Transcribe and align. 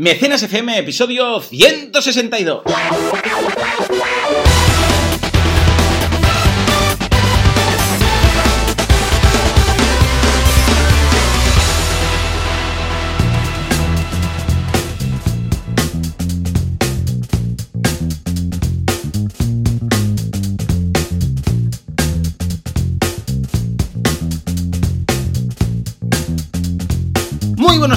Mecenas 0.00 0.42
FM, 0.42 0.78
episodio 0.78 1.42
162. 1.42 2.62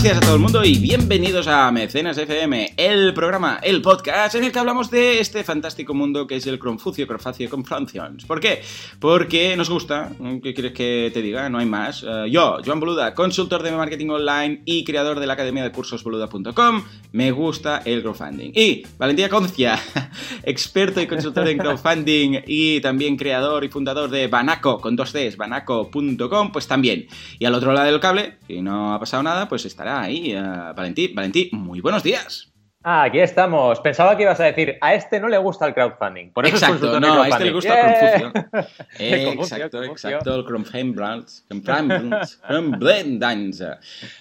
Días 0.04 0.18
a 0.18 0.20
todo 0.20 0.36
el 0.36 0.42
mundo 0.42 0.66
y 0.66 0.80
bienvenidos 0.80 1.48
a 1.48 1.72
Mecenas 1.72 2.18
FM, 2.18 2.74
el 2.76 3.14
programa, 3.14 3.62
el 3.64 3.82
podcast 3.82 4.36
en 4.36 4.44
el 4.44 4.52
que 4.52 4.60
hablamos 4.60 4.92
de 4.92 5.22
este 5.22 5.46
fantástico 5.46 5.94
mundo 5.94 6.28
que 6.28 6.36
es 6.36 6.46
el 6.46 6.60
Confucio, 6.60 7.08
Crofacio 7.08 7.50
Confrancions. 7.50 8.26
¿Por 8.26 8.42
qué? 8.42 8.62
Porque 9.00 9.56
nos 9.56 9.70
gusta, 9.70 10.12
¿qué 10.44 10.54
quieres 10.54 10.74
que 10.74 11.10
te 11.14 11.22
diga? 11.22 11.48
No 11.48 11.58
hay 11.58 11.68
más. 11.68 12.04
Eh, 12.06 12.26
yo, 12.30 12.58
Joan 12.66 12.82
Boluda, 12.82 13.14
consultor 13.14 13.64
de 13.64 13.72
marketing 13.72 14.10
online 14.10 14.62
y 14.66 14.84
creador 14.84 15.22
de 15.22 15.26
la 15.26 15.36
academia 15.36 15.64
de 15.64 15.72
cursos 15.72 16.04
boluda.com, 16.04 16.84
me 17.14 17.32
gusta 17.32 17.82
el 17.86 18.02
crowdfunding. 18.02 18.52
Y 18.54 18.86
Valentía 18.98 19.30
Concia, 19.30 19.80
experto 20.44 21.00
y 21.00 21.08
consultor 21.08 21.48
en 21.48 21.58
crowdfunding 21.58 22.42
y 22.46 22.82
también 22.82 23.16
creador 23.16 23.64
y 23.64 23.70
fundador 23.70 24.10
de 24.10 24.28
Banaco, 24.28 24.82
con 24.82 24.98
dos 24.98 25.14
Cs, 25.14 25.38
banaco.com, 25.38 26.52
pues 26.52 26.68
también. 26.68 27.08
Y 27.40 27.46
al 27.46 27.56
otro 27.56 27.72
lado 27.72 27.86
del 27.86 28.02
cable, 28.02 28.40
si 28.48 28.62
no 28.62 28.94
ha 28.94 29.00
pasado 29.00 29.24
nada, 29.24 29.48
pues 29.48 29.64
estará 29.64 29.93
ahí 30.02 30.36
uh, 30.36 30.74
Valentí. 30.76 31.14
Valentí, 31.14 31.50
muy 31.54 31.82
buenos 31.82 32.04
días. 32.04 32.54
Ah, 32.86 33.04
aquí 33.04 33.20
estamos. 33.20 33.80
Pensaba 33.80 34.18
que 34.18 34.24
ibas 34.24 34.42
a 34.42 34.44
decir, 34.44 34.78
a 34.82 34.94
este 34.94 35.22
no 35.22 35.30
le 35.30 35.38
gusta 35.38 35.66
el 35.66 35.74
crowdfunding. 35.74 36.34
Por 36.34 36.46
eso 36.46 36.58
exacto, 36.58 37.00
no, 37.00 37.22
a 37.22 37.30
este 37.30 37.46
le 37.46 37.52
gusta 37.54 37.74
yeah. 37.74 38.16
el 38.16 38.22
Confucio. 38.22 38.50
Eh, 39.00 39.34
exacto, 39.34 39.84
exacto, 39.84 40.36
el. 40.36 40.46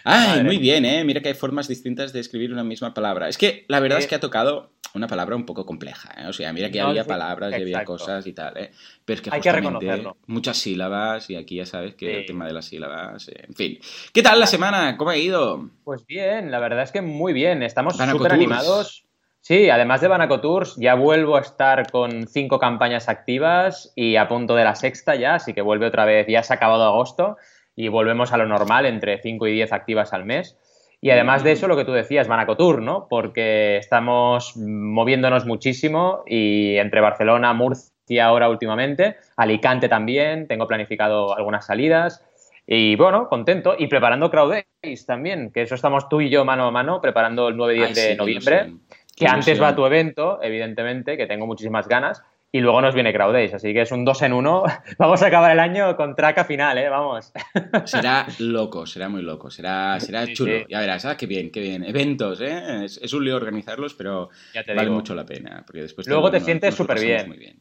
Ay, 0.04 0.44
muy 0.44 0.58
bien, 0.58 0.84
¿eh? 0.84 1.04
Mira 1.04 1.20
que 1.20 1.28
hay 1.28 1.34
formas 1.34 1.66
distintas 1.66 2.12
de 2.12 2.20
escribir 2.20 2.52
una 2.52 2.62
misma 2.62 2.94
palabra. 2.94 3.28
Es 3.28 3.36
que 3.36 3.64
la 3.68 3.80
verdad 3.80 3.98
es 3.98 4.06
que 4.06 4.14
ha 4.14 4.20
tocado 4.20 4.70
una 4.94 5.08
palabra 5.08 5.34
un 5.34 5.44
poco 5.44 5.66
compleja, 5.66 6.12
¿eh? 6.18 6.28
O 6.28 6.32
sea, 6.32 6.52
mira 6.52 6.70
que 6.70 6.80
no, 6.80 6.88
había 6.88 7.04
palabras 7.04 7.52
y 7.58 7.62
había 7.62 7.84
cosas 7.84 8.26
y 8.26 8.32
tal, 8.32 8.56
¿eh? 8.58 8.70
Pero 9.04 9.16
es 9.16 9.22
que 9.22 9.30
Hay 9.32 9.40
que 9.40 9.52
reconocerlo. 9.52 10.16
muchas 10.26 10.56
sílabas 10.58 11.28
y 11.30 11.36
aquí 11.36 11.56
ya 11.56 11.66
sabes 11.66 11.94
que 11.94 12.06
sí. 12.06 12.12
el 12.12 12.26
tema 12.26 12.46
de 12.46 12.52
las 12.52 12.66
sílabas, 12.66 13.28
eh, 13.28 13.44
en 13.48 13.54
fin. 13.54 13.78
¿Qué 14.12 14.22
tal 14.22 14.38
la 14.38 14.46
semana? 14.46 14.96
¿Cómo 14.96 15.10
ha 15.10 15.16
ido? 15.16 15.70
Pues 15.84 16.06
bien, 16.06 16.50
la 16.50 16.60
verdad 16.60 16.82
es 16.82 16.92
que 16.92 17.02
muy 17.02 17.32
bien. 17.32 17.62
Estamos 17.62 17.96
súper 17.96 18.32
animados. 18.32 19.04
Sí, 19.40 19.70
además 19.70 20.00
de 20.00 20.06
Banaco 20.06 20.40
Tours, 20.40 20.76
ya 20.76 20.94
vuelvo 20.94 21.36
a 21.36 21.40
estar 21.40 21.90
con 21.90 22.28
cinco 22.28 22.60
campañas 22.60 23.08
activas 23.08 23.92
y 23.96 24.14
a 24.14 24.28
punto 24.28 24.54
de 24.54 24.62
la 24.62 24.76
sexta 24.76 25.16
ya, 25.16 25.34
así 25.34 25.52
que 25.52 25.62
vuelve 25.62 25.86
otra 25.86 26.04
vez, 26.04 26.28
ya 26.28 26.44
se 26.44 26.52
ha 26.52 26.56
acabado 26.56 26.84
agosto 26.84 27.36
y 27.74 27.88
volvemos 27.88 28.32
a 28.32 28.36
lo 28.36 28.46
normal, 28.46 28.86
entre 28.86 29.20
5 29.20 29.46
y 29.48 29.52
10 29.54 29.72
activas 29.72 30.12
al 30.12 30.24
mes. 30.24 30.56
Y 31.00 31.10
además 31.10 31.42
de 31.42 31.50
eso, 31.52 31.66
lo 31.66 31.76
que 31.76 31.84
tú 31.84 31.90
decías, 31.90 32.28
Banacotour, 32.28 32.80
¿no? 32.82 33.08
Porque 33.08 33.78
estamos 33.78 34.56
moviéndonos 34.56 35.44
muchísimo 35.44 36.22
y 36.26 36.76
entre 36.76 37.00
Barcelona, 37.00 37.52
Murcia 37.52 37.91
ahora 38.18 38.48
últimamente, 38.48 39.16
Alicante 39.36 39.88
también, 39.88 40.46
tengo 40.46 40.66
planificado 40.66 41.36
algunas 41.36 41.66
salidas. 41.66 42.24
Y 42.66 42.94
bueno, 42.96 43.28
contento. 43.28 43.74
Y 43.78 43.86
preparando 43.88 44.30
Crowd 44.30 44.54
Days 44.82 45.04
también, 45.06 45.50
que 45.50 45.62
eso 45.62 45.74
estamos 45.74 46.08
tú 46.08 46.20
y 46.20 46.30
yo 46.30 46.44
mano 46.44 46.66
a 46.66 46.70
mano, 46.70 47.00
preparando 47.00 47.48
el 47.48 47.56
9-10 47.56 47.86
Ay, 47.86 47.94
de 47.94 48.10
sí, 48.12 48.16
noviembre. 48.16 48.72
Que 49.16 49.26
antes 49.26 49.60
va 49.60 49.74
tu 49.74 49.84
evento, 49.84 50.40
evidentemente, 50.42 51.16
que 51.16 51.26
tengo 51.26 51.46
muchísimas 51.46 51.88
ganas. 51.88 52.22
Y 52.54 52.60
luego 52.60 52.82
nos 52.82 52.94
viene 52.94 53.14
Crowd 53.14 53.32
Days, 53.32 53.54
así 53.54 53.72
que 53.72 53.80
es 53.80 53.92
un 53.92 54.04
2 54.04 54.22
en 54.22 54.32
1. 54.34 54.62
Vamos 54.98 55.22
a 55.22 55.26
acabar 55.26 55.50
el 55.52 55.58
año 55.58 55.96
con 55.96 56.14
traca 56.14 56.44
final, 56.44 56.76
¿eh? 56.76 56.88
Vamos. 56.88 57.32
Será 57.86 58.26
loco, 58.38 58.84
será 58.84 59.08
muy 59.08 59.22
loco, 59.22 59.50
será, 59.50 59.98
será 60.00 60.26
Sí, 60.26 60.34
chulo. 60.34 60.58
sí. 60.58 60.64
Ya 60.68 60.80
verás, 60.80 61.06
ah, 61.06 61.16
qué 61.16 61.24
bien, 61.26 61.50
qué 61.50 61.60
bien. 61.60 61.82
Eventos, 61.82 62.42
¿eh? 62.42 62.84
Es, 62.84 62.98
es 63.02 63.12
un 63.14 63.24
lío 63.24 63.36
organizarlos, 63.36 63.94
pero 63.94 64.28
Ya 64.54 64.62
te 64.64 64.72
vale 64.74 64.82
digo. 64.88 64.96
mucho 64.96 65.14
la 65.14 65.24
pena. 65.24 65.62
Porque 65.66 65.80
después 65.82 66.06
Luego 66.06 66.30
te 66.30 66.40
sientes 66.40 66.78
muy 66.78 67.38
bien. 67.38 67.58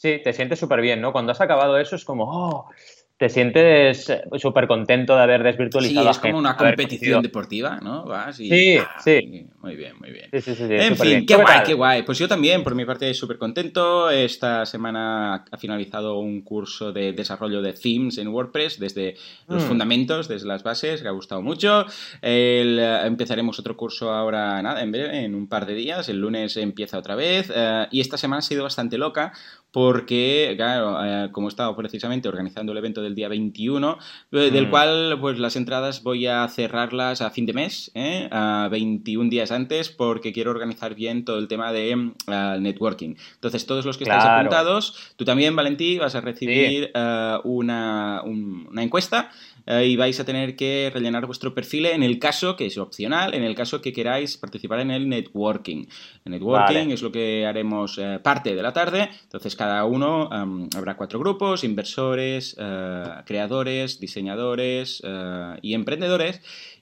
Sí, 0.00 0.20
te 0.22 0.32
sientes 0.32 0.60
súper 0.60 0.80
bien, 0.80 1.00
¿no? 1.00 1.10
Cuando 1.12 1.32
has 1.32 1.40
acabado 1.40 1.76
eso 1.76 1.96
es 1.96 2.04
como, 2.04 2.24
oh, 2.30 2.68
te 3.16 3.28
sientes 3.28 4.08
eh, 4.10 4.22
súper 4.36 4.68
contento 4.68 5.16
de 5.16 5.22
haber 5.22 5.40
Sí, 5.40 5.44
desvirtualizado 5.46 6.06
a 6.06 6.10
es 6.12 6.18
como 6.20 6.38
una 6.38 6.56
competición 6.56 7.20
deportiva, 7.20 7.80
¿no? 7.82 8.04
Vas 8.04 8.38
y... 8.38 8.48
Sí, 8.48 8.76
¡ah! 8.78 8.96
sí. 9.02 9.44
Muy 9.60 9.74
bien, 9.74 9.98
muy 9.98 10.12
bien. 10.12 10.28
Sí, 10.32 10.40
sí, 10.40 10.54
sí, 10.54 10.68
sí, 10.68 10.74
En 10.74 10.96
fin, 10.96 11.04
bien. 11.04 11.26
qué 11.26 11.34
¿Tú 11.34 11.40
guay, 11.40 11.56
tal? 11.56 11.66
qué 11.66 11.74
guay. 11.74 12.02
Pues 12.04 12.16
yo 12.16 12.28
también, 12.28 12.62
por 12.62 12.76
mi 12.76 12.84
parte, 12.84 13.12
súper 13.12 13.36
contento. 13.38 14.08
Esta 14.08 14.64
semana 14.66 15.44
ha 15.50 15.56
finalizado 15.58 16.20
un 16.20 16.42
curso 16.42 16.92
de 16.92 17.12
desarrollo 17.12 17.60
de 17.60 17.72
themes 17.72 18.18
en 18.18 18.28
WordPress, 18.28 18.78
desde 18.78 19.16
los 19.48 19.64
Mm. 19.64 19.66
fundamentos, 19.66 20.28
desde 20.28 20.46
las 20.46 20.62
bases, 20.62 21.02
que 21.02 21.08
ha 21.08 21.10
gustado 21.10 21.42
mucho. 21.42 21.86
El, 22.22 22.78
eh, 22.78 23.00
empezaremos 23.04 23.58
otro 23.58 23.76
curso 23.76 24.12
ahora, 24.12 24.62
nada, 24.62 24.80
en 24.80 24.92
breve, 24.92 25.24
en 25.24 25.34
un 25.34 25.48
par 25.48 25.66
de 25.66 25.74
días. 25.74 26.08
El 26.08 26.20
lunes 26.20 26.56
empieza 26.56 26.96
otra 26.96 27.16
vez. 27.16 27.50
eh, 27.52 27.88
y 27.90 28.00
esta 28.00 28.16
semana 28.16 28.38
ha 28.38 28.42
sido 28.42 28.62
bastante 28.62 28.96
loca 28.96 29.32
porque, 29.70 30.54
claro, 30.56 30.98
eh, 31.04 31.28
como 31.30 31.48
he 31.48 31.50
estado 31.50 31.76
precisamente 31.76 32.28
organizando 32.28 32.72
el 32.72 32.78
evento 32.78 33.02
del 33.02 33.14
día 33.14 33.28
21, 33.28 33.98
eh, 34.32 34.50
del 34.50 34.66
Mm. 34.66 34.70
cual 34.70 35.18
pues 35.20 35.38
las 35.38 35.56
entradas 35.56 36.02
voy 36.02 36.26
a 36.26 36.46
cerrarlas 36.48 37.20
a 37.20 37.30
fin 37.30 37.46
de 37.46 37.52
mes, 37.52 37.90
¿eh? 37.94 38.28
a 38.30 38.68
21 38.70 39.28
días 39.30 39.52
antes, 39.52 39.88
porque 39.90 40.32
quiero 40.32 40.50
organizar 40.50 40.94
bien 40.94 41.24
todo 41.24 41.38
el 41.38 41.48
tema 41.48 41.72
de 41.72 42.12
ah, 42.28 42.56
networking. 42.58 43.14
Entonces, 43.34 43.66
todos 43.66 43.84
los 43.84 43.98
que 43.98 44.04
estáis 44.04 44.22
Claro. 44.22 44.38
apuntados, 44.40 45.12
tú 45.16 45.24
también, 45.24 45.54
Valentí, 45.54 45.98
vas 45.98 46.14
a 46.14 46.20
recibir 46.22 46.90
eh, 46.94 47.36
una, 47.44 48.22
un- 48.24 48.68
una 48.70 48.82
encuesta 48.82 49.30
eh, 49.68 49.86
y 49.86 49.96
vais 49.96 50.18
a 50.18 50.24
tener 50.24 50.56
que 50.56 50.90
rellenar 50.92 51.26
vuestro 51.26 51.54
perfil 51.54 51.86
en 51.86 52.02
el 52.02 52.18
caso, 52.18 52.56
que 52.56 52.66
es 52.66 52.78
opcional, 52.78 53.34
en 53.34 53.44
el 53.44 53.54
caso 53.54 53.82
que 53.82 53.92
queráis 53.92 54.38
participar 54.38 54.80
en 54.80 54.90
el 54.90 55.08
networking. 55.08 55.86
El 56.24 56.32
networking 56.32 56.74
Vale. 56.74 56.94
es 56.94 57.02
lo 57.02 57.12
que 57.12 57.46
haremos 57.46 57.98
eh, 57.98 58.18
parte 58.22 58.54
de 58.54 58.62
la 58.62 58.72
tarde, 58.72 59.10
entonces 59.24 59.54
cada 59.54 59.84
uno 59.84 60.30
habrá 60.74 60.96
cuatro 60.96 61.18
grupos, 61.18 61.64
inversores, 61.64 62.56
eh, 62.58 63.04
creadores, 63.26 64.00
diseñadores 64.00 65.02
eh, 65.04 65.58
y 65.62 65.74
emprendedores. 65.74 66.40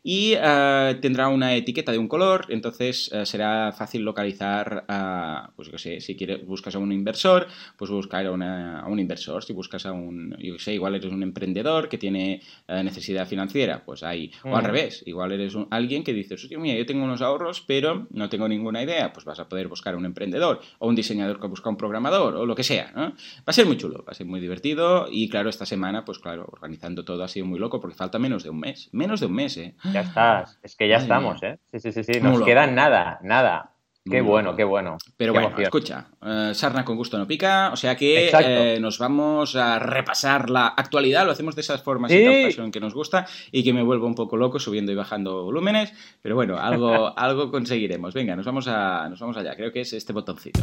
Y 0.09 0.34
eh, 0.41 0.99
tendrá 1.03 1.27
una 1.27 1.56
etiqueta 1.56 1.91
de 1.91 1.99
un 1.99 2.06
color, 2.06 2.47
entonces 2.50 3.11
eh, 3.12 3.27
será 3.27 3.72
fácil 3.72 4.03
localizar, 4.03 4.84
a, 4.87 5.50
pues 5.56 5.67
yo 5.67 5.72
qué 5.72 5.78
sé, 5.78 6.00
si 6.00 6.15
quieres, 6.15 6.47
buscas 6.47 6.77
a 6.77 6.78
un 6.78 6.93
inversor, 6.93 7.49
pues 7.77 7.91
buscar 7.91 8.25
a, 8.25 8.31
una- 8.31 8.83
a 8.83 8.87
un 8.87 9.00
inversor. 9.00 9.43
Si 9.43 9.53
buscas 9.53 9.84
a 9.84 9.91
un, 9.91 10.37
yo 10.39 10.55
qué 10.55 10.61
sé, 10.62 10.75
igual 10.75 10.94
eres 10.94 11.11
un 11.11 11.25
emprendedor 11.25 11.89
que 11.89 11.99
tiene 11.99 12.41
eh, 12.69 12.84
necesidad 12.84 13.27
financiera, 13.27 13.84
pues 13.84 14.05
ahí. 14.05 14.31
O 14.44 14.55
al 14.56 14.62
Mm. 14.62 14.67
revés, 14.67 15.03
igual 15.06 15.33
eres 15.33 15.56
un- 15.56 15.67
alguien 15.72 16.05
que 16.05 16.12
dices, 16.12 16.41
hostia, 16.41 16.56
mira, 16.56 16.78
yo 16.78 16.87
tengo 16.87 17.03
unos 17.03 17.21
ahorros, 17.21 17.61
pero 17.67 18.06
no 18.11 18.28
tengo 18.28 18.47
ninguna 18.47 18.84
idea, 18.84 19.12
pues 19.12 19.25
vas 19.27 19.41
a 19.41 19.49
poder 19.49 19.67
buscar 19.67 19.94
a 19.94 19.97
un 19.97 20.05
emprendedor 20.06 20.61
o 20.78 20.87
un 20.87 20.94
diseñador 20.94 21.41
que 21.41 21.49
busca 21.49 21.69
un 21.69 21.77
programador 21.77 22.37
o 22.37 22.47
lo 22.47 22.55
que 22.55 22.62
sea, 22.62 22.93
¿no? 22.94 23.03
Va 23.11 23.15
a 23.47 23.53
ser 23.53 23.67
muy 23.67 23.77
chulo, 23.77 24.05
va 24.06 24.12
a 24.12 24.15
ser 24.15 24.27
muy 24.27 24.38
divertido 24.38 25.09
y 25.11 25.28
claro, 25.28 25.50
esta 25.50 25.67
semana, 25.67 26.05
pues 26.05 26.21
claro, 26.21 26.47
organizando 26.53 27.05
todo 27.05 27.25
ha 27.25 27.28
sido 27.28 27.44
muy 27.47 27.59
loco 27.59 27.81
porque 27.81 27.97
falta 27.97 28.21
menos 28.21 28.44
de 28.44 28.50
un 28.50 28.61
mes, 28.61 28.88
menos 28.93 29.19
de 29.19 29.27
un 29.27 29.33
mes, 29.34 29.56
¿eh? 29.56 29.75
Ya 29.96 30.08
estás, 30.08 30.58
es 30.62 30.76
que 30.76 30.88
ya 30.88 30.96
estamos. 30.96 31.42
¿eh? 31.42 31.58
Sí, 31.72 31.80
sí, 31.80 31.92
sí, 31.92 32.04
sí. 32.04 32.12
Muy 32.20 32.22
Nos 32.22 32.32
loco. 32.34 32.44
queda 32.46 32.66
nada, 32.66 33.18
nada. 33.22 33.72
Qué 34.08 34.22
Muy 34.22 34.30
bueno, 34.30 34.46
loco. 34.50 34.56
qué 34.58 34.62
bueno. 34.64 34.98
Pero 35.16 35.32
Qué 35.32 35.38
bueno, 35.38 35.48
emoción. 35.48 35.64
escucha, 35.64 36.06
eh, 36.24 36.52
sarna 36.54 36.84
con 36.84 36.96
gusto 36.96 37.18
no 37.18 37.26
pica, 37.26 37.70
o 37.72 37.76
sea 37.76 37.96
que 37.96 38.30
eh, 38.32 38.78
nos 38.78 39.00
vamos 39.00 39.56
a 39.56 39.80
repasar 39.80 40.48
la 40.48 40.68
actualidad, 40.68 41.26
lo 41.26 41.32
hacemos 41.32 41.56
de 41.56 41.62
esas 41.62 41.82
formas 41.82 42.12
y 42.12 42.18
Sí. 42.18 42.24
tal 42.24 42.44
fashion 42.44 42.70
que 42.70 42.78
nos 42.78 42.94
gusta 42.94 43.26
y 43.50 43.64
que 43.64 43.72
me 43.72 43.82
vuelvo 43.82 44.06
un 44.06 44.14
poco 44.14 44.36
loco 44.36 44.60
subiendo 44.60 44.92
y 44.92 44.94
bajando 44.94 45.42
volúmenes, 45.42 45.92
pero 46.22 46.36
bueno, 46.36 46.56
algo, 46.56 47.12
algo 47.18 47.50
conseguiremos. 47.50 48.14
Venga, 48.14 48.36
nos 48.36 48.46
vamos, 48.46 48.68
a, 48.68 49.08
nos 49.08 49.19
vamos 49.19 49.37
allá, 49.38 49.56
creo 49.56 49.72
que 49.72 49.81
es 49.81 49.92
este 49.92 50.12
botoncito. 50.12 50.60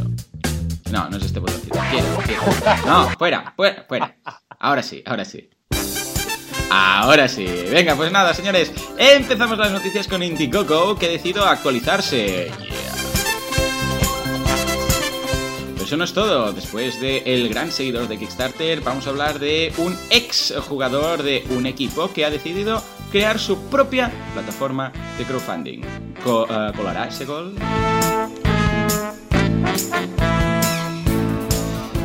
No, 0.90 1.10
no 1.10 1.16
es 1.18 1.24
este 1.26 1.38
botoncito, 1.40 1.78
quiero, 1.90 2.06
quiero. 2.24 2.42
No, 2.86 3.08
fuera, 3.18 3.52
fuera, 3.56 3.84
fuera. 3.86 4.16
Ahora 4.58 4.82
sí, 4.82 5.02
ahora 5.04 5.26
sí. 5.26 5.50
Ahora 6.70 7.28
sí. 7.28 7.46
Venga, 7.70 7.94
pues 7.94 8.10
nada, 8.10 8.34
señores. 8.34 8.72
Empezamos 8.98 9.58
las 9.58 9.72
noticias 9.72 10.08
con 10.08 10.22
Indiegogo, 10.22 10.96
que 10.96 11.08
decidido 11.08 11.44
actualizarse. 11.46 12.50
Yeah. 12.58 12.94
Pero 15.74 15.84
eso 15.84 15.96
no 15.96 16.04
es 16.04 16.12
todo. 16.12 16.52
Después 16.52 17.00
de 17.00 17.22
el 17.26 17.48
gran 17.48 17.70
seguidor 17.70 18.08
de 18.08 18.18
Kickstarter, 18.18 18.80
vamos 18.80 19.06
a 19.06 19.10
hablar 19.10 19.38
de 19.38 19.72
un 19.76 19.96
ex 20.10 20.54
jugador 20.68 21.22
de 21.22 21.44
un 21.50 21.66
equipo 21.66 22.10
que 22.12 22.24
ha 22.24 22.30
decidido 22.30 22.82
crear 23.10 23.38
su 23.38 23.58
propia 23.68 24.10
plataforma 24.32 24.92
de 25.18 25.24
crowdfunding. 25.24 25.82
Eh, 25.82 26.72
¿Colará 26.74 27.08
ese 27.08 27.24
gol? 27.26 27.54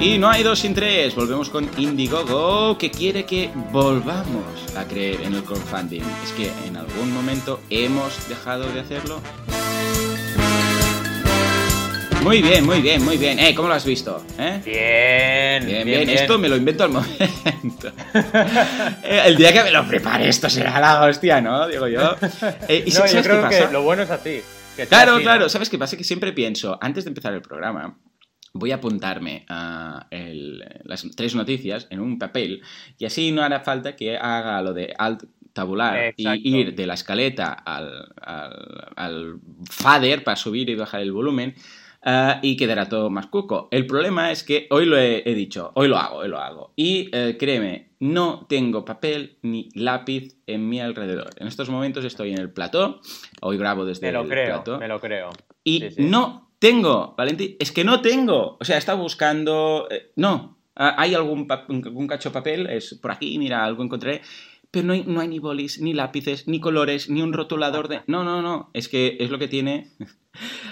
Y 0.02 0.18
no 0.18 0.30
hay 0.30 0.44
dos 0.44 0.60
sin 0.60 0.74
tres. 0.74 1.14
Volvemos 1.14 1.50
con 1.50 1.70
Indiegogo, 1.78 2.78
que 2.78 2.90
quiere 2.90 3.26
que 3.26 3.52
volvamos 3.70 4.76
a 4.78 4.86
creer 4.86 5.20
en 5.22 5.34
el 5.34 5.44
crowdfunding. 5.44 6.02
Es 6.24 6.32
que 6.32 6.50
en 6.66 6.78
algún 6.78 7.14
momento 7.14 7.60
hemos 7.70 8.30
dejado 8.30 8.72
de 8.72 8.80
hacerlo. 8.80 9.22
Muy 12.24 12.42
bien, 12.42 12.66
muy 12.66 12.82
bien, 12.82 13.04
muy 13.04 13.18
bien. 13.18 13.40
Eh, 13.40 13.54
¿cómo 13.54 13.68
lo 13.68 13.74
has 13.74 13.84
visto? 13.84 14.24
¿Eh? 14.38 14.62
Bien, 14.64 15.66
bien, 15.66 15.86
bien, 15.86 16.10
Esto 16.10 16.40
me 16.40 16.48
lo 16.48 16.56
invento 16.56 16.86
al 16.86 16.92
momento. 16.92 17.10
Eh, 19.04 19.22
el 19.26 19.36
día 19.36 19.52
que 19.52 19.64
me 19.64 19.72
lo 19.72 19.88
prepare, 19.88 20.30
esto 20.30 20.50
será 20.50 20.80
la 20.80 21.04
hostia, 21.04 21.42
¿no? 21.42 21.68
Digo 21.68 21.88
yo. 21.88 22.16
Eh, 22.68 22.84
¿y 22.86 22.92
no, 22.92 23.06
yo 23.06 23.22
creo 23.22 23.50
que 23.50 23.68
lo 23.72 23.84
bueno 23.84 24.04
es 24.04 24.10
así. 24.10 24.42
claro, 24.88 25.20
claro. 25.20 25.50
¿Sabes 25.50 25.70
qué 25.70 25.78
pasa? 25.78 25.98
Que 25.98 26.04
siempre 26.04 26.32
pienso, 26.32 26.78
antes 26.82 27.04
de 27.04 27.10
empezar 27.10 27.34
el 27.34 27.42
programa, 27.42 27.98
voy 28.54 28.72
a 28.72 28.76
apuntarme 28.76 29.46
a 29.50 30.08
las 30.84 31.06
tres 31.16 31.36
noticias 31.36 31.88
en 31.90 32.00
un 32.00 32.18
papel 32.18 32.62
y 32.98 33.06
así 33.06 33.32
no 33.32 33.42
hará 33.42 33.62
falta 33.62 33.96
que 33.96 34.18
haga 34.18 34.62
lo 34.62 34.74
de 34.74 34.94
alt 34.98 35.24
tabular 35.54 36.14
y 36.16 36.58
ir 36.58 36.76
de 36.76 36.88
la 36.88 36.94
escaleta 36.94 37.54
al, 37.54 38.14
al, 38.96 39.40
fader 39.70 40.24
para 40.24 40.36
subir 40.36 40.70
y 40.70 40.76
bajar 40.76 41.02
el 41.02 41.12
volumen 41.12 41.56
eh, 42.06 42.36
y 42.42 42.56
quedará 42.56 42.88
todo 42.88 43.10
más 43.10 43.28
cuco. 43.28 43.68
El 43.72 43.86
problema 43.86 44.32
es 44.32 44.44
que 44.44 44.68
hoy 44.70 44.86
lo 44.86 44.98
he, 44.98 45.22
dicho, 45.34 45.72
hoy 45.76 45.88
lo 45.88 45.98
hago, 45.98 46.18
hoy 46.18 46.30
lo 46.30 46.40
hago. 46.40 46.74
Y 46.76 47.10
eh, 47.12 47.36
créeme, 47.38 47.90
no 48.00 48.46
tengo 48.48 48.86
papel 48.86 49.38
ni 49.42 49.70
lápiz 49.76 50.38
en 50.48 50.70
mi 50.70 50.80
alrededor. 50.80 51.32
En 51.38 51.48
estos 51.48 51.70
momentos 51.70 52.06
estoy 52.06 52.32
en 52.32 52.40
el 52.40 52.52
plató, 52.52 53.02
hoy 53.42 53.58
grabo 53.58 53.86
desde 53.86 54.08
me 54.08 54.14
lo 54.14 54.22
el 54.22 54.30
creo, 54.30 54.46
plató. 54.46 54.80
Me 54.80 54.88
lo 54.88 55.00
creo. 55.00 55.32
Y 55.64 55.84
no 55.98 56.49
tengo, 56.60 57.16
Valentín, 57.18 57.56
es 57.60 57.72
que 57.72 57.84
no 57.84 58.02
tengo. 58.02 58.58
O 58.60 58.66
sea, 58.66 58.76
he 58.76 58.80
estado 58.80 59.00
buscando. 59.00 59.88
Eh, 59.90 60.12
no. 60.16 60.58
Ah, 60.76 60.96
hay 60.98 61.16
algún, 61.16 61.48
algún 61.50 62.08
cacho 62.08 62.32
papel, 62.32 62.68
es 62.68 62.94
por 63.02 63.12
aquí, 63.12 63.38
mira, 63.38 63.66
algo 63.66 63.84
encontré 63.84 64.22
pero 64.72 64.86
no 64.86 64.94
hay, 64.94 65.04
no 65.04 65.20
hay, 65.20 65.28
ni 65.28 65.40
bolis, 65.40 65.82
ni 65.82 65.94
lápices, 65.94 66.48
ni 66.48 66.60
colores, 66.60 67.10
ni 67.10 67.22
un 67.22 67.34
rotulador 67.34 67.88
de... 67.88 68.02
No, 68.06 68.24
no, 68.24 68.42
no, 68.42 68.70
es 68.74 68.88
que 68.88 69.18
es 69.20 69.30
lo 69.30 69.40
que 69.40 69.48
tiene... 69.48 69.92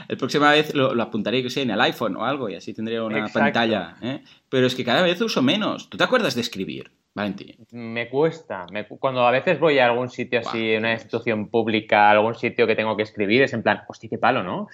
El 0.07 0.17
próxima 0.17 0.51
vez 0.51 0.73
lo, 0.75 1.01
apuntaré, 1.01 1.43
que 1.43 1.49
sé, 1.49 1.63
en 1.63 1.71
el 1.71 1.81
iPhone 1.81 2.15
o 2.15 2.23
algo 2.23 2.47
y 2.47 2.55
así 2.55 2.73
tendría 2.73 3.03
una 3.03 3.27
pantalla. 3.27 3.97
¿eh? 4.01 4.23
Pero 4.47 4.67
es 4.67 4.75
que 4.75 4.85
cada 4.85 5.01
vez 5.01 5.19
uso 5.19 5.41
menos. 5.41 5.89
¿Tú 5.89 5.97
te 5.97 6.03
acuerdas 6.05 6.35
de 6.35 6.41
escribir, 6.41 6.91
Valentín? 7.13 7.57
Me 7.71 8.07
cuesta. 8.07 8.65
Cuando 8.99 9.27
a 9.27 9.31
veces 9.31 9.59
voy 9.59 9.79
a 9.79 9.87
algún 9.87 10.09
sitio 10.09 10.39
así, 10.39 10.75
una 10.75 10.93
institución 10.93 11.49
pública, 11.49 12.11
algún 12.11 12.35
sitio 12.35 12.65
que 12.65 12.75
tengo 12.75 12.95
que 12.95 13.03
escribir, 13.03 13.41
es 13.41 13.51
en 13.51 13.63
plan, 13.63 13.81
hostia, 13.89 14.09
qué 14.09 14.17
palo, 14.17 14.43
¿no? 14.43 14.67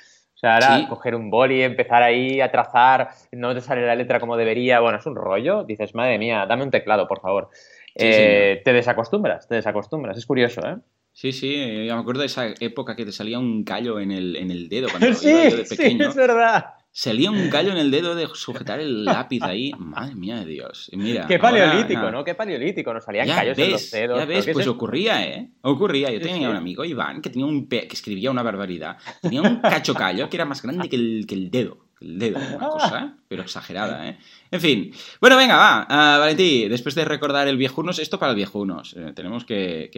Sea, 0.43 0.55
ahora 0.55 0.89
coger 0.89 1.15
un 1.15 1.29
boli, 1.29 1.63
empezar 1.63 2.03
ahí 2.03 2.41
a 2.41 2.51
trazar, 2.51 3.11
no 3.31 3.55
te 3.55 3.61
sale 3.61 3.87
la 3.87 3.95
letra 3.95 4.19
como 4.19 4.35
debería, 4.35 4.81
bueno, 4.81 4.97
es 4.97 5.05
un 5.05 5.15
rollo. 5.15 5.63
Dices, 5.63 5.95
madre 5.95 6.19
mía, 6.19 6.45
dame 6.45 6.63
un 6.63 6.69
teclado, 6.69 7.07
por 7.07 7.21
favor. 7.21 7.49
Eh, 7.95 8.61
te 8.65 8.73
desacostumbras, 8.73 9.47
te 9.47 9.55
desacostumbras. 9.55 10.17
Es 10.17 10.25
curioso, 10.25 10.59
¿eh? 10.67 10.75
Sí, 11.13 11.31
sí, 11.31 11.85
yo 11.85 11.95
me 11.95 12.01
acuerdo 12.01 12.19
de 12.19 12.25
esa 12.25 12.47
época 12.59 12.97
que 12.97 13.05
te 13.05 13.13
salía 13.13 13.39
un 13.39 13.63
callo 13.63 14.01
en 14.01 14.11
el, 14.11 14.35
en 14.35 14.51
el 14.51 14.67
dedo 14.67 14.89
cuando 14.89 15.13
sí, 15.13 15.31
yo 15.31 15.55
de 15.55 15.63
pequeño. 15.63 16.03
Sí, 16.03 16.09
es 16.09 16.15
verdad. 16.15 16.65
Salía 16.95 17.31
un 17.31 17.49
callo 17.49 17.71
en 17.71 17.79
el 17.79 17.89
dedo 17.89 18.13
de 18.13 18.27
sujetar 18.35 18.79
el 18.79 19.03
lápiz 19.05 19.41
ahí. 19.41 19.71
Madre 19.79 20.13
mía 20.13 20.35
de 20.37 20.45
Dios. 20.45 20.91
Mira, 20.93 21.25
Qué 21.25 21.39
paleolítico, 21.39 22.11
¿no? 22.11 22.23
Qué 22.23 22.35
paleolítico. 22.35 22.93
Nos 22.93 23.03
salían 23.03 23.27
callos 23.27 23.57
en 23.57 23.71
los 23.71 23.89
dedos. 23.89 24.19
Ya 24.19 24.25
ves, 24.25 24.47
pues 24.53 24.67
ocurría, 24.67 25.25
¿eh? 25.25 25.49
Ocurría. 25.61 26.11
Yo 26.11 26.21
tenía 26.21 26.51
un 26.51 26.55
amigo, 26.55 26.85
Iván, 26.85 27.21
que 27.21 27.31
tenía 27.31 27.47
un 27.47 27.67
que 27.67 27.87
escribía 27.91 28.29
una 28.29 28.43
barbaridad. 28.43 28.97
Tenía 29.21 29.41
un 29.41 29.59
cacho 29.59 29.95
callo 29.95 30.29
que 30.29 30.37
era 30.37 30.45
más 30.45 30.61
grande 30.61 30.87
que 30.87 30.95
el, 30.95 31.25
que 31.27 31.33
el 31.33 31.49
dedo 31.49 31.82
el 32.03 32.19
dedo, 32.19 32.39
una 32.39 32.69
cosa, 32.69 33.15
pero 33.27 33.41
exagerada, 33.41 34.07
¿eh? 34.07 34.17
En 34.51 34.61
fin. 34.61 34.91
Bueno, 35.19 35.37
venga, 35.37 35.57
va. 35.57 35.87
Uh, 35.89 36.19
Valentí, 36.19 36.67
después 36.67 36.93
de 36.93 37.05
recordar 37.05 37.47
el 37.47 37.57
viejunos, 37.57 37.97
esto 37.97 38.19
para 38.19 38.31
el 38.31 38.35
viejunos. 38.35 38.95
Eh, 38.95 39.13
tenemos 39.15 39.45
que, 39.45 39.89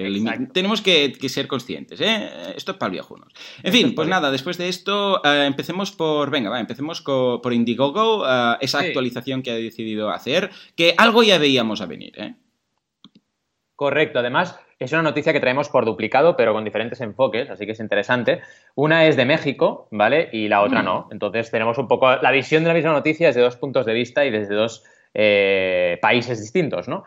tenemos 0.54 0.82
que, 0.82 1.18
ser 1.28 1.48
conscientes, 1.48 2.00
¿eh? 2.00 2.54
Esto 2.56 2.72
es 2.72 2.78
para 2.78 2.88
el 2.88 2.94
viejunos. 2.94 3.34
En 3.64 3.74
fin, 3.74 3.96
pues 3.96 4.08
nada, 4.08 4.32
después 4.32 4.58
de 4.58 4.70
esto, 4.70 5.22
uh, 5.24 5.28
empecemos 5.28 5.92
por. 5.92 6.30
Venga, 6.30 6.50
va, 6.50 6.60
empecemos 6.60 7.02
por 7.02 7.54
Indiegogo, 7.54 8.22
uh, 8.22 8.58
esa 8.62 8.80
actualización 8.80 9.42
que 9.42 9.52
ha 9.52 9.56
decidido 9.56 10.10
hacer, 10.12 10.52
que 10.76 10.94
algo 10.98 11.24
ya 11.24 11.38
veíamos 11.38 11.82
a 11.82 11.86
venir, 11.86 12.14
¿eh? 12.18 12.36
Correcto, 13.76 14.20
además 14.20 14.60
es 14.80 14.92
una 14.92 15.02
noticia 15.02 15.32
que 15.32 15.40
traemos 15.40 15.70
por 15.70 15.86
duplicado, 15.86 16.36
pero 16.36 16.54
con 16.54 16.64
diferentes 16.66 17.00
enfoques, 17.02 17.50
así 17.50 17.66
que 17.66 17.72
es 17.72 17.80
interesante. 17.80 18.42
Una 18.76 19.06
es 19.06 19.16
de 19.16 19.26
México, 19.26 19.88
¿vale? 19.92 20.30
Y 20.32 20.48
la 20.48 20.62
otra 20.62 20.82
mm. 20.82 20.86
no. 20.86 21.08
Entonces 21.12 21.50
tenemos 21.50 21.78
un 21.78 21.88
poco 21.88 22.16
la 22.16 22.32
visión 22.32 22.64
de 22.64 22.70
la 22.70 22.74
misma 22.74 22.92
noticia 22.92 23.28
desde 23.28 23.42
dos 23.42 23.56
puntos 23.56 23.86
de 23.86 23.94
vista 23.94 24.26
y 24.26 24.32
desde 24.32 24.54
dos 24.54 24.84
eh, 25.14 25.98
países 26.02 26.42
distintos, 26.42 26.88
¿no? 26.88 27.06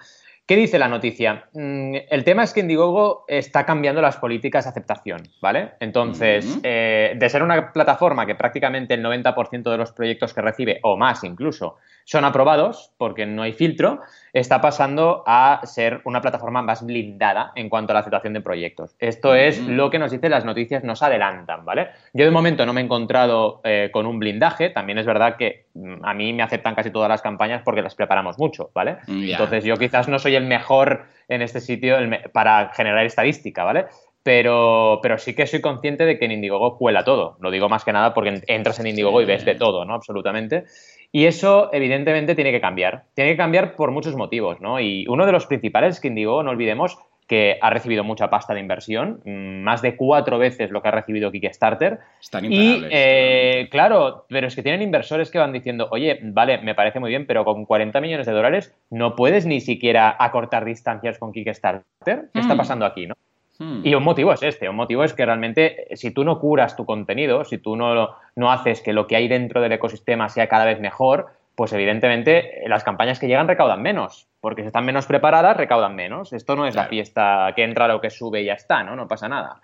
¿Qué 0.48 0.56
dice 0.56 0.78
la 0.78 0.88
noticia? 0.88 1.46
Mm, 1.52 1.94
el 2.08 2.24
tema 2.24 2.42
es 2.42 2.54
que 2.54 2.60
Indiegogo 2.60 3.26
está 3.28 3.66
cambiando 3.66 4.00
las 4.00 4.16
políticas 4.16 4.64
de 4.64 4.70
aceptación, 4.70 5.28
¿vale? 5.42 5.72
Entonces, 5.78 6.58
eh, 6.62 7.12
de 7.16 7.28
ser 7.28 7.42
una 7.42 7.70
plataforma 7.70 8.24
que 8.24 8.34
prácticamente 8.34 8.94
el 8.94 9.04
90% 9.04 9.70
de 9.70 9.76
los 9.76 9.92
proyectos 9.92 10.32
que 10.32 10.40
recibe, 10.40 10.80
o 10.84 10.96
más 10.96 11.22
incluso, 11.22 11.76
son 12.06 12.24
aprobados 12.24 12.94
porque 12.96 13.26
no 13.26 13.42
hay 13.42 13.52
filtro, 13.52 14.00
está 14.32 14.60
pasando 14.60 15.22
a 15.26 15.60
ser 15.64 16.00
una 16.04 16.20
plataforma 16.20 16.62
más 16.62 16.84
blindada 16.84 17.52
en 17.54 17.68
cuanto 17.68 17.92
a 17.92 17.94
la 17.94 18.00
aceptación 18.00 18.32
de 18.32 18.40
proyectos. 18.40 18.94
Esto 18.98 19.34
es 19.34 19.60
lo 19.60 19.90
que 19.90 19.98
nos 19.98 20.10
dicen 20.10 20.30
las 20.30 20.44
noticias, 20.44 20.84
nos 20.84 21.02
adelantan, 21.02 21.64
¿vale? 21.64 21.88
Yo 22.12 22.24
de 22.24 22.30
momento 22.30 22.66
no 22.66 22.72
me 22.72 22.80
he 22.80 22.84
encontrado 22.84 23.60
eh, 23.64 23.90
con 23.92 24.06
un 24.06 24.18
blindaje, 24.18 24.70
también 24.70 24.98
es 24.98 25.06
verdad 25.06 25.36
que 25.36 25.66
mm, 25.74 26.04
a 26.04 26.14
mí 26.14 26.32
me 26.32 26.42
aceptan 26.42 26.74
casi 26.74 26.90
todas 26.90 27.08
las 27.08 27.22
campañas 27.22 27.62
porque 27.64 27.82
las 27.82 27.94
preparamos 27.94 28.38
mucho, 28.38 28.70
¿vale? 28.74 28.98
Entonces 29.06 29.64
yo 29.64 29.76
quizás 29.76 30.08
no 30.08 30.18
soy 30.18 30.34
el 30.34 30.44
mejor 30.44 31.06
en 31.28 31.42
este 31.42 31.60
sitio 31.60 31.96
para 32.32 32.70
generar 32.74 33.04
estadística, 33.04 33.64
¿vale? 33.64 33.86
Pero, 34.22 34.98
pero, 35.02 35.16
sí 35.16 35.34
que 35.34 35.46
soy 35.46 35.60
consciente 35.60 36.04
de 36.04 36.18
que 36.18 36.26
en 36.26 36.32
Indiegogo 36.32 36.76
cuela 36.76 37.02
todo. 37.02 37.38
Lo 37.40 37.50
digo 37.50 37.68
más 37.68 37.84
que 37.84 37.92
nada 37.92 38.12
porque 38.12 38.42
entras 38.46 38.78
en 38.78 38.88
Indiegogo 38.88 39.22
y 39.22 39.24
ves 39.24 39.44
de 39.44 39.54
todo, 39.54 39.86
¿no? 39.86 39.94
Absolutamente. 39.94 40.64
Y 41.10 41.24
eso, 41.24 41.70
evidentemente, 41.72 42.34
tiene 42.34 42.52
que 42.52 42.60
cambiar. 42.60 43.04
Tiene 43.14 43.30
que 43.32 43.36
cambiar 43.36 43.76
por 43.76 43.90
muchos 43.90 44.14
motivos, 44.14 44.60
¿no? 44.60 44.78
Y 44.80 45.06
uno 45.08 45.24
de 45.26 45.32
los 45.32 45.46
principales 45.46 45.96
es 45.96 46.00
que 46.00 46.08
Indigo, 46.08 46.42
no 46.42 46.50
olvidemos, 46.50 46.98
que 47.28 47.58
ha 47.60 47.70
recibido 47.70 48.02
mucha 48.02 48.30
pasta 48.30 48.54
de 48.54 48.60
inversión, 48.60 49.20
mm, 49.24 49.62
más 49.62 49.82
de 49.82 49.96
cuatro 49.96 50.38
veces 50.38 50.70
lo 50.70 50.82
que 50.82 50.88
ha 50.88 50.92
recibido 50.92 51.30
Kickstarter. 51.30 51.98
Están 52.20 52.46
y 52.46 52.82
eh, 52.90 53.68
claro, 53.70 54.24
pero 54.28 54.46
es 54.46 54.56
que 54.56 54.62
tienen 54.62 54.82
inversores 54.82 55.30
que 55.30 55.38
van 55.38 55.52
diciendo, 55.52 55.88
oye, 55.90 56.18
vale, 56.22 56.58
me 56.58 56.74
parece 56.74 57.00
muy 57.00 57.10
bien, 57.10 57.26
pero 57.26 57.44
con 57.44 57.66
40 57.66 58.00
millones 58.00 58.26
de 58.26 58.32
dólares 58.32 58.74
no 58.90 59.14
puedes 59.14 59.44
ni 59.44 59.60
siquiera 59.60 60.16
acortar 60.18 60.64
distancias 60.64 61.18
con 61.18 61.32
Kickstarter. 61.32 61.84
¿Qué 62.32 62.40
está 62.40 62.54
hmm. 62.54 62.58
pasando 62.58 62.86
aquí, 62.86 63.06
no? 63.06 63.14
Hmm. 63.58 63.80
Y 63.84 63.94
un 63.94 64.04
motivo 64.04 64.32
es 64.32 64.42
este, 64.42 64.68
un 64.68 64.76
motivo 64.76 65.04
es 65.04 65.12
que 65.14 65.26
realmente 65.26 65.88
si 65.94 66.12
tú 66.12 66.24
no 66.24 66.38
curas 66.38 66.76
tu 66.76 66.86
contenido, 66.86 67.44
si 67.44 67.58
tú 67.58 67.76
no, 67.76 68.16
no 68.36 68.52
haces 68.52 68.80
que 68.80 68.92
lo 68.92 69.06
que 69.06 69.16
hay 69.16 69.28
dentro 69.28 69.60
del 69.60 69.72
ecosistema 69.72 70.28
sea 70.28 70.48
cada 70.48 70.64
vez 70.64 70.80
mejor, 70.80 71.28
pues 71.56 71.72
evidentemente 71.72 72.62
las 72.68 72.84
campañas 72.84 73.18
que 73.18 73.26
llegan 73.26 73.48
recaudan 73.48 73.82
menos, 73.82 74.28
porque 74.40 74.62
si 74.62 74.68
están 74.68 74.84
menos 74.84 75.06
preparadas, 75.06 75.56
recaudan 75.56 75.96
menos. 75.96 76.32
Esto 76.32 76.54
no 76.54 76.66
es 76.66 76.76
la 76.76 76.86
fiesta 76.86 77.52
que 77.56 77.64
entra 77.64 77.88
lo 77.88 78.00
que 78.00 78.10
sube 78.10 78.42
y 78.42 78.44
ya 78.44 78.52
está, 78.52 78.84
¿no? 78.84 78.94
No 78.94 79.08
pasa 79.08 79.28
nada. 79.28 79.60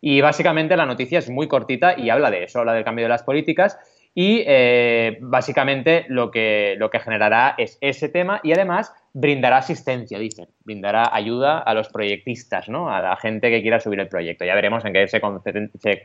Y 0.00 0.22
básicamente 0.22 0.74
la 0.76 0.86
noticia 0.86 1.18
es 1.18 1.28
muy 1.28 1.46
cortita 1.46 1.98
y 1.98 2.08
habla 2.08 2.30
de 2.30 2.44
eso, 2.44 2.60
habla 2.60 2.72
del 2.72 2.84
cambio 2.84 3.04
de 3.04 3.10
las 3.10 3.22
políticas 3.22 3.78
y 4.14 4.44
eh, 4.46 5.18
básicamente 5.20 6.06
lo 6.08 6.30
que, 6.30 6.76
lo 6.78 6.88
que 6.88 7.00
generará 7.00 7.54
es 7.58 7.78
ese 7.80 8.08
tema 8.08 8.40
y 8.44 8.52
además 8.52 8.92
brindará 9.12 9.56
asistencia, 9.56 10.18
dicen, 10.18 10.46
brindará 10.64 11.10
ayuda 11.12 11.58
a 11.58 11.74
los 11.74 11.88
proyectistas, 11.88 12.68
¿no? 12.68 12.90
A 12.90 13.00
la 13.00 13.16
gente 13.16 13.50
que 13.50 13.60
quiera 13.60 13.80
subir 13.80 13.98
el 13.98 14.08
proyecto. 14.08 14.44
Ya 14.44 14.54
veremos 14.54 14.84
en 14.84 14.92
qué 14.92 15.08
se, 15.08 15.20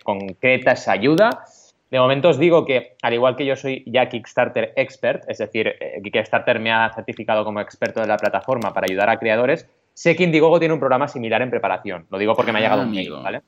concreta 0.04 0.72
esa 0.72 0.92
ayuda. 0.92 1.44
De 1.92 2.00
momento 2.00 2.30
os 2.30 2.40
digo 2.40 2.66
que, 2.66 2.96
al 3.02 3.14
igual 3.14 3.36
que 3.36 3.46
yo 3.46 3.56
soy 3.56 3.84
ya 3.86 4.10
Kickstarter 4.10 4.74
expert, 4.76 5.24
es 5.28 5.38
decir, 5.38 5.68
eh, 5.68 6.02
Kickstarter 6.04 6.60
me 6.60 6.72
ha 6.72 6.92
certificado 6.94 7.44
como 7.44 7.62
experto 7.62 8.02
de 8.02 8.08
la 8.08 8.18
plataforma 8.18 8.74
para 8.74 8.86
ayudar 8.90 9.10
a 9.10 9.18
creadores, 9.18 9.68
sé 9.94 10.16
que 10.16 10.24
Indiegogo 10.24 10.60
tiene 10.60 10.74
un 10.74 10.80
programa 10.80 11.08
similar 11.08 11.44
en 11.44 11.52
preparación. 11.52 12.08
Lo 12.10 12.18
digo 12.18 12.36
porque 12.36 12.52
me 12.52 12.60
ha 12.60 12.62
llegado 12.62 12.84
un 12.84 12.92
mail, 12.92 13.12
¿vale? 13.12 13.42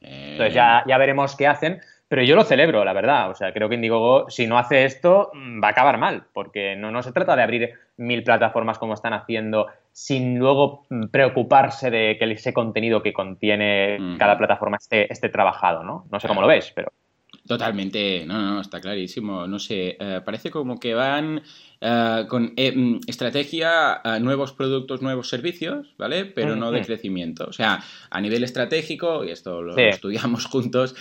Entonces 0.00 0.54
ya, 0.54 0.84
ya 0.86 0.98
veremos 0.98 1.34
qué 1.36 1.46
hacen. 1.46 1.80
Pero 2.14 2.26
yo 2.26 2.36
lo 2.36 2.44
celebro, 2.44 2.84
la 2.84 2.92
verdad. 2.92 3.28
O 3.28 3.34
sea, 3.34 3.52
creo 3.52 3.68
que 3.68 3.74
Indiegogo, 3.74 4.30
si 4.30 4.46
no 4.46 4.56
hace 4.56 4.84
esto, 4.84 5.32
mm, 5.34 5.60
va 5.60 5.66
a 5.66 5.70
acabar 5.72 5.98
mal, 5.98 6.22
porque 6.32 6.76
no, 6.76 6.92
no 6.92 7.02
se 7.02 7.10
trata 7.10 7.34
de 7.34 7.42
abrir 7.42 7.70
mil 7.96 8.22
plataformas 8.22 8.78
como 8.78 8.94
están 8.94 9.14
haciendo 9.14 9.66
sin 9.90 10.38
luego 10.38 10.86
mm, 10.90 11.06
preocuparse 11.08 11.90
de 11.90 12.16
que 12.16 12.30
ese 12.30 12.54
contenido 12.54 13.02
que 13.02 13.12
contiene 13.12 14.16
cada 14.16 14.38
plataforma 14.38 14.76
esté, 14.76 15.12
esté 15.12 15.28
trabajado, 15.28 15.82
¿no? 15.82 16.06
No 16.08 16.20
sé 16.20 16.28
cómo 16.28 16.40
lo 16.40 16.46
ves, 16.46 16.70
pero... 16.72 16.92
Totalmente, 17.48 18.24
no, 18.24 18.40
no, 18.40 18.60
está 18.60 18.80
clarísimo. 18.80 19.48
No 19.48 19.58
sé, 19.58 19.96
eh, 19.98 20.20
parece 20.24 20.52
como 20.52 20.78
que 20.78 20.94
van 20.94 21.42
eh, 21.86 22.24
con 22.28 22.54
eh, 22.56 22.72
mm, 22.74 23.00
estrategia, 23.06 24.00
eh, 24.02 24.18
nuevos 24.18 24.54
productos, 24.54 25.02
nuevos 25.02 25.28
servicios, 25.28 25.94
¿vale? 25.98 26.24
Pero 26.24 26.56
no 26.56 26.70
de 26.70 26.80
crecimiento. 26.80 27.44
O 27.46 27.52
sea, 27.52 27.84
a 28.08 28.20
nivel 28.22 28.42
estratégico, 28.42 29.22
y 29.22 29.30
esto 29.30 29.60
lo 29.60 29.76
estudiamos 29.76 30.46
juntos, 30.46 30.96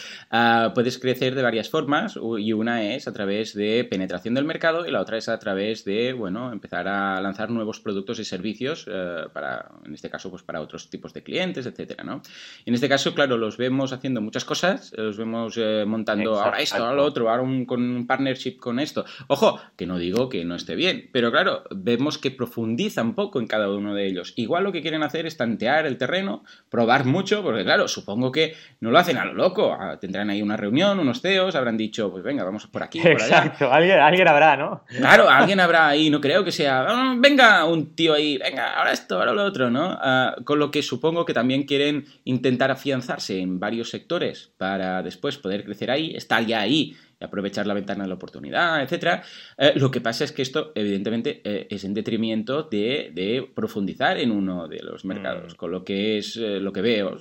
puedes 0.76 1.00
crecer 1.00 1.36
de 1.36 1.42
varias 1.42 1.70
formas 1.70 2.20
y 2.38 2.52
una 2.52 2.84
es 2.84 3.08
a 3.08 3.14
través 3.14 3.54
de 3.54 3.86
penetración 3.86 4.34
del 4.34 4.44
mercado 4.44 4.86
y 4.86 4.92
la 4.92 5.00
otra 5.00 5.18
es 5.18 5.30
a 5.30 5.40
través 5.40 5.86
de, 5.86 6.12
bueno, 6.12 6.52
empezar 6.52 6.90
a 6.90 7.22
lanzar 7.22 7.50
nuevos 7.50 7.80
productos 7.80 8.20
y 8.20 8.26
servicios 8.26 8.86
para, 9.34 9.72
en 9.86 9.94
este 9.94 10.10
caso, 10.10 10.30
pues 10.30 10.44
para 10.44 10.60
otros 10.60 10.90
tipos 10.90 11.14
de 11.14 11.24
clientes, 11.24 11.66
etcétera, 11.66 12.04
¿no? 12.04 12.22
En 12.66 12.74
este 12.74 12.90
caso, 12.90 13.14
claro, 13.14 13.38
los 13.38 13.56
vemos 13.56 13.94
haciendo 13.94 14.20
muchas 14.20 14.44
cosas, 14.44 14.92
los 14.98 15.16
vemos 15.16 15.58
montando 15.86 16.42
ahora 16.42 16.60
esto, 16.60 16.78
ahora 16.78 16.96
lo 16.96 17.06
otro, 17.06 17.30
ahora 17.30 17.44
un, 17.44 17.66
con 17.66 17.82
un 17.82 18.06
partnership 18.06 18.58
con 18.58 18.80
esto. 18.80 19.06
Ojo, 19.28 19.62
que 19.78 19.86
no 19.86 19.98
digo 19.98 20.28
que 20.28 20.44
no 20.44 20.56
esté 20.56 20.73
bien, 20.76 21.10
pero 21.12 21.32
claro, 21.32 21.64
vemos 21.72 22.18
que 22.18 22.32
profundiza 22.32 23.02
un 23.02 23.16
poco 23.16 23.40
en 23.40 23.48
cada 23.48 23.70
uno 23.70 23.94
de 23.94 24.08
ellos. 24.08 24.34
Igual 24.36 24.64
lo 24.64 24.72
que 24.72 24.82
quieren 24.82 25.04
hacer 25.04 25.26
es 25.26 25.38
tantear 25.38 25.86
el 25.86 25.98
terreno, 25.98 26.44
probar 26.70 27.06
mucho, 27.06 27.44
porque 27.44 27.64
claro, 27.64 27.88
supongo 27.88 28.32
que 28.32 28.56
no 28.80 28.92
lo 28.92 29.00
hacen 29.00 29.18
a 29.18 29.26
lo 29.26 29.34
loco. 29.34 29.76
Ah, 29.80 29.98
tendrán 30.00 30.30
ahí 30.30 30.42
una 30.42 30.58
reunión, 30.58 31.00
unos 31.00 31.22
CEOs, 31.22 31.56
habrán 31.56 31.78
dicho, 31.78 32.12
pues 32.12 32.24
venga, 32.24 32.44
vamos 32.44 32.68
por 32.68 32.84
aquí, 32.84 33.00
por 33.00 33.12
allá. 33.12 33.26
Exacto, 33.26 33.72
alguien, 33.72 34.00
alguien 34.00 34.28
habrá, 34.28 34.58
¿no? 34.58 34.84
Claro, 34.88 35.30
alguien 35.30 35.60
habrá 35.60 35.88
ahí, 35.88 36.10
no 36.10 36.22
creo 36.22 36.44
que 36.44 36.52
sea, 36.52 36.86
ah, 36.88 37.16
venga, 37.18 37.66
un 37.66 37.96
tío 37.96 38.14
ahí, 38.14 38.38
venga, 38.38 38.74
ahora 38.74 38.92
esto, 38.92 39.20
ahora 39.20 39.34
lo 39.34 39.44
otro, 39.44 39.70
¿no? 39.70 39.98
Ah, 40.02 40.36
con 40.44 40.60
lo 40.60 40.72
que 40.72 40.82
supongo 40.82 41.26
que 41.26 41.34
también 41.34 41.64
quieren 41.64 42.06
intentar 42.24 42.72
afianzarse 42.72 43.40
en 43.40 43.60
varios 43.60 43.90
sectores 43.90 44.52
para 44.58 45.04
después 45.04 45.38
poder 45.38 45.64
crecer 45.64 45.92
ahí, 45.92 46.16
estar 46.16 46.46
ya 46.46 46.62
ahí 46.62 46.96
aprovechar 47.24 47.68
la 47.68 47.74
ventana 47.74 48.04
de 48.04 48.10
la 48.10 48.16
oportunidad, 48.16 48.82
etcétera. 48.82 49.24
Eh, 49.58 49.74
lo 49.76 49.92
que 49.92 50.02
pasa 50.02 50.24
es 50.24 50.32
que 50.32 50.42
esto, 50.42 50.72
evidentemente, 50.76 51.42
eh, 51.44 51.68
es 51.70 51.84
en 51.84 51.94
detrimento 51.94 52.64
de, 52.64 53.50
profundizar 53.56 54.18
en 54.18 54.32
uno 54.32 54.68
de 54.68 54.82
los 54.82 55.06
mercados, 55.06 55.54
mm. 55.54 55.56
con 55.58 55.72
lo 55.72 55.84
que 55.84 56.18
es 56.18 56.36
eh, 56.38 56.60
lo 56.60 56.74
que 56.74 56.82
veo. 56.82 57.18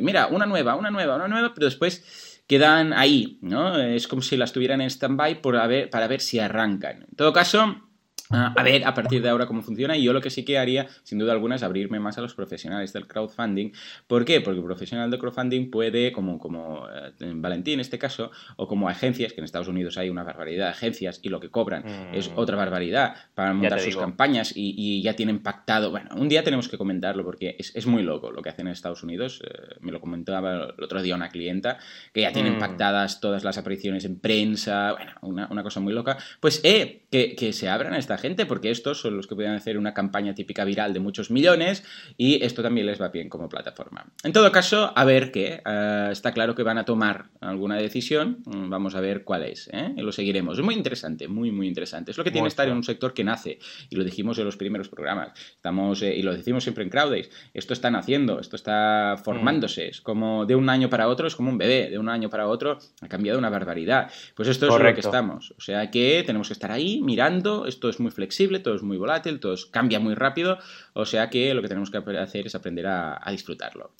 mira, 0.00 0.26
una 0.28 0.46
nueva, 0.46 0.74
una 0.76 0.90
nueva, 0.90 1.16
una 1.16 1.28
nueva, 1.28 1.52
pero 1.54 1.66
después 1.66 2.42
quedan 2.46 2.92
ahí, 2.92 3.38
¿no? 3.40 3.78
Es 3.78 4.08
como 4.08 4.22
si 4.22 4.36
las 4.36 4.52
tuvieran 4.52 4.80
en 4.80 4.90
stand-by 4.90 5.40
para 5.40 6.06
ver 6.08 6.20
si 6.20 6.38
arrancan. 6.38 7.06
En 7.08 7.16
todo 7.16 7.32
caso, 7.32 7.91
a 8.32 8.62
ver 8.62 8.84
a 8.84 8.94
partir 8.94 9.22
de 9.22 9.28
ahora 9.28 9.46
cómo 9.46 9.62
funciona 9.62 9.96
y 9.96 10.02
yo 10.02 10.12
lo 10.12 10.20
que 10.20 10.30
sí 10.30 10.44
que 10.44 10.58
haría, 10.58 10.88
sin 11.02 11.18
duda 11.18 11.32
alguna, 11.32 11.56
es 11.56 11.62
abrirme 11.62 12.00
más 12.00 12.18
a 12.18 12.20
los 12.20 12.34
profesionales 12.34 12.92
del 12.92 13.06
crowdfunding. 13.06 13.72
¿Por 14.06 14.24
qué? 14.24 14.40
Porque 14.40 14.58
el 14.58 14.64
profesional 14.64 15.10
del 15.10 15.20
crowdfunding 15.20 15.70
puede, 15.70 16.12
como, 16.12 16.38
como 16.38 16.86
eh, 16.88 17.32
Valentín 17.34 17.74
en 17.74 17.80
este 17.80 17.98
caso, 17.98 18.30
o 18.56 18.66
como 18.66 18.88
agencias, 18.88 19.32
que 19.32 19.40
en 19.40 19.44
Estados 19.44 19.68
Unidos 19.68 19.98
hay 19.98 20.10
una 20.10 20.22
barbaridad 20.22 20.66
de 20.66 20.70
agencias 20.70 21.20
y 21.22 21.28
lo 21.28 21.40
que 21.40 21.50
cobran 21.50 21.84
es 22.12 22.30
mm. 22.30 22.38
otra 22.38 22.56
barbaridad 22.56 23.16
para 23.34 23.52
montar 23.52 23.80
sus 23.80 23.96
campañas 23.96 24.52
y, 24.54 25.02
ya 25.02 25.14
tienen 25.14 25.42
pactado. 25.42 25.90
Bueno, 25.90 26.10
un 26.16 26.28
día 26.28 26.44
tenemos 26.44 26.68
que 26.68 26.78
comentarlo 26.78 27.24
porque 27.24 27.56
es, 27.58 27.86
muy 27.86 28.02
loco 28.02 28.30
lo 28.30 28.42
que 28.42 28.50
hacen 28.50 28.66
en 28.66 28.72
Estados 28.72 29.02
Unidos. 29.02 29.42
Eh, 29.44 29.76
me 29.80 29.90
lo 29.90 30.00
comentaba 30.00 30.72
el 30.76 30.84
otro 30.84 31.02
día 31.02 31.14
una 31.14 31.28
clienta, 31.28 31.78
que 32.12 32.22
ya 32.22 32.32
tienen 32.32 32.56
mm. 32.56 32.60
pactadas 32.60 33.20
todas 33.20 33.44
las 33.44 33.58
apariciones 33.58 34.04
en 34.04 34.18
prensa, 34.18 34.92
bueno, 34.92 35.48
una, 35.50 35.62
cosa 35.62 35.80
muy 35.80 35.92
loca. 35.92 36.18
Pues, 36.40 36.60
eh, 36.64 37.02
que, 37.10 37.34
que 37.34 37.52
se 37.52 37.68
abran 37.68 37.94
a 37.94 37.98
esta 37.98 38.16
gente, 38.22 38.46
porque 38.46 38.70
estos 38.70 39.00
son 39.00 39.16
los 39.16 39.26
que 39.26 39.34
pueden 39.34 39.52
hacer 39.52 39.76
una 39.76 39.92
campaña 39.92 40.34
típica 40.34 40.64
viral 40.64 40.94
de 40.94 41.00
muchos 41.00 41.30
millones 41.30 41.84
y 42.16 42.42
esto 42.42 42.62
también 42.62 42.86
les 42.86 43.00
va 43.00 43.08
bien 43.08 43.28
como 43.28 43.48
plataforma. 43.48 44.06
En 44.22 44.32
todo 44.32 44.50
caso, 44.52 44.92
a 44.94 45.04
ver 45.04 45.32
qué. 45.32 45.60
Eh, 45.66 46.08
está 46.10 46.32
claro 46.32 46.54
que 46.54 46.62
van 46.62 46.78
a 46.78 46.84
tomar 46.84 47.26
alguna 47.40 47.76
decisión. 47.76 48.38
Mm, 48.46 48.70
vamos 48.70 48.94
a 48.94 49.00
ver 49.00 49.24
cuál 49.24 49.42
es. 49.42 49.68
¿eh? 49.72 49.92
Y 49.96 50.02
lo 50.02 50.12
seguiremos. 50.12 50.58
Es 50.58 50.64
muy 50.64 50.74
interesante, 50.74 51.28
muy, 51.28 51.50
muy 51.50 51.66
interesante. 51.66 52.12
Es 52.12 52.18
lo 52.18 52.24
que 52.24 52.30
tiene 52.30 52.48
estar 52.48 52.68
en 52.68 52.74
un 52.74 52.84
sector 52.84 53.12
que 53.12 53.24
nace. 53.24 53.58
Y 53.90 53.96
lo 53.96 54.04
dijimos 54.04 54.38
en 54.38 54.44
los 54.44 54.56
primeros 54.56 54.88
programas. 54.88 55.32
Estamos, 55.56 56.00
eh, 56.02 56.14
y 56.16 56.22
lo 56.22 56.32
decimos 56.34 56.62
siempre 56.62 56.84
en 56.84 56.90
Crowdays. 56.90 57.30
Esto 57.52 57.72
está 57.72 57.90
naciendo, 57.90 58.38
esto 58.40 58.56
está 58.56 59.16
formándose. 59.22 59.88
Es 59.88 60.00
como 60.00 60.46
de 60.46 60.54
un 60.54 60.68
año 60.68 60.88
para 60.88 61.08
otro, 61.08 61.26
es 61.26 61.34
como 61.34 61.50
un 61.50 61.58
bebé. 61.58 61.90
De 61.90 61.98
un 61.98 62.08
año 62.08 62.30
para 62.30 62.46
otro 62.46 62.78
ha 63.00 63.08
cambiado 63.08 63.38
una 63.38 63.50
barbaridad. 63.50 64.10
Pues 64.36 64.48
esto 64.48 64.66
es 64.66 64.82
lo 64.82 64.94
que 64.94 65.00
estamos. 65.00 65.54
O 65.58 65.60
sea 65.60 65.90
que 65.90 66.22
tenemos 66.24 66.48
que 66.48 66.54
estar 66.54 66.70
ahí 66.70 67.00
mirando. 67.02 67.66
Esto 67.66 67.88
es 67.88 67.98
muy 67.98 68.11
flexible, 68.12 68.60
todo 68.60 68.74
es 68.74 68.82
muy 68.82 68.96
volátil, 68.96 69.40
todo 69.40 69.54
cambia 69.70 70.00
muy 70.00 70.14
rápido, 70.14 70.58
o 70.92 71.04
sea 71.04 71.30
que 71.30 71.54
lo 71.54 71.62
que 71.62 71.68
tenemos 71.68 71.90
que 71.90 71.98
hacer 71.98 72.46
es 72.46 72.54
aprender 72.54 72.86
a, 72.86 73.20
disfrutarlo. 73.30 73.92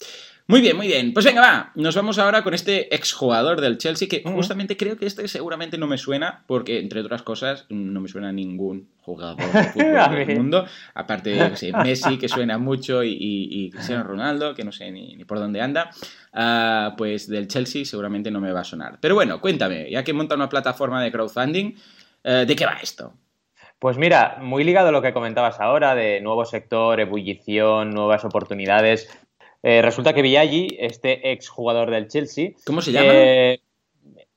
Muy 0.45 0.59
bien, 0.59 0.75
muy 0.75 0.87
bien. 0.87 1.13
Pues 1.13 1.25
venga, 1.25 1.41
va. 1.41 1.71
Nos 1.75 1.95
vamos 1.95 2.19
ahora 2.19 2.43
con 2.43 2.53
este 2.53 2.93
exjugador 2.93 3.61
del 3.61 3.77
Chelsea, 3.77 4.09
que 4.09 4.23
justamente 4.23 4.75
creo 4.75 4.97
que 4.97 5.05
este 5.05 5.27
seguramente 5.29 5.77
no 5.77 5.87
me 5.87 5.97
suena, 5.97 6.43
porque 6.47 6.79
entre 6.79 6.99
otras 6.99 7.21
cosas 7.21 7.65
no 7.69 8.01
me 8.01 8.09
suena 8.09 8.31
ningún 8.33 8.89
jugador 9.01 9.37
de 9.37 9.63
fútbol 9.71 10.27
del 10.27 10.37
mundo. 10.37 10.65
Aparte 10.93 11.29
de 11.29 11.73
Messi, 11.83 12.17
que 12.17 12.27
suena 12.27 12.57
mucho, 12.57 13.03
y, 13.03 13.69
Cristiano 13.71 14.03
Ronaldo, 14.03 14.53
que 14.53 14.63
no 14.63 14.71
sé 14.71 14.91
ni, 14.91 15.23
por 15.25 15.39
dónde 15.39 15.61
anda. 15.61 15.89
Ah, 16.33 16.93
pues 16.97 17.27
del 17.27 17.47
Chelsea 17.47 17.85
seguramente 17.85 18.29
no 18.29 18.41
me 18.41 18.51
va 18.51 18.61
a 18.61 18.65
sonar. 18.65 18.97
Pero 18.99 19.15
bueno, 19.15 19.39
cuéntame, 19.39 19.89
ya 19.89 20.03
que 20.03 20.13
monta 20.13 20.35
una 20.35 20.49
plataforma 20.49 21.01
de 21.01 21.11
crowdfunding, 21.11 21.75
eh, 22.23 22.45
¿de 22.47 22.55
qué 22.55 22.65
va 22.65 22.77
esto? 22.81 23.13
Pues 23.83 23.97
mira, 23.97 24.37
muy 24.39 24.63
ligado 24.63 24.87
a 24.87 24.91
lo 24.93 25.01
que 25.01 25.11
comentabas 25.11 25.59
ahora 25.59 25.93
de 25.93 26.21
nuevo 26.21 26.45
sector, 26.45 27.01
ebullición, 27.01 27.89
nuevas 27.89 28.23
oportunidades. 28.23 29.09
Eh, 29.61 29.81
resulta 29.81 30.13
que 30.13 30.21
Viaggi, 30.21 30.77
este 30.79 31.33
exjugador 31.33 31.91
del 31.91 32.07
Chelsea. 32.07 32.51
¿Cómo 32.65 32.81
se 32.81 32.93
llama? 32.93 33.11
Eh, 33.13 33.59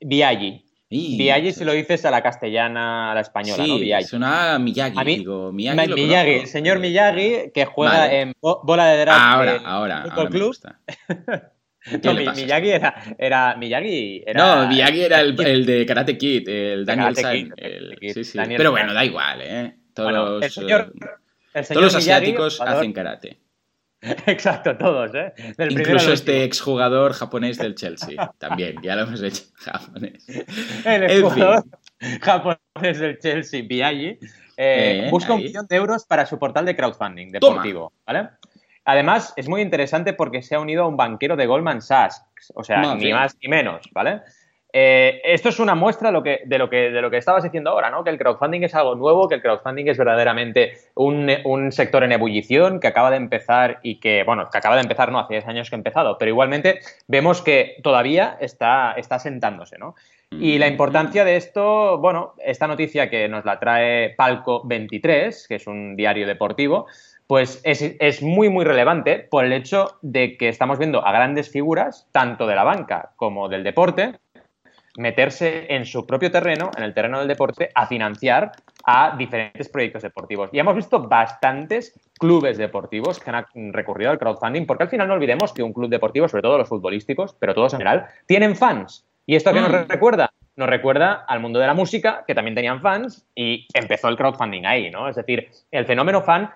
Viaggi. 0.00 0.64
Viaggi 0.90 1.52
se 1.52 1.64
lo 1.64 1.74
dices 1.74 2.04
a 2.04 2.10
la 2.10 2.24
castellana, 2.24 3.12
a 3.12 3.14
la 3.14 3.20
española, 3.20 3.62
sí, 3.62 3.70
¿no? 3.70 3.78
Viaggi. 3.78 4.04
Suena 4.08 4.58
Miyagi, 4.58 5.04
digo, 5.04 5.52
Miyagi, 5.52 5.92
Miyagi 5.94 6.46
señor 6.48 6.80
Miyagi, 6.80 7.52
que 7.54 7.66
juega 7.66 8.12
en 8.12 8.32
bola 8.40 8.86
de 8.88 8.98
draft. 8.98 9.20
Ahora, 9.22 9.60
ahora, 9.64 10.02
ahora 10.10 10.28
Club. 10.28 10.56
No, 12.02 12.14
Miyagi 12.14 12.70
era, 12.70 12.94
era, 13.18 13.56
Miyagi 13.56 14.22
era. 14.26 14.62
No, 14.62 14.68
Miyagi 14.68 15.02
era 15.02 15.20
el, 15.20 15.40
el 15.40 15.66
de 15.66 15.86
Karate 15.86 16.18
Kid, 16.18 16.48
el 16.48 16.84
Daniel 16.84 17.14
San. 17.16 17.54
sí, 18.14 18.24
sí. 18.24 18.38
Pero 18.56 18.70
bueno, 18.72 18.92
da 18.92 19.04
igual, 19.04 19.40
¿eh? 19.42 19.76
Todos, 19.94 20.42
el 20.42 20.50
señor, 20.50 20.92
el 21.54 21.64
señor 21.64 21.82
todos 21.82 21.94
los 21.94 21.94
asiáticos 21.94 22.60
hacen 22.60 22.92
karate. 22.92 23.38
Exacto, 24.26 24.76
todos, 24.76 25.10
¿eh? 25.14 25.32
Incluso 25.70 26.12
este 26.12 26.44
exjugador 26.44 27.12
japonés 27.12 27.58
del 27.58 27.74
Chelsea. 27.74 28.32
También, 28.38 28.76
ya 28.82 28.94
lo 28.94 29.02
hemos 29.02 29.22
hecho 29.22 29.44
japonés. 29.54 30.26
El 30.84 31.04
exjugador 31.04 31.64
japonés 32.20 32.98
del 32.98 33.18
Chelsea, 33.18 33.62
Miyagi, 33.62 34.06
eh, 34.06 34.18
eh, 34.56 35.08
busca 35.10 35.34
un 35.34 35.42
millón 35.42 35.66
de 35.66 35.76
euros 35.76 36.04
para 36.04 36.26
su 36.26 36.38
portal 36.38 36.66
de 36.66 36.76
crowdfunding 36.76 37.30
deportivo, 37.30 37.92
¿vale? 38.06 38.28
Además, 38.86 39.34
es 39.36 39.48
muy 39.48 39.62
interesante 39.62 40.12
porque 40.12 40.42
se 40.42 40.54
ha 40.54 40.60
unido 40.60 40.84
a 40.84 40.86
un 40.86 40.96
banquero 40.96 41.36
de 41.36 41.46
Goldman 41.46 41.82
Sachs, 41.82 42.24
o 42.54 42.62
sea, 42.62 42.94
ni 42.94 43.12
más 43.12 43.36
ni 43.42 43.48
menos, 43.48 43.90
¿vale? 43.92 44.22
Eh, 44.72 45.22
esto 45.24 45.48
es 45.48 45.58
una 45.58 45.74
muestra 45.74 46.08
de 46.08 46.12
lo, 46.12 46.22
que, 46.22 46.42
de, 46.44 46.58
lo 46.58 46.70
que, 46.70 46.90
de 46.90 47.00
lo 47.00 47.10
que 47.10 47.16
estabas 47.16 47.42
diciendo 47.42 47.70
ahora, 47.70 47.90
¿no? 47.90 48.04
Que 48.04 48.10
el 48.10 48.18
crowdfunding 48.18 48.62
es 48.62 48.74
algo 48.74 48.94
nuevo, 48.94 49.26
que 49.26 49.34
el 49.36 49.42
crowdfunding 49.42 49.88
es 49.88 49.98
verdaderamente 49.98 50.78
un, 50.94 51.72
sector 51.72 52.04
en 52.04 52.12
ebullición 52.12 52.78
que 52.78 52.86
acaba 52.86 53.10
de 53.10 53.16
empezar 53.16 53.80
y 53.82 53.98
que, 53.98 54.22
bueno, 54.22 54.48
que 54.50 54.58
acaba 54.58 54.76
de 54.76 54.82
empezar, 54.82 55.10
no, 55.10 55.18
hace 55.18 55.34
10 55.34 55.48
años 55.48 55.68
que 55.68 55.76
ha 55.76 55.78
empezado, 55.78 56.16
pero 56.18 56.28
igualmente 56.28 56.80
vemos 57.08 57.42
que 57.42 57.76
todavía 57.82 58.36
está, 58.40 58.92
está 58.92 59.18
sentándose, 59.18 59.78
¿no? 59.78 59.94
Y 60.30 60.58
la 60.58 60.66
importancia 60.66 61.24
de 61.24 61.36
esto, 61.36 61.98
bueno, 61.98 62.34
esta 62.44 62.66
noticia 62.66 63.08
que 63.08 63.28
nos 63.28 63.44
la 63.44 63.58
trae 63.58 64.10
Palco 64.10 64.62
23, 64.64 65.46
que 65.48 65.54
es 65.54 65.66
un 65.66 65.96
diario 65.96 66.26
deportivo, 66.26 66.86
pues 67.26 67.60
es, 67.64 68.22
muy, 68.22 68.48
muy 68.48 68.64
relevante 68.64 69.18
por 69.18 69.44
el 69.44 69.52
hecho 69.52 69.98
de 70.02 70.36
que 70.36 70.48
estamos 70.48 70.78
viendo 70.78 71.04
a 71.04 71.12
grandes 71.12 71.50
figuras, 71.50 72.08
tanto 72.12 72.46
de 72.46 72.54
la 72.54 72.64
banca 72.64 73.12
como 73.16 73.48
del 73.48 73.64
deporte, 73.64 74.14
meterse 74.96 75.66
en 75.74 75.84
su 75.84 76.06
propio 76.06 76.30
terreno, 76.30 76.70
en 76.76 76.84
el 76.84 76.94
terreno 76.94 77.18
del 77.18 77.28
deporte, 77.28 77.70
a 77.74 77.86
financiar 77.86 78.52
a 78.84 79.16
diferentes 79.16 79.68
proyectos 79.68 80.02
deportivos. 80.02 80.50
Y 80.52 80.58
hemos 80.58 80.76
visto 80.76 81.00
bastantes 81.00 81.98
clubes 82.18 82.56
deportivos 82.56 83.18
que 83.18 83.30
han 83.30 83.72
recurrido 83.72 84.10
al 84.10 84.18
crowdfunding, 84.18 84.64
porque 84.64 84.84
al 84.84 84.88
final 84.88 85.08
no 85.08 85.14
olvidemos 85.14 85.52
que 85.52 85.62
un 85.62 85.72
club 85.72 85.90
deportivo, 85.90 86.28
sobre 86.28 86.42
todo 86.42 86.58
los 86.58 86.68
futbolísticos, 86.68 87.34
pero 87.38 87.54
todos 87.54 87.74
en 87.74 87.80
general, 87.80 88.06
tienen 88.26 88.56
fans. 88.56 89.04
¿Y 89.26 89.34
esto 89.34 89.52
qué 89.52 89.60
nos 89.60 89.70
mm. 89.70 89.88
recuerda? 89.88 90.30
Nos 90.54 90.68
recuerda 90.68 91.24
al 91.28 91.40
mundo 91.40 91.58
de 91.58 91.66
la 91.66 91.74
música, 91.74 92.24
que 92.26 92.34
también 92.34 92.54
tenían 92.54 92.80
fans, 92.80 93.26
y 93.34 93.66
empezó 93.74 94.08
el 94.08 94.16
crowdfunding 94.16 94.64
ahí, 94.64 94.90
¿no? 94.90 95.08
Es 95.08 95.16
decir, 95.16 95.50
el 95.72 95.84
fenómeno 95.84 96.22
fan 96.22 96.50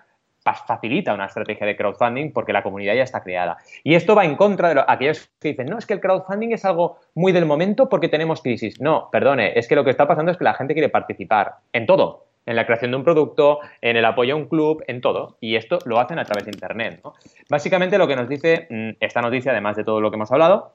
facilita 0.54 1.14
una 1.14 1.26
estrategia 1.26 1.66
de 1.66 1.76
crowdfunding 1.76 2.32
porque 2.32 2.52
la 2.52 2.62
comunidad 2.62 2.94
ya 2.94 3.02
está 3.02 3.22
creada. 3.22 3.58
Y 3.84 3.94
esto 3.94 4.14
va 4.14 4.24
en 4.24 4.36
contra 4.36 4.74
de 4.74 4.84
aquellos 4.86 5.30
que 5.40 5.48
dicen, 5.48 5.66
no, 5.66 5.78
es 5.78 5.86
que 5.86 5.94
el 5.94 6.00
crowdfunding 6.00 6.52
es 6.52 6.64
algo 6.64 6.98
muy 7.14 7.32
del 7.32 7.46
momento 7.46 7.88
porque 7.88 8.08
tenemos 8.08 8.42
crisis. 8.42 8.80
No, 8.80 9.08
perdone, 9.10 9.58
es 9.58 9.68
que 9.68 9.76
lo 9.76 9.84
que 9.84 9.90
está 9.90 10.06
pasando 10.06 10.32
es 10.32 10.38
que 10.38 10.44
la 10.44 10.54
gente 10.54 10.74
quiere 10.74 10.88
participar 10.88 11.54
en 11.72 11.86
todo, 11.86 12.26
en 12.46 12.56
la 12.56 12.66
creación 12.66 12.90
de 12.90 12.96
un 12.96 13.04
producto, 13.04 13.60
en 13.80 13.96
el 13.96 14.04
apoyo 14.04 14.34
a 14.34 14.36
un 14.36 14.46
club, 14.46 14.82
en 14.86 15.00
todo. 15.00 15.36
Y 15.40 15.56
esto 15.56 15.78
lo 15.84 16.00
hacen 16.00 16.18
a 16.18 16.24
través 16.24 16.44
de 16.44 16.50
Internet. 16.50 17.00
Básicamente 17.48 17.98
lo 17.98 18.08
que 18.08 18.16
nos 18.16 18.28
dice 18.28 18.66
mm, 18.70 18.90
esta 19.00 19.20
noticia, 19.20 19.52
además 19.52 19.76
de 19.76 19.84
todo 19.84 20.00
lo 20.00 20.10
que 20.10 20.16
hemos 20.16 20.32
hablado, 20.32 20.72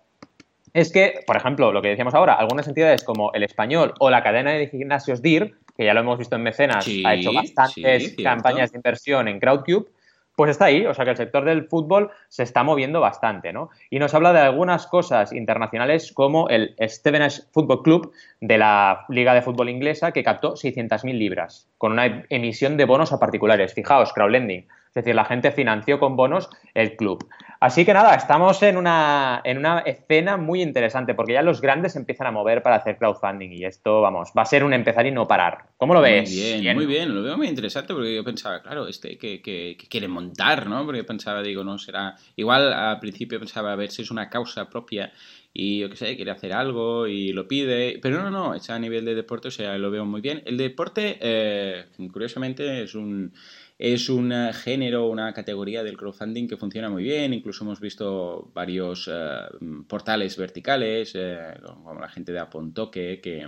es 0.75 0.91
que, 0.91 1.21
por 1.25 1.37
ejemplo, 1.37 1.71
lo 1.71 1.81
que 1.81 1.87
decíamos 1.87 2.13
ahora, 2.13 2.33
algunas 2.33 2.67
entidades 2.67 3.03
como 3.03 3.31
el 3.33 3.43
español 3.43 3.93
o 3.99 4.09
la 4.09 4.21
cadena 4.21 4.51
de 4.51 4.67
gimnasios 4.67 5.21
DIR 5.21 5.55
que 5.75 5.85
ya 5.85 5.93
lo 5.93 6.01
hemos 6.01 6.17
visto 6.17 6.35
en 6.35 6.43
Mecenas, 6.43 6.87
ha 7.05 7.13
hecho 7.15 7.33
bastantes 7.33 8.15
campañas 8.23 8.71
de 8.71 8.77
inversión 8.77 9.27
en 9.27 9.39
Crowdcube, 9.39 9.87
pues 10.35 10.51
está 10.51 10.65
ahí, 10.65 10.85
o 10.85 10.93
sea 10.93 11.05
que 11.05 11.11
el 11.11 11.17
sector 11.17 11.45
del 11.45 11.67
fútbol 11.67 12.11
se 12.27 12.43
está 12.43 12.63
moviendo 12.63 12.99
bastante, 12.99 13.53
¿no? 13.53 13.69
Y 13.89 13.99
nos 13.99 14.13
habla 14.13 14.33
de 14.33 14.39
algunas 14.39 14.85
cosas 14.87 15.31
internacionales 15.31 16.11
como 16.11 16.49
el 16.49 16.75
Stevenage 16.81 17.43
Football 17.51 17.83
Club 17.83 18.11
de 18.41 18.57
la 18.57 19.05
Liga 19.07 19.33
de 19.33 19.41
Fútbol 19.41 19.69
Inglesa 19.69 20.11
que 20.11 20.23
captó 20.23 20.55
600.000 20.55 21.17
libras 21.17 21.69
con 21.77 21.93
una 21.93 22.25
emisión 22.29 22.75
de 22.75 22.85
bonos 22.85 23.13
a 23.13 23.19
particulares. 23.19 23.73
Fijaos, 23.73 24.11
crowdlending. 24.11 24.67
Es 24.95 25.03
decir, 25.03 25.13
la 25.13 25.25
gente 25.25 25.51
financió 25.51 25.99
con 25.99 26.15
bonos 26.15 26.49
el 26.73 26.95
club. 26.95 27.27
Así 27.59 27.83
que 27.83 27.93
nada, 27.93 28.15
estamos 28.15 28.63
en 28.63 28.77
una, 28.77 29.41
en 29.43 29.57
una 29.57 29.79
escena 29.79 30.37
muy 30.37 30.61
interesante 30.61 31.13
porque 31.13 31.33
ya 31.33 31.41
los 31.41 31.59
grandes 31.59 31.97
empiezan 31.97 32.27
a 32.27 32.31
mover 32.31 32.63
para 32.63 32.77
hacer 32.77 32.97
crowdfunding 32.97 33.51
y 33.51 33.65
esto, 33.65 33.99
vamos, 33.99 34.31
va 34.37 34.43
a 34.43 34.45
ser 34.45 34.63
un 34.63 34.71
empezar 34.73 35.05
y 35.05 35.11
no 35.11 35.27
parar. 35.27 35.65
¿Cómo 35.75 35.93
lo 35.93 35.99
ves? 35.99 36.29
Muy 36.29 36.61
bien, 36.61 36.75
muy 36.77 36.85
bien, 36.85 37.13
lo 37.13 37.23
veo 37.23 37.35
muy 37.35 37.47
interesante 37.47 37.93
porque 37.93 38.15
yo 38.15 38.23
pensaba, 38.23 38.61
claro, 38.61 38.87
este 38.87 39.17
que, 39.17 39.41
que, 39.41 39.75
quiere 39.89 40.07
montar, 40.07 40.65
¿no? 40.67 40.85
Porque 40.85 41.03
pensaba, 41.03 41.41
digo, 41.41 41.65
no 41.65 41.77
será. 41.77 42.15
Igual 42.37 42.71
al 42.71 43.01
principio 43.01 43.37
pensaba 43.37 43.73
a 43.73 43.75
ver 43.75 43.91
si 43.91 44.01
es 44.01 44.11
una 44.11 44.29
causa 44.29 44.69
propia 44.69 45.11
y 45.51 45.79
yo 45.79 45.89
qué 45.89 45.97
sé, 45.97 46.15
quiere 46.15 46.31
hacer 46.31 46.53
algo 46.53 47.07
y 47.07 47.33
lo 47.33 47.49
pide, 47.49 47.99
pero 48.01 48.21
no, 48.21 48.29
no, 48.29 48.53
está 48.53 48.75
a 48.75 48.79
nivel 48.79 49.03
de 49.03 49.15
deporte, 49.15 49.49
o 49.49 49.51
sea, 49.51 49.77
lo 49.77 49.91
veo 49.91 50.05
muy 50.05 50.21
bien. 50.21 50.41
El 50.45 50.57
deporte, 50.57 51.17
eh, 51.19 51.85
curiosamente, 52.11 52.83
es 52.83 52.95
un 52.95 53.33
es 53.77 54.09
un 54.09 54.31
género, 54.53 55.07
una 55.07 55.33
categoría 55.33 55.83
del 55.83 55.97
crowdfunding 55.97 56.47
que 56.47 56.57
funciona 56.57 56.89
muy 56.89 57.03
bien. 57.03 57.33
Incluso 57.33 57.63
hemos 57.63 57.79
visto 57.79 58.51
varios 58.53 59.09
eh, 59.11 59.41
portales 59.87 60.37
verticales, 60.37 61.11
eh, 61.15 61.55
como 61.63 61.99
la 61.99 62.09
gente 62.09 62.31
de 62.31 62.39
Apontoque, 62.39 63.19
que, 63.21 63.47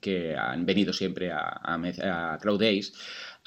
que 0.00 0.34
han 0.34 0.64
venido 0.64 0.92
siempre 0.92 1.30
a, 1.30 1.60
a, 1.62 2.32
a 2.32 2.38
CrowdAce 2.38 2.92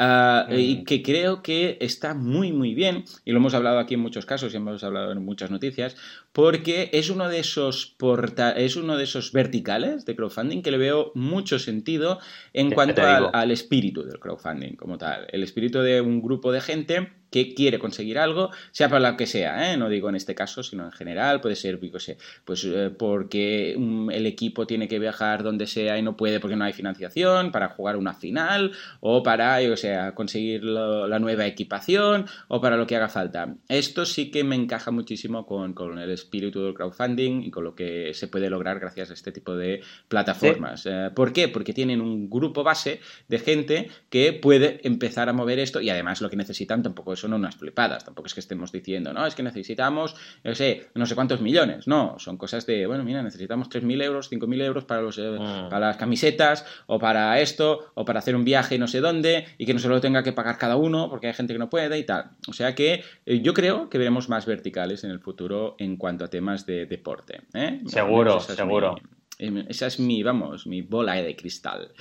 Ah, 0.01 0.47
y 0.49 0.85
que 0.85 1.03
creo 1.03 1.43
que 1.43 1.77
está 1.81 2.13
muy 2.13 2.53
muy 2.53 2.73
bien. 2.73 3.03
Y 3.25 3.33
lo 3.33 3.39
hemos 3.39 3.53
hablado 3.53 3.79
aquí 3.79 3.95
en 3.95 3.99
muchos 3.99 4.25
casos 4.25 4.53
y 4.53 4.55
hemos 4.55 4.81
hablado 4.81 5.11
en 5.11 5.25
muchas 5.25 5.51
noticias 5.51 5.97
porque 6.31 6.89
es 6.93 7.09
uno 7.09 7.27
de 7.27 7.39
esos 7.39 7.95
porta 7.97 8.51
es 8.51 8.75
uno 8.75 8.97
de 8.97 9.03
esos 9.03 9.31
verticales 9.31 10.05
de 10.05 10.15
crowdfunding 10.15 10.61
que 10.61 10.71
le 10.71 10.77
veo 10.77 11.11
mucho 11.15 11.59
sentido 11.59 12.19
en 12.53 12.71
cuanto 12.71 13.01
al 13.03 13.51
espíritu 13.51 14.03
del 14.03 14.19
crowdfunding 14.19 14.75
como 14.75 14.97
tal 14.97 15.27
el 15.31 15.43
espíritu 15.43 15.79
de 15.79 16.01
un 16.01 16.21
grupo 16.21 16.51
de 16.51 16.61
gente 16.61 17.19
que 17.31 17.53
quiere 17.53 17.79
conseguir 17.79 18.17
algo, 18.17 18.49
sea 18.71 18.89
para 18.89 19.11
lo 19.11 19.17
que 19.17 19.27
sea, 19.27 19.71
¿eh? 19.71 19.77
no 19.77 19.89
digo 19.89 20.09
en 20.09 20.15
este 20.15 20.35
caso, 20.35 20.63
sino 20.63 20.85
en 20.85 20.91
general, 20.91 21.41
puede 21.41 21.55
ser, 21.55 21.79
sé, 21.99 22.17
pues 22.45 22.63
eh, 22.65 22.89
porque 22.97 23.73
el 23.73 24.25
equipo 24.25 24.65
tiene 24.65 24.87
que 24.87 24.99
viajar 24.99 25.43
donde 25.43 25.67
sea 25.67 25.97
y 25.97 26.01
no 26.01 26.17
puede 26.17 26.39
porque 26.39 26.55
no 26.55 26.65
hay 26.65 26.73
financiación, 26.73 27.51
para 27.51 27.69
jugar 27.69 27.97
una 27.97 28.13
final, 28.13 28.71
o 28.99 29.23
para, 29.23 29.61
yo 29.61 29.77
sea, 29.77 30.15
conseguir 30.15 30.63
la 30.63 31.19
nueva 31.19 31.45
equipación, 31.45 32.25
o 32.47 32.61
para 32.61 32.77
lo 32.77 32.87
que 32.87 32.95
haga 32.95 33.09
falta. 33.09 33.55
Esto 33.67 34.05
sí 34.05 34.31
que 34.31 34.43
me 34.43 34.55
encaja 34.55 34.91
muchísimo 34.91 35.45
con, 35.45 35.99
el 35.99 36.09
espíritu 36.19 36.63
del 36.63 36.73
crowdfunding 36.73 37.41
y 37.43 37.51
con 37.51 37.63
lo 37.63 37.75
que 37.75 38.13
se 38.13 38.27
puede 38.27 38.49
lograr 38.49 38.79
gracias 38.79 39.09
a 39.09 39.13
este 39.13 39.31
tipo 39.31 39.55
de 39.55 39.81
plataformas. 40.07 40.85
Eh, 40.85 41.11
¿Por 41.15 41.33
qué? 41.33 41.47
Porque 41.47 41.73
tienen 41.73 42.01
un 42.01 42.29
grupo 42.29 42.63
base 42.63 42.99
de 43.27 43.39
gente 43.39 43.89
que 44.09 44.33
puede 44.33 44.79
empezar 44.83 45.29
a 45.29 45.33
mover 45.33 45.59
esto 45.59 45.81
y 45.81 45.89
además 45.89 46.21
lo 46.21 46.29
que 46.29 46.35
necesitan 46.35 46.83
tampoco 46.83 47.15
son 47.15 47.33
unas 47.33 47.55
flipadas, 47.55 48.05
tampoco 48.05 48.27
es 48.27 48.33
que 48.33 48.39
estemos 48.39 48.71
diciendo, 48.71 49.13
no, 49.13 49.25
es 49.25 49.35
que 49.35 49.43
necesitamos, 49.43 50.15
no 50.43 50.55
sé, 50.55 50.87
no 50.95 51.05
sé 51.05 51.15
cuántos 51.15 51.41
millones, 51.41 51.87
no, 51.87 52.17
son 52.19 52.37
cosas 52.37 52.65
de, 52.65 52.85
bueno, 52.85 53.03
mira, 53.03 53.23
necesitamos 53.23 53.69
3.000 53.69 54.03
euros, 54.03 54.31
5.000 54.31 54.63
euros 54.63 54.85
para, 54.85 55.01
los, 55.01 55.17
eh, 55.17 55.31
mm. 55.31 55.69
para 55.69 55.87
las 55.87 55.97
camisetas, 55.97 56.65
o 56.87 56.99
para 56.99 57.39
esto, 57.39 57.91
o 57.95 58.05
para 58.05 58.19
hacer 58.19 58.35
un 58.35 58.43
viaje 58.43 58.77
no 58.77 58.87
sé 58.87 59.01
dónde, 59.01 59.45
y 59.57 59.65
que 59.65 59.73
no 59.73 59.79
se 59.79 59.87
lo 59.87 60.01
tenga 60.01 60.23
que 60.23 60.33
pagar 60.33 60.57
cada 60.57 60.75
uno, 60.75 61.09
porque 61.09 61.27
hay 61.27 61.33
gente 61.33 61.53
que 61.53 61.59
no 61.59 61.69
puede 61.69 61.97
y 61.97 62.03
tal. 62.03 62.31
O 62.47 62.53
sea 62.53 62.75
que 62.75 63.03
eh, 63.25 63.41
yo 63.41 63.53
creo 63.53 63.89
que 63.89 63.97
veremos 63.97 64.29
más 64.29 64.45
verticales 64.45 65.03
en 65.03 65.11
el 65.11 65.19
futuro 65.19 65.75
en 65.79 65.97
cuanto 65.97 66.08
a 66.09 66.29
temas 66.29 66.65
de 66.65 66.85
deporte. 66.85 67.41
¿eh? 67.53 67.81
Seguro, 67.85 68.39
seguro. 68.39 68.95
Esa 69.37 69.87
es 69.87 69.99
mi, 70.01 70.21
vamos, 70.21 70.67
mi 70.67 70.81
bola 70.81 71.13
de 71.15 71.33
cristal. 71.35 71.93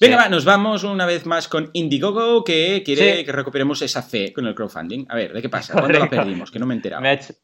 Venga, 0.00 0.16
va, 0.16 0.28
nos 0.30 0.46
vamos 0.46 0.84
una 0.84 1.04
vez 1.04 1.26
más 1.26 1.46
con 1.46 1.68
Indiegogo, 1.74 2.42
que 2.42 2.82
quiere 2.82 3.26
que 3.26 3.32
recuperemos 3.32 3.82
esa 3.82 4.02
fe 4.02 4.32
con 4.32 4.46
el 4.46 4.54
crowdfunding. 4.54 5.04
A 5.10 5.14
ver, 5.14 5.34
¿de 5.34 5.42
qué 5.42 5.50
pasa? 5.50 5.72
¿Cuándo 5.78 5.98
la 5.98 6.08
perdimos? 6.08 6.50
Que 6.50 6.58
no 6.58 6.64
me 6.64 6.72
he 6.72 6.76
enterado. 6.76 7.02
Me 7.02 7.10
ha 7.10 7.12
hecho 7.12 7.34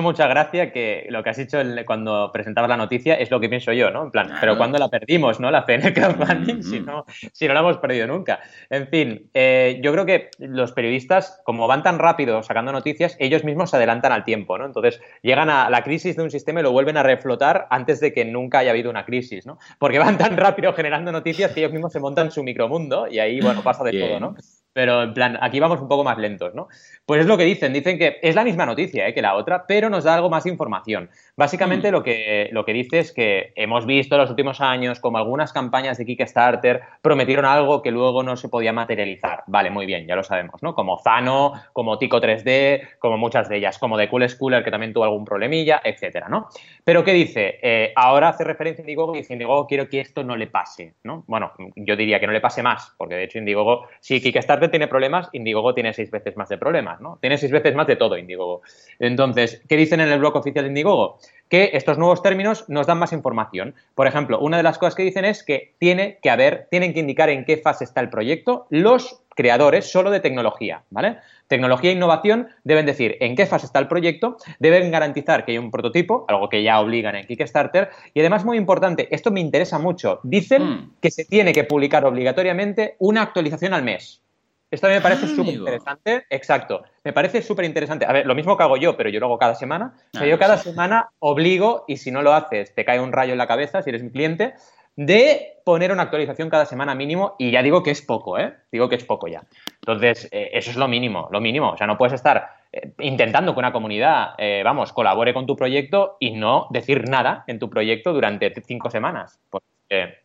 mucha 0.00 0.26
gracia 0.26 0.72
que 0.72 1.06
lo 1.10 1.22
que 1.22 1.30
has 1.30 1.36
dicho 1.36 1.58
cuando 1.86 2.30
presentabas 2.32 2.68
la 2.68 2.76
noticia 2.76 3.14
es 3.14 3.30
lo 3.30 3.40
que 3.40 3.48
pienso 3.48 3.72
yo, 3.72 3.90
¿no? 3.90 4.04
En 4.04 4.10
plan, 4.10 4.32
pero 4.40 4.56
cuando 4.56 4.78
la 4.78 4.88
perdimos, 4.88 5.40
¿no? 5.40 5.50
La 5.50 5.62
fe 5.62 5.74
en 5.74 5.86
el 5.86 5.94
crowdfunding, 5.94 6.62
si, 6.62 6.80
no, 6.80 7.04
si 7.32 7.46
no 7.46 7.54
la 7.54 7.60
hemos 7.60 7.78
perdido 7.78 8.06
nunca. 8.06 8.40
En 8.68 8.88
fin, 8.88 9.30
eh, 9.34 9.80
yo 9.82 9.92
creo 9.92 10.06
que 10.06 10.30
los 10.38 10.72
periodistas, 10.72 11.40
como 11.44 11.66
van 11.66 11.82
tan 11.82 11.98
rápido 11.98 12.42
sacando 12.42 12.72
noticias, 12.72 13.16
ellos 13.18 13.44
mismos 13.44 13.70
se 13.70 13.76
adelantan 13.76 14.12
al 14.12 14.24
tiempo, 14.24 14.58
¿no? 14.58 14.66
Entonces, 14.66 15.00
llegan 15.22 15.50
a 15.50 15.70
la 15.70 15.82
crisis 15.82 16.16
de 16.16 16.22
un 16.22 16.30
sistema 16.30 16.60
y 16.60 16.62
lo 16.62 16.72
vuelven 16.72 16.96
a 16.96 17.02
reflotar 17.02 17.66
antes 17.70 18.00
de 18.00 18.12
que 18.12 18.24
nunca 18.24 18.58
haya 18.58 18.70
habido 18.70 18.90
una 18.90 19.04
crisis, 19.04 19.46
¿no? 19.46 19.58
Porque 19.78 19.98
van 19.98 20.18
tan 20.18 20.36
rápido 20.36 20.72
generando 20.72 21.12
noticias 21.12 21.52
que 21.52 21.60
ellos 21.60 21.72
mismos 21.72 21.92
se 21.92 22.00
montan 22.00 22.30
su 22.30 22.42
micromundo 22.42 23.06
y 23.08 23.18
ahí, 23.18 23.40
bueno, 23.40 23.62
pasa 23.62 23.84
de 23.84 23.98
todo, 23.98 24.20
¿no? 24.20 24.34
Pero 24.72 25.02
en 25.02 25.14
plan, 25.14 25.38
aquí 25.40 25.58
vamos 25.58 25.80
un 25.80 25.88
poco 25.88 26.04
más 26.04 26.16
lentos, 26.18 26.54
¿no? 26.54 26.68
Pues 27.04 27.22
es 27.22 27.26
lo 27.26 27.36
que 27.36 27.44
dicen, 27.44 27.72
dicen 27.72 27.98
que 27.98 28.18
es 28.22 28.36
la 28.36 28.44
misma 28.44 28.66
noticia 28.66 29.08
¿eh? 29.08 29.12
que 29.12 29.20
la 29.20 29.34
otra, 29.34 29.66
pero 29.66 29.90
nos 29.90 30.04
da 30.04 30.14
algo 30.14 30.30
más 30.30 30.46
información. 30.46 31.10
Básicamente 31.36 31.88
mm. 31.88 31.92
lo, 31.92 32.02
que, 32.04 32.48
lo 32.52 32.64
que 32.64 32.72
dice 32.72 33.00
es 33.00 33.12
que 33.12 33.52
hemos 33.56 33.84
visto 33.84 34.14
en 34.14 34.20
los 34.20 34.30
últimos 34.30 34.60
años 34.60 35.00
como 35.00 35.18
algunas 35.18 35.52
campañas 35.52 35.98
de 35.98 36.06
Kickstarter 36.06 36.82
prometieron 37.02 37.46
algo 37.46 37.82
que 37.82 37.90
luego 37.90 38.22
no 38.22 38.36
se 38.36 38.48
podía 38.48 38.72
materializar. 38.72 39.42
Vale, 39.48 39.70
muy 39.70 39.86
bien, 39.86 40.06
ya 40.06 40.14
lo 40.14 40.22
sabemos, 40.22 40.62
¿no? 40.62 40.74
Como 40.74 40.98
Zano, 40.98 41.54
como 41.72 41.98
Tico 41.98 42.20
3D, 42.20 42.98
como 43.00 43.18
muchas 43.18 43.48
de 43.48 43.56
ellas, 43.56 43.76
como 43.76 43.98
The 43.98 44.08
Cool 44.08 44.28
Schooler 44.28 44.62
que 44.62 44.70
también 44.70 44.92
tuvo 44.92 45.02
algún 45.02 45.24
problemilla, 45.24 45.80
etcétera, 45.82 46.28
¿no? 46.28 46.48
Pero 46.84 47.02
¿qué 47.02 47.12
dice? 47.12 47.58
Eh, 47.60 47.92
ahora 47.96 48.28
hace 48.28 48.44
referencia 48.44 48.82
a 48.82 48.84
Indiegogo 48.84 49.16
y 49.16 49.18
dice 49.18 49.32
Indiegogo 49.32 49.66
quiero 49.66 49.88
que 49.88 49.98
esto 49.98 50.22
no 50.22 50.36
le 50.36 50.46
pase, 50.46 50.94
¿no? 51.02 51.24
Bueno, 51.26 51.52
yo 51.74 51.96
diría 51.96 52.20
que 52.20 52.28
no 52.28 52.32
le 52.32 52.40
pase 52.40 52.62
más, 52.62 52.94
porque 52.96 53.16
de 53.16 53.24
hecho 53.24 53.38
Indiegogo, 53.38 53.88
si 53.98 54.20
Kickstarter 54.20 54.59
tiene 54.68 54.88
problemas, 54.88 55.28
Indiegogo 55.32 55.74
tiene 55.74 55.92
seis 55.92 56.10
veces 56.10 56.36
más 56.36 56.48
de 56.48 56.58
problemas, 56.58 57.00
¿no? 57.00 57.18
Tiene 57.20 57.38
seis 57.38 57.52
veces 57.52 57.74
más 57.74 57.86
de 57.86 57.96
todo 57.96 58.18
Indiegogo. 58.18 58.62
Entonces, 58.98 59.62
¿qué 59.68 59.76
dicen 59.76 60.00
en 60.00 60.08
el 60.08 60.18
blog 60.18 60.36
oficial 60.36 60.64
de 60.64 60.70
Indiegogo? 60.70 61.18
Que 61.48 61.70
estos 61.72 61.98
nuevos 61.98 62.22
términos 62.22 62.64
nos 62.68 62.86
dan 62.86 62.98
más 62.98 63.12
información. 63.12 63.74
Por 63.94 64.06
ejemplo, 64.06 64.38
una 64.38 64.56
de 64.56 64.62
las 64.62 64.78
cosas 64.78 64.94
que 64.94 65.02
dicen 65.02 65.24
es 65.24 65.42
que 65.42 65.74
tiene 65.78 66.18
que 66.22 66.30
haber, 66.30 66.68
tienen 66.70 66.92
que 66.92 67.00
indicar 67.00 67.30
en 67.30 67.44
qué 67.44 67.56
fase 67.56 67.84
está 67.84 68.00
el 68.00 68.10
proyecto 68.10 68.66
los 68.70 69.22
creadores 69.40 69.90
solo 69.90 70.10
de 70.10 70.20
tecnología, 70.20 70.82
¿vale? 70.90 71.16
Tecnología 71.48 71.90
e 71.90 71.94
innovación 71.94 72.48
deben 72.62 72.86
decir 72.86 73.16
en 73.20 73.34
qué 73.34 73.46
fase 73.46 73.66
está 73.66 73.78
el 73.78 73.88
proyecto, 73.88 74.36
deben 74.58 74.90
garantizar 74.90 75.44
que 75.44 75.52
hay 75.52 75.58
un 75.58 75.70
prototipo, 75.70 76.24
algo 76.28 76.48
que 76.48 76.62
ya 76.62 76.78
obligan 76.78 77.16
en 77.16 77.26
Kickstarter, 77.26 77.88
y 78.12 78.20
además 78.20 78.44
muy 78.44 78.58
importante, 78.58 79.08
esto 79.10 79.30
me 79.30 79.40
interesa 79.40 79.78
mucho, 79.78 80.20
dicen 80.22 80.62
hmm. 80.62 80.92
que 81.00 81.10
se 81.10 81.24
tiene 81.24 81.52
que 81.52 81.64
publicar 81.64 82.04
obligatoriamente 82.04 82.96
una 82.98 83.22
actualización 83.22 83.72
al 83.72 83.82
mes. 83.82 84.22
Esto 84.70 84.86
a 84.86 84.90
mí 84.90 84.96
me 84.96 85.00
parece 85.00 85.26
ah, 85.26 85.28
súper 85.28 85.54
interesante. 85.54 86.26
Exacto. 86.30 86.82
Me 87.02 87.12
parece 87.12 87.42
súper 87.42 87.64
interesante. 87.64 88.06
A 88.06 88.12
ver, 88.12 88.26
lo 88.26 88.34
mismo 88.34 88.56
que 88.56 88.62
hago 88.62 88.76
yo, 88.76 88.96
pero 88.96 89.10
yo 89.10 89.18
lo 89.18 89.26
hago 89.26 89.38
cada 89.38 89.54
semana. 89.54 89.94
O 90.14 90.18
sea, 90.18 90.26
ah, 90.26 90.30
yo 90.30 90.38
cada 90.38 90.58
semana 90.58 91.10
obligo, 91.18 91.84
y 91.88 91.96
si 91.96 92.10
no 92.10 92.22
lo 92.22 92.32
haces, 92.32 92.74
te 92.74 92.84
cae 92.84 93.00
un 93.00 93.12
rayo 93.12 93.32
en 93.32 93.38
la 93.38 93.48
cabeza 93.48 93.82
si 93.82 93.90
eres 93.90 94.02
mi 94.02 94.10
cliente, 94.10 94.54
de 94.94 95.60
poner 95.64 95.92
una 95.92 96.02
actualización 96.02 96.50
cada 96.50 96.66
semana 96.66 96.94
mínimo. 96.94 97.34
Y 97.38 97.50
ya 97.50 97.62
digo 97.62 97.82
que 97.82 97.90
es 97.90 98.00
poco, 98.02 98.38
¿eh? 98.38 98.54
Digo 98.70 98.88
que 98.88 98.94
es 98.94 99.04
poco 99.04 99.26
ya. 99.26 99.42
Entonces, 99.80 100.28
eh, 100.30 100.50
eso 100.52 100.70
es 100.70 100.76
lo 100.76 100.86
mínimo, 100.86 101.28
lo 101.32 101.40
mínimo. 101.40 101.70
O 101.70 101.76
sea, 101.76 101.88
no 101.88 101.98
puedes 101.98 102.14
estar 102.14 102.50
eh, 102.70 102.92
intentando 103.00 103.54
que 103.54 103.58
una 103.58 103.72
comunidad, 103.72 104.34
eh, 104.38 104.62
vamos, 104.64 104.92
colabore 104.92 105.34
con 105.34 105.46
tu 105.46 105.56
proyecto 105.56 106.16
y 106.20 106.32
no 106.32 106.68
decir 106.70 107.08
nada 107.08 107.42
en 107.48 107.58
tu 107.58 107.68
proyecto 107.68 108.12
durante 108.12 108.52
cinco 108.64 108.88
semanas. 108.88 109.40
Porque 109.50 110.18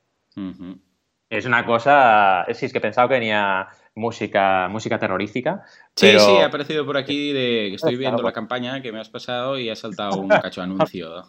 es 1.29 1.45
una 1.45 1.65
cosa. 1.65 2.45
Sí, 2.53 2.67
es 2.67 2.73
que 2.73 2.81
pensaba 2.81 3.07
que 3.07 3.15
venía 3.15 3.67
música, 3.95 4.67
música 4.69 4.99
terrorífica. 4.99 5.63
Sí, 5.95 6.11
sí, 6.19 6.31
ha 6.41 6.47
aparecido 6.47 6.85
por 6.85 6.97
aquí 6.97 7.31
de 7.31 7.67
que 7.69 7.75
estoy 7.75 7.95
viendo 7.95 8.21
la 8.21 8.33
campaña 8.33 8.81
que 8.81 8.91
me 8.91 8.99
has 8.99 9.09
pasado 9.09 9.57
y 9.57 9.69
ha 9.69 9.75
saltado 9.75 10.19
un 10.19 10.27
cacho 10.41 10.61
anuncio. 10.61 11.25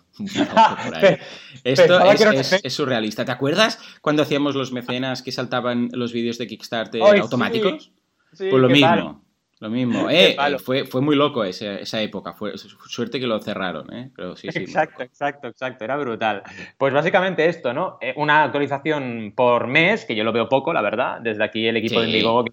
Esto 1.64 2.00
es, 2.10 2.74
surrealista. 2.74 3.24
¿Te 3.24 3.32
acuerdas 3.32 3.78
cuando 4.00 4.22
hacíamos 4.22 4.56
los 4.56 4.72
mecenas 4.72 5.22
que 5.22 5.32
saltaban 5.32 5.88
los 5.92 6.12
vídeos 6.12 6.38
de 6.38 6.46
Kickstarter 6.48 7.00
automáticos? 7.02 7.92
pues 8.36 8.52
lo 8.52 8.68
mismo. 8.68 9.25
Lo 9.58 9.70
mismo, 9.70 10.08
eh, 10.10 10.36
fue, 10.62 10.84
fue 10.84 11.00
muy 11.00 11.16
loco 11.16 11.42
esa, 11.44 11.78
esa 11.78 12.00
época, 12.02 12.34
fue 12.34 12.52
suerte 12.58 13.18
que 13.18 13.26
lo 13.26 13.40
cerraron, 13.40 13.92
¿eh? 13.92 14.10
Pero 14.14 14.36
sí, 14.36 14.48
sí, 14.52 14.58
exacto, 14.58 15.02
exacto, 15.02 15.48
exacto, 15.48 15.84
era 15.84 15.96
brutal. 15.96 16.42
Pues 16.76 16.92
básicamente 16.92 17.48
esto, 17.48 17.72
¿no? 17.72 17.98
Eh, 18.00 18.12
una 18.16 18.44
actualización 18.44 19.32
por 19.34 19.66
mes, 19.66 20.04
que 20.04 20.14
yo 20.14 20.24
lo 20.24 20.32
veo 20.32 20.48
poco, 20.48 20.72
la 20.72 20.82
verdad, 20.82 21.20
desde 21.20 21.44
aquí 21.44 21.66
el 21.66 21.76
equipo 21.78 22.00
de 22.00 22.06
Indiegogo 22.06 22.44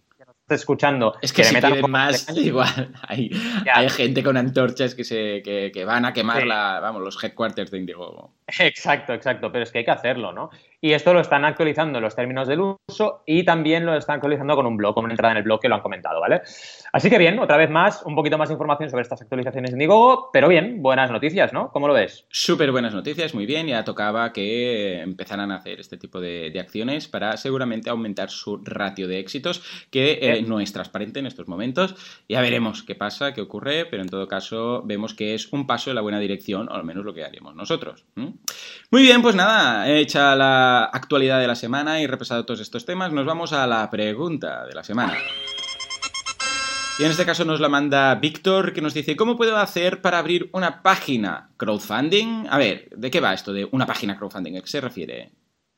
esté 0.44 0.56
escuchando. 0.56 1.14
Es 1.22 1.32
que, 1.32 1.44
si 1.44 1.56
piden 1.56 1.90
más, 1.90 2.28
igual. 2.38 2.94
Hay, 3.08 3.30
hay, 3.74 3.90
gente 3.90 4.24
con 4.24 4.38
antorchas 4.38 4.96
que, 4.96 5.04
se, 5.04 5.42
que, 5.42 5.86
van 5.86 6.06
a 6.06 6.14
quemar 6.14 6.46
la, 6.46 6.80
vamos, 6.82 7.02
los 7.02 7.22
headquarters 7.22 7.72
de 7.72 7.80
Indiegogo. 7.80 8.34
Exacto, 8.60 9.14
exacto, 9.14 9.52
pero 9.52 9.64
es 9.64 9.72
que 9.72 9.80
hay 9.80 9.86
que 9.86 9.92
hacerlo, 9.92 10.32
¿no? 10.32 10.50
Y 10.84 10.92
esto 10.92 11.14
lo 11.14 11.22
están 11.22 11.46
actualizando 11.46 12.02
los 12.02 12.14
términos 12.14 12.46
del 12.46 12.60
uso 12.60 13.24
y 13.26 13.46
también 13.46 13.86
lo 13.86 13.96
están 13.96 14.16
actualizando 14.16 14.54
con 14.54 14.66
un 14.66 14.76
blog, 14.76 14.94
con 14.94 15.06
una 15.06 15.14
entrada 15.14 15.32
en 15.32 15.38
el 15.38 15.44
blog 15.44 15.62
que 15.62 15.70
lo 15.70 15.76
han 15.76 15.82
comentado, 15.82 16.20
¿vale? 16.20 16.42
Así 16.92 17.10
que 17.10 17.18
bien, 17.18 17.40
otra 17.40 17.56
vez 17.56 17.70
más, 17.70 18.04
un 18.04 18.16
poquito 18.16 18.38
más 18.38 18.50
de 18.50 18.56
información 18.56 18.90
sobre 18.90 19.04
estas 19.04 19.22
actualizaciones 19.22 19.72
de 19.72 19.76
Indiegogo, 19.76 20.30
pero 20.34 20.50
bien, 20.50 20.82
buenas 20.82 21.10
noticias, 21.10 21.54
¿no? 21.54 21.72
¿Cómo 21.72 21.88
lo 21.88 21.94
ves? 21.94 22.26
Súper 22.30 22.74
buenas 22.74 22.94
noticias, 22.94 23.34
muy 23.34 23.46
bien, 23.46 23.68
ya 23.68 23.86
tocaba 23.86 24.34
que 24.34 25.00
empezaran 25.00 25.54
a 25.54 25.56
hacer 25.56 25.80
este 25.80 25.96
tipo 25.96 26.20
de, 26.20 26.52
acciones 26.60 27.08
para 27.08 27.38
seguramente 27.38 27.90
aumentar 27.90 28.30
su 28.30 28.58
ratio 28.58 29.08
de 29.08 29.20
éxitos, 29.20 29.64
que 29.90 30.20
eh, 30.22 30.42
no 30.42 30.60
es 30.60 30.74
transparente 30.74 31.20
en 31.20 31.28
estos 31.28 31.48
momentos. 31.48 31.96
Ya 32.28 32.42
veremos 32.42 32.84
qué 32.84 32.96
pasa, 32.96 33.34
qué 33.34 33.40
ocurre, 33.40 33.86
pero 33.86 34.04
en 34.04 34.10
todo 34.10 34.28
caso 34.28 34.82
vemos 34.84 35.14
que 35.14 35.34
es 35.34 35.54
un 35.54 35.66
paso 35.66 35.92
en 35.92 35.96
la 35.96 36.02
buena 36.02 36.20
dirección, 36.20 36.68
o 36.68 36.74
al 36.74 36.84
menos 36.84 37.06
lo 37.06 37.14
que 37.14 37.24
haremos 37.24 37.56
nosotros. 37.56 38.04
Muy 38.16 39.02
bien, 39.02 39.22
pues 39.22 39.36
nada, 39.36 39.90
hecha 39.90 40.36
la 40.36 40.73
actualidad 40.82 41.40
de 41.40 41.48
la 41.48 41.56
semana 41.56 42.02
y 42.02 42.08
repasado 42.08 42.46
todos 42.46 42.60
estos 42.60 42.86
temas, 42.86 43.12
nos 43.12 43.26
vamos 43.26 43.54
a 43.54 43.68
la 43.68 43.90
pregunta 43.90 44.66
de 44.66 44.74
la 44.74 44.84
semana. 44.84 45.14
Y 47.00 47.04
en 47.04 47.12
este 47.12 47.26
caso 47.26 47.44
nos 47.44 47.60
la 47.60 47.70
manda 47.70 48.14
Víctor, 48.16 48.72
que 48.72 48.82
nos 48.82 48.94
dice, 48.94 49.16
¿cómo 49.16 49.36
puedo 49.36 49.58
hacer 49.58 50.02
para 50.02 50.20
abrir 50.20 50.50
una 50.54 50.84
página 50.84 51.50
crowdfunding? 51.58 52.46
A 52.50 52.58
ver, 52.58 52.88
¿de 52.96 53.10
qué 53.10 53.20
va 53.20 53.34
esto 53.34 53.52
de 53.52 53.68
una 53.72 53.88
página 53.88 54.16
crowdfunding? 54.16 54.58
¿A 54.58 54.62
qué 54.62 54.68
se 54.68 54.80
refiere? 54.80 55.32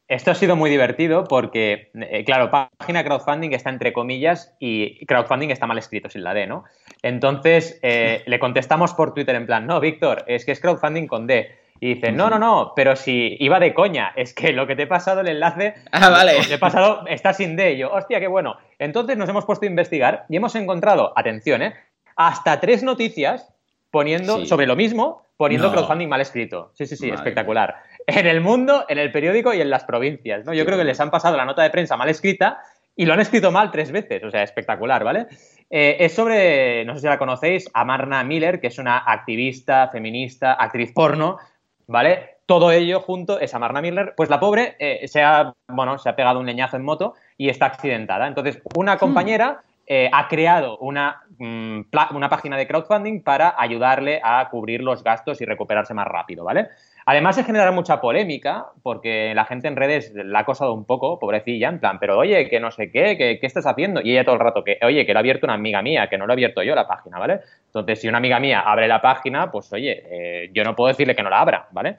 Esto 0.07 0.31
ha 0.31 0.35
sido 0.35 0.55
muy 0.55 0.69
divertido 0.69 1.23
porque, 1.23 1.89
eh, 1.95 2.23
claro, 2.25 2.51
página 2.51 3.03
crowdfunding 3.03 3.53
está 3.53 3.71
entre 3.71 3.91
comillas 3.91 4.53
y 4.59 5.03
crowdfunding 5.05 5.49
está 5.49 5.65
mal 5.65 5.79
escrito 5.79 6.09
sin 6.09 6.23
la 6.23 6.33
D, 6.33 6.45
¿no? 6.45 6.65
Entonces 7.01 7.79
eh, 7.81 8.21
le 8.27 8.37
contestamos 8.37 8.93
por 8.93 9.13
Twitter 9.13 9.35
en 9.35 9.47
plan, 9.47 9.65
no, 9.65 9.79
Víctor, 9.79 10.25
es 10.27 10.45
que 10.45 10.51
es 10.51 10.59
crowdfunding 10.59 11.07
con 11.07 11.27
D. 11.27 11.49
Y 11.79 11.95
dice, 11.95 12.11
no, 12.11 12.29
no, 12.29 12.39
no, 12.39 12.73
pero 12.75 12.95
si 12.95 13.35
iba 13.39 13.59
de 13.59 13.73
coña, 13.73 14.13
es 14.15 14.33
que 14.33 14.53
lo 14.53 14.65
que 14.65 14.75
te 14.75 14.83
he 14.83 14.87
pasado 14.87 15.21
el 15.21 15.27
enlace, 15.27 15.75
ah, 15.91 16.09
vale. 16.09 16.33
te 16.47 16.53
he 16.53 16.57
pasado, 16.57 17.05
está 17.07 17.33
sin 17.33 17.55
D. 17.55 17.73
Y 17.73 17.77
yo, 17.79 17.91
hostia, 17.91 18.19
qué 18.19 18.27
bueno. 18.27 18.57
Entonces 18.79 19.17
nos 19.17 19.27
hemos 19.29 19.45
puesto 19.45 19.65
a 19.65 19.69
investigar 19.69 20.25
y 20.29 20.37
hemos 20.37 20.55
encontrado, 20.55 21.13
atención, 21.15 21.61
¿eh? 21.61 21.73
hasta 22.15 22.59
tres 22.59 22.81
noticias 22.81 23.53
poniendo 23.91 24.45
sobre 24.45 24.67
lo 24.67 24.75
mismo, 24.75 25.23
poniendo 25.37 25.71
crowdfunding 25.71 26.07
mal 26.07 26.21
escrito. 26.21 26.71
Sí, 26.73 26.85
sí, 26.85 26.95
sí, 26.95 27.09
espectacular 27.09 27.75
en 28.07 28.27
el 28.27 28.41
mundo, 28.41 28.85
en 28.87 28.97
el 28.97 29.11
periódico 29.11 29.53
y 29.53 29.61
en 29.61 29.69
las 29.69 29.83
provincias. 29.83 30.45
¿no? 30.45 30.53
Yo 30.53 30.65
creo 30.65 30.77
que 30.77 30.83
les 30.83 30.99
han 30.99 31.11
pasado 31.11 31.37
la 31.37 31.45
nota 31.45 31.63
de 31.63 31.69
prensa 31.69 31.97
mal 31.97 32.09
escrita 32.09 32.59
y 32.95 33.05
lo 33.05 33.13
han 33.13 33.19
escrito 33.19 33.51
mal 33.51 33.71
tres 33.71 33.91
veces, 33.91 34.23
o 34.23 34.31
sea, 34.31 34.43
espectacular, 34.43 35.03
¿vale? 35.03 35.27
Eh, 35.69 35.97
es 35.99 36.13
sobre, 36.13 36.85
no 36.85 36.93
sé 36.93 37.01
si 37.01 37.07
la 37.07 37.17
conocéis, 37.17 37.69
Amarna 37.73 38.23
Miller, 38.23 38.61
que 38.61 38.67
es 38.67 38.77
una 38.77 38.99
activista, 38.99 39.89
feminista, 39.89 40.53
actriz 40.53 40.93
porno, 40.93 41.37
¿vale? 41.87 42.37
Todo 42.45 42.71
ello 42.71 42.99
junto 42.99 43.39
es 43.39 43.53
Amarna 43.53 43.81
Miller. 43.81 44.13
Pues 44.15 44.29
la 44.29 44.39
pobre 44.39 44.75
eh, 44.79 45.07
se, 45.07 45.23
ha, 45.23 45.53
bueno, 45.67 45.97
se 45.97 46.09
ha 46.09 46.15
pegado 46.15 46.39
un 46.39 46.45
leñazo 46.45 46.77
en 46.77 46.83
moto 46.83 47.15
y 47.37 47.49
está 47.49 47.65
accidentada. 47.65 48.27
Entonces, 48.27 48.61
una 48.75 48.95
hmm. 48.95 48.99
compañera 48.99 49.61
eh, 49.87 50.09
ha 50.11 50.27
creado 50.27 50.77
una, 50.79 51.23
mm, 51.37 51.81
una 52.11 52.29
página 52.29 52.57
de 52.57 52.67
crowdfunding 52.67 53.21
para 53.21 53.55
ayudarle 53.57 54.19
a 54.23 54.47
cubrir 54.49 54.81
los 54.81 55.03
gastos 55.03 55.41
y 55.41 55.45
recuperarse 55.45 55.93
más 55.93 56.07
rápido, 56.07 56.43
¿vale? 56.43 56.69
Además, 57.07 57.35
se 57.35 57.43
genera 57.43 57.71
mucha 57.71 58.01
polémica 58.01 58.65
porque 58.81 59.33
la 59.35 59.45
gente 59.45 59.67
en 59.67 59.75
redes 59.75 60.11
la 60.15 60.39
ha 60.39 60.41
acosado 60.41 60.73
un 60.73 60.85
poco, 60.85 61.19
pobrecilla, 61.19 61.69
en 61.69 61.79
plan, 61.79 61.99
pero 61.99 62.17
oye, 62.17 62.49
que 62.49 62.59
no 62.59 62.71
sé 62.71 62.91
qué, 62.91 63.15
que, 63.15 63.37
qué 63.39 63.45
estás 63.45 63.67
haciendo. 63.67 64.01
Y 64.01 64.11
ella 64.11 64.25
todo 64.25 64.35
el 64.35 64.41
rato, 64.41 64.63
que 64.63 64.79
oye, 64.81 65.05
que 65.05 65.13
lo 65.13 65.19
ha 65.19 65.21
abierto 65.21 65.45
una 65.45 65.53
amiga 65.53 65.83
mía, 65.83 66.07
que 66.09 66.17
no 66.17 66.25
lo 66.25 66.33
he 66.33 66.35
abierto 66.35 66.63
yo 66.63 66.73
la 66.73 66.87
página, 66.87 67.19
¿vale? 67.19 67.41
Entonces, 67.67 68.01
si 68.01 68.07
una 68.07 68.17
amiga 68.17 68.39
mía 68.39 68.61
abre 68.61 68.87
la 68.87 69.01
página, 69.01 69.51
pues 69.51 69.71
oye, 69.71 70.03
eh, 70.09 70.49
yo 70.51 70.63
no 70.63 70.75
puedo 70.75 70.87
decirle 70.87 71.15
que 71.15 71.21
no 71.21 71.29
la 71.29 71.41
abra, 71.41 71.67
¿vale? 71.71 71.97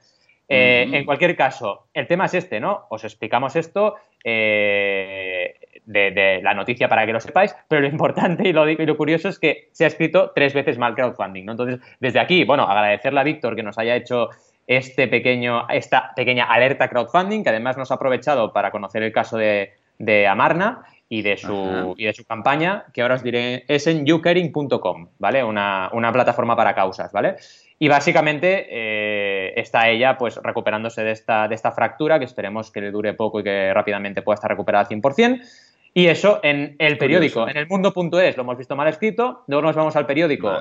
Eh, 0.49 0.89
en 0.93 1.05
cualquier 1.05 1.37
caso, 1.37 1.87
el 1.93 2.07
tema 2.07 2.27
es 2.27 2.35
este, 2.35 2.61
¿no? 2.61 2.87
Os 2.91 3.03
explicamos 3.03 3.57
esto 3.57 3.97
eh, 4.23 5.55
de, 5.85 6.41
la 6.43 6.55
noticia 6.55 6.89
para 6.89 7.05
que 7.05 7.13
lo 7.13 7.21
sepáis, 7.21 7.55
pero 7.69 7.81
lo 7.81 7.89
importante 7.89 8.49
y 8.49 8.53
lo, 8.53 8.69
y 8.69 8.77
lo, 8.77 8.97
curioso 8.97 9.29
es 9.29 9.39
que 9.39 9.69
se 9.73 9.85
ha 9.85 9.89
escrito 9.89 10.33
tres 10.35 10.55
veces 10.55 10.79
mal 10.79 10.95
crowdfunding, 10.95 11.45
¿no? 11.45 11.53
Entonces, 11.53 11.81
desde 12.01 12.21
aquí, 12.21 12.45
bueno, 12.45 12.65
agradecerle 12.65 13.21
a 13.21 13.25
Víctor 13.25 13.57
que 13.57 13.63
nos 13.65 13.79
haya 13.79 13.97
hecho 13.97 14.31
este 14.67 15.07
pequeño, 15.09 15.69
esta 15.69 16.13
pequeña 16.15 16.45
alerta 16.45 16.89
crowdfunding, 16.89 17.43
que 17.43 17.51
además 17.51 17.77
nos 17.77 17.91
ha 17.91 17.95
aprovechado 17.95 18.53
para 18.53 18.71
conocer 18.71 19.03
el 19.03 19.13
caso 19.13 19.37
de, 19.37 19.73
Amarna 20.29 20.83
y 21.09 21.23
de, 21.23 21.37
su, 21.37 21.95
y 21.97 22.05
de 22.05 22.13
su 22.13 22.25
campaña, 22.25 22.85
que 22.93 23.03
ahora 23.03 23.15
os 23.15 23.23
diré, 23.23 23.65
es 23.69 23.87
en 23.87 24.05
youcaring.com, 24.05 25.09
¿vale? 25.19 25.45
Una, 25.45 26.11
plataforma 26.13 26.57
para 26.57 26.75
causas, 26.75 27.13
¿vale? 27.13 27.37
Y 27.79 27.89
básicamente 27.89 28.67
eh, 28.71 29.53
está 29.57 29.89
ella 29.89 30.17
pues 30.17 30.37
recuperándose 30.43 31.05
de 31.05 31.13
esta, 31.13 31.47
de 31.47 31.55
esta 31.55 31.73
fractura, 31.73 32.19
que 32.19 32.25
esperemos 32.25 32.71
que 32.71 32.81
le 32.81 32.91
dure 32.91 33.15
poco 33.15 33.41
y 33.41 33.45
que 33.45 33.73
rápidamente 33.73 34.23
pueda 34.23 34.35
estar 34.35 34.51
recuperada 34.51 34.87
al 34.89 34.91
100%. 34.91 35.41
Y 35.97 36.09
eso 36.09 36.41
en 36.43 36.77
el 36.79 36.99
periódico, 36.99 37.49
en 37.49 37.57
el 37.57 37.67
mundo.es, 37.69 38.37
lo 38.37 38.43
hemos 38.43 38.59
visto 38.59 38.77
mal 38.77 38.87
escrito. 38.87 39.45
Luego 39.47 39.63
nos 39.63 39.75
vamos 39.75 39.97
al 39.97 40.05
periódico, 40.05 40.53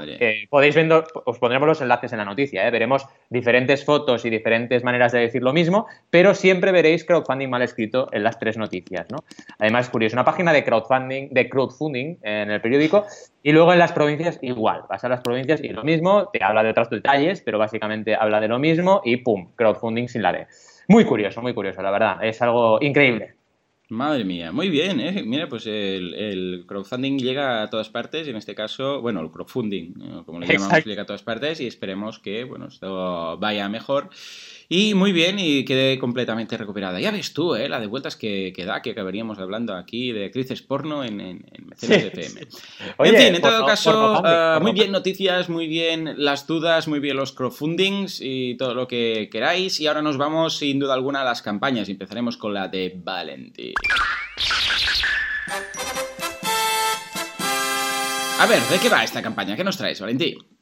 podéis 0.49 0.75
ver, 0.75 1.03
os 1.25 1.39
pondremos 1.39 1.67
los 1.67 1.81
enlaces 1.81 2.13
en 2.13 2.19
la 2.19 2.23
noticia, 2.23 2.65
¿eh? 2.65 2.71
veremos 2.71 3.05
diferentes 3.29 3.83
fotos 3.83 4.23
y 4.23 4.29
diferentes 4.29 4.85
maneras 4.85 5.11
de 5.11 5.19
decir 5.19 5.43
lo 5.43 5.51
mismo, 5.51 5.87
pero 6.09 6.33
siempre 6.35 6.71
veréis 6.71 7.03
crowdfunding 7.03 7.49
mal 7.49 7.63
escrito 7.63 8.07
en 8.13 8.23
las 8.23 8.39
tres 8.39 8.57
noticias. 8.57 9.07
¿no? 9.11 9.25
Además, 9.59 9.87
es 9.87 9.91
curioso, 9.91 10.15
una 10.15 10.23
página 10.23 10.53
de 10.53 10.63
crowdfunding, 10.63 11.27
de 11.31 11.49
crowdfunding 11.49 12.15
en 12.21 12.51
el 12.51 12.61
periódico, 12.61 13.03
y 13.43 13.51
luego 13.51 13.73
en 13.73 13.79
las 13.79 13.91
provincias 13.91 14.39
igual. 14.41 14.83
Vas 14.89 15.03
a 15.03 15.09
las 15.09 15.19
provincias 15.19 15.61
y 15.61 15.67
lo 15.67 15.83
mismo, 15.83 16.29
te 16.31 16.41
habla 16.41 16.63
de 16.63 16.69
otros 16.69 16.89
detalles, 16.89 17.41
pero 17.41 17.59
básicamente 17.59 18.15
habla 18.15 18.39
de 18.39 18.47
lo 18.47 18.57
mismo 18.57 19.01
y 19.03 19.17
pum, 19.17 19.49
crowdfunding 19.57 20.07
sin 20.07 20.21
la 20.21 20.31
D. 20.31 20.47
Muy 20.87 21.03
curioso, 21.03 21.41
muy 21.41 21.53
curioso, 21.53 21.81
la 21.81 21.91
verdad. 21.91 22.23
Es 22.23 22.41
algo 22.41 22.77
increíble. 22.79 23.35
Madre 23.89 24.23
mía, 24.23 24.51
muy 24.51 24.69
bien, 24.69 24.99
¿eh? 24.99 25.23
Mira, 25.23 25.47
pues 25.47 25.67
el, 25.67 26.65
crowdfunding 26.67 27.19
llega 27.19 27.61
a 27.61 27.69
todas 27.69 27.89
partes, 27.89 28.27
en 28.27 28.35
este 28.35 28.55
caso, 28.55 28.99
bueno, 28.99 29.21
el 29.21 29.29
crowdfunding, 29.29 30.23
como 30.25 30.39
le 30.39 30.47
llamamos, 30.47 30.85
llega 30.85 31.03
a 31.03 31.05
todas 31.05 31.21
partes 31.21 31.61
y 31.61 31.67
esperemos 31.67 32.17
que, 32.17 32.45
bueno, 32.45 32.67
esto 32.67 33.37
vaya 33.37 33.69
mejor. 33.69 34.09
Y 34.67 34.95
muy 34.95 35.11
bien, 35.11 35.37
y 35.37 35.63
quedé 35.63 35.99
completamente 35.99 36.57
recuperada. 36.57 36.99
Ya 36.99 37.11
ves 37.11 37.33
tú, 37.33 37.55
¿eh? 37.55 37.69
la 37.69 37.79
de 37.79 37.87
vueltas 37.87 38.15
que, 38.15 38.51
que 38.55 38.65
da, 38.65 38.81
que 38.81 38.91
acabaríamos 38.91 39.37
hablando 39.37 39.75
aquí 39.75 40.11
de 40.11 40.25
actrices 40.25 40.61
porno 40.61 41.03
en, 41.03 41.19
en, 41.19 41.45
en 41.51 41.71
FM. 41.91 42.41
en 42.99 43.15
fin, 43.15 43.35
en 43.35 43.41
todo 43.41 43.65
caso, 43.65 44.21
ah, 44.25 44.59
muy 44.61 44.71
bien 44.71 44.91
noticias, 44.91 45.49
muy 45.49 45.67
bien 45.67 46.15
las 46.17 46.47
dudas, 46.47 46.87
muy 46.87 46.99
bien 46.99 47.17
los 47.17 47.31
crowdfundings 47.31 48.19
y 48.21 48.55
todo 48.57 48.73
lo 48.73 48.87
que 48.87 49.29
queráis. 49.31 49.79
Y 49.79 49.87
ahora 49.87 50.01
nos 50.01 50.17
vamos, 50.17 50.57
sin 50.57 50.79
duda 50.79 50.95
alguna, 50.95 51.21
a 51.21 51.25
las 51.25 51.41
campañas. 51.41 51.87
Empezaremos 51.87 52.37
con 52.37 52.53
la 52.53 52.67
de 52.67 52.93
Valentín. 52.95 53.73
A 58.39 58.47
ver, 58.47 58.61
¿de 58.63 58.79
qué 58.79 58.89
va 58.89 59.03
esta 59.03 59.21
campaña? 59.21 59.55
¿Qué 59.55 59.63
nos 59.63 59.77
traes, 59.77 60.01
Valentín? 60.01 60.54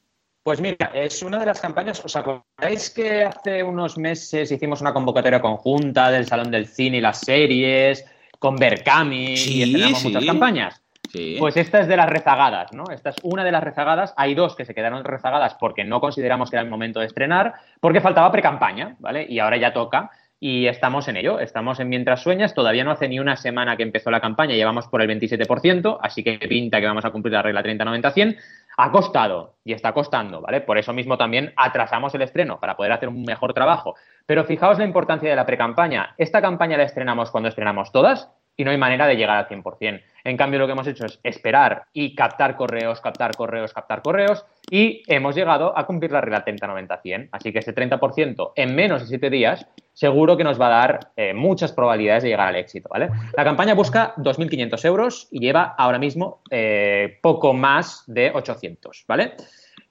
Pues 0.43 0.59
mira, 0.59 0.91
es 0.93 1.23
una 1.23 1.39
de 1.39 1.45
las 1.45 1.61
campañas. 1.61 2.03
¿Os 2.03 2.15
acordáis 2.17 2.89
que 2.89 3.23
hace 3.23 3.63
unos 3.63 3.97
meses 3.97 4.51
hicimos 4.51 4.81
una 4.81 4.93
convocatoria 4.93 5.39
conjunta 5.39 6.11
del 6.11 6.25
Salón 6.25 6.51
del 6.51 6.67
Cine 6.67 6.97
y 6.97 7.01
las 7.01 7.21
series, 7.21 8.05
con 8.39 8.57
Berkami 8.57 9.35
y 9.35 9.63
estrenamos 9.63 10.03
muchas 10.03 10.25
campañas? 10.25 10.81
Sí. 11.09 11.37
Pues 11.39 11.55
esta 11.55 11.79
es 11.79 11.87
de 11.87 11.95
las 11.95 12.09
rezagadas, 12.09 12.73
¿no? 12.73 12.83
Esta 12.91 13.11
es 13.11 13.15
una 13.23 13.45
de 13.45 13.53
las 13.53 13.63
rezagadas. 13.63 14.13
Hay 14.17 14.35
dos 14.35 14.55
que 14.57 14.65
se 14.65 14.73
quedaron 14.73 15.05
rezagadas 15.05 15.55
porque 15.57 15.85
no 15.85 16.01
consideramos 16.01 16.49
que 16.49 16.57
era 16.57 16.63
el 16.63 16.69
momento 16.69 16.99
de 16.99 17.05
estrenar, 17.05 17.53
porque 17.79 18.01
faltaba 18.01 18.29
pre-campaña, 18.29 18.97
¿vale? 18.99 19.25
Y 19.29 19.39
ahora 19.39 19.55
ya 19.55 19.71
toca 19.71 20.11
y 20.45 20.67
estamos 20.67 21.07
en 21.07 21.15
ello. 21.15 21.39
Estamos 21.39 21.79
en 21.79 21.87
Mientras 21.87 22.21
Sueñas. 22.21 22.53
Todavía 22.53 22.83
no 22.83 22.91
hace 22.91 23.07
ni 23.07 23.17
una 23.17 23.37
semana 23.37 23.77
que 23.77 23.83
empezó 23.83 24.11
la 24.11 24.19
campaña, 24.19 24.55
llevamos 24.55 24.87
por 24.87 25.01
el 25.01 25.07
27%, 25.07 25.99
así 26.01 26.21
que 26.21 26.37
pinta 26.37 26.81
que 26.81 26.85
vamos 26.85 27.05
a 27.05 27.11
cumplir 27.11 27.31
la 27.31 27.43
regla 27.43 27.63
30-90-100. 27.63 28.37
Ha 28.77 28.91
costado 28.91 29.55
y 29.63 29.73
está 29.73 29.93
costando, 29.93 30.41
¿vale? 30.41 30.61
Por 30.61 30.77
eso 30.77 30.93
mismo 30.93 31.17
también 31.17 31.53
atrasamos 31.55 32.13
el 32.15 32.21
estreno 32.23 32.59
para 32.59 32.75
poder 32.75 32.91
hacer 32.91 33.09
un 33.09 33.23
mejor 33.23 33.53
trabajo. 33.53 33.95
Pero 34.25 34.45
fijaos 34.45 34.77
la 34.77 34.85
importancia 34.85 35.29
de 35.29 35.35
la 35.35 35.45
pre-campaña. 35.45 36.15
Esta 36.17 36.41
campaña 36.41 36.77
la 36.77 36.83
estrenamos 36.83 37.31
cuando 37.31 37.49
estrenamos 37.49 37.91
todas 37.91 38.31
y 38.55 38.63
no 38.63 38.71
hay 38.71 38.77
manera 38.77 39.07
de 39.07 39.15
llegar 39.15 39.37
al 39.37 39.47
100%. 39.47 40.01
En 40.25 40.37
cambio, 40.37 40.59
lo 40.59 40.65
que 40.65 40.71
hemos 40.71 40.87
hecho 40.87 41.05
es 41.05 41.19
esperar 41.23 41.85
y 41.91 42.15
captar 42.15 42.55
correos, 42.55 43.01
captar 43.01 43.35
correos, 43.35 43.73
captar 43.73 44.01
correos 44.01 44.45
y 44.69 45.03
hemos 45.07 45.35
llegado 45.35 45.77
a 45.77 45.85
cumplir 45.85 46.11
la 46.11 46.21
regla 46.21 46.45
30-90-100. 46.45 47.29
Así 47.31 47.51
que 47.51 47.59
ese 47.59 47.75
30% 47.75 48.53
en 48.55 48.75
menos 48.75 49.01
de 49.01 49.07
7 49.07 49.29
días 49.29 49.67
seguro 49.93 50.37
que 50.37 50.43
nos 50.43 50.59
va 50.59 50.67
a 50.67 50.87
dar 50.87 51.11
eh, 51.17 51.33
muchas 51.33 51.71
probabilidades 51.71 52.23
de 52.23 52.29
llegar 52.29 52.47
al 52.47 52.55
éxito. 52.55 52.89
¿vale? 52.89 53.09
La 53.35 53.43
campaña 53.43 53.73
busca 53.73 54.15
2.500 54.15 54.85
euros 54.85 55.27
y 55.29 55.39
lleva 55.39 55.75
ahora 55.77 55.99
mismo 55.99 56.41
eh, 56.49 57.19
poco 57.21 57.53
más 57.53 58.03
de 58.07 58.31
800. 58.33 59.05
¿vale? 59.07 59.33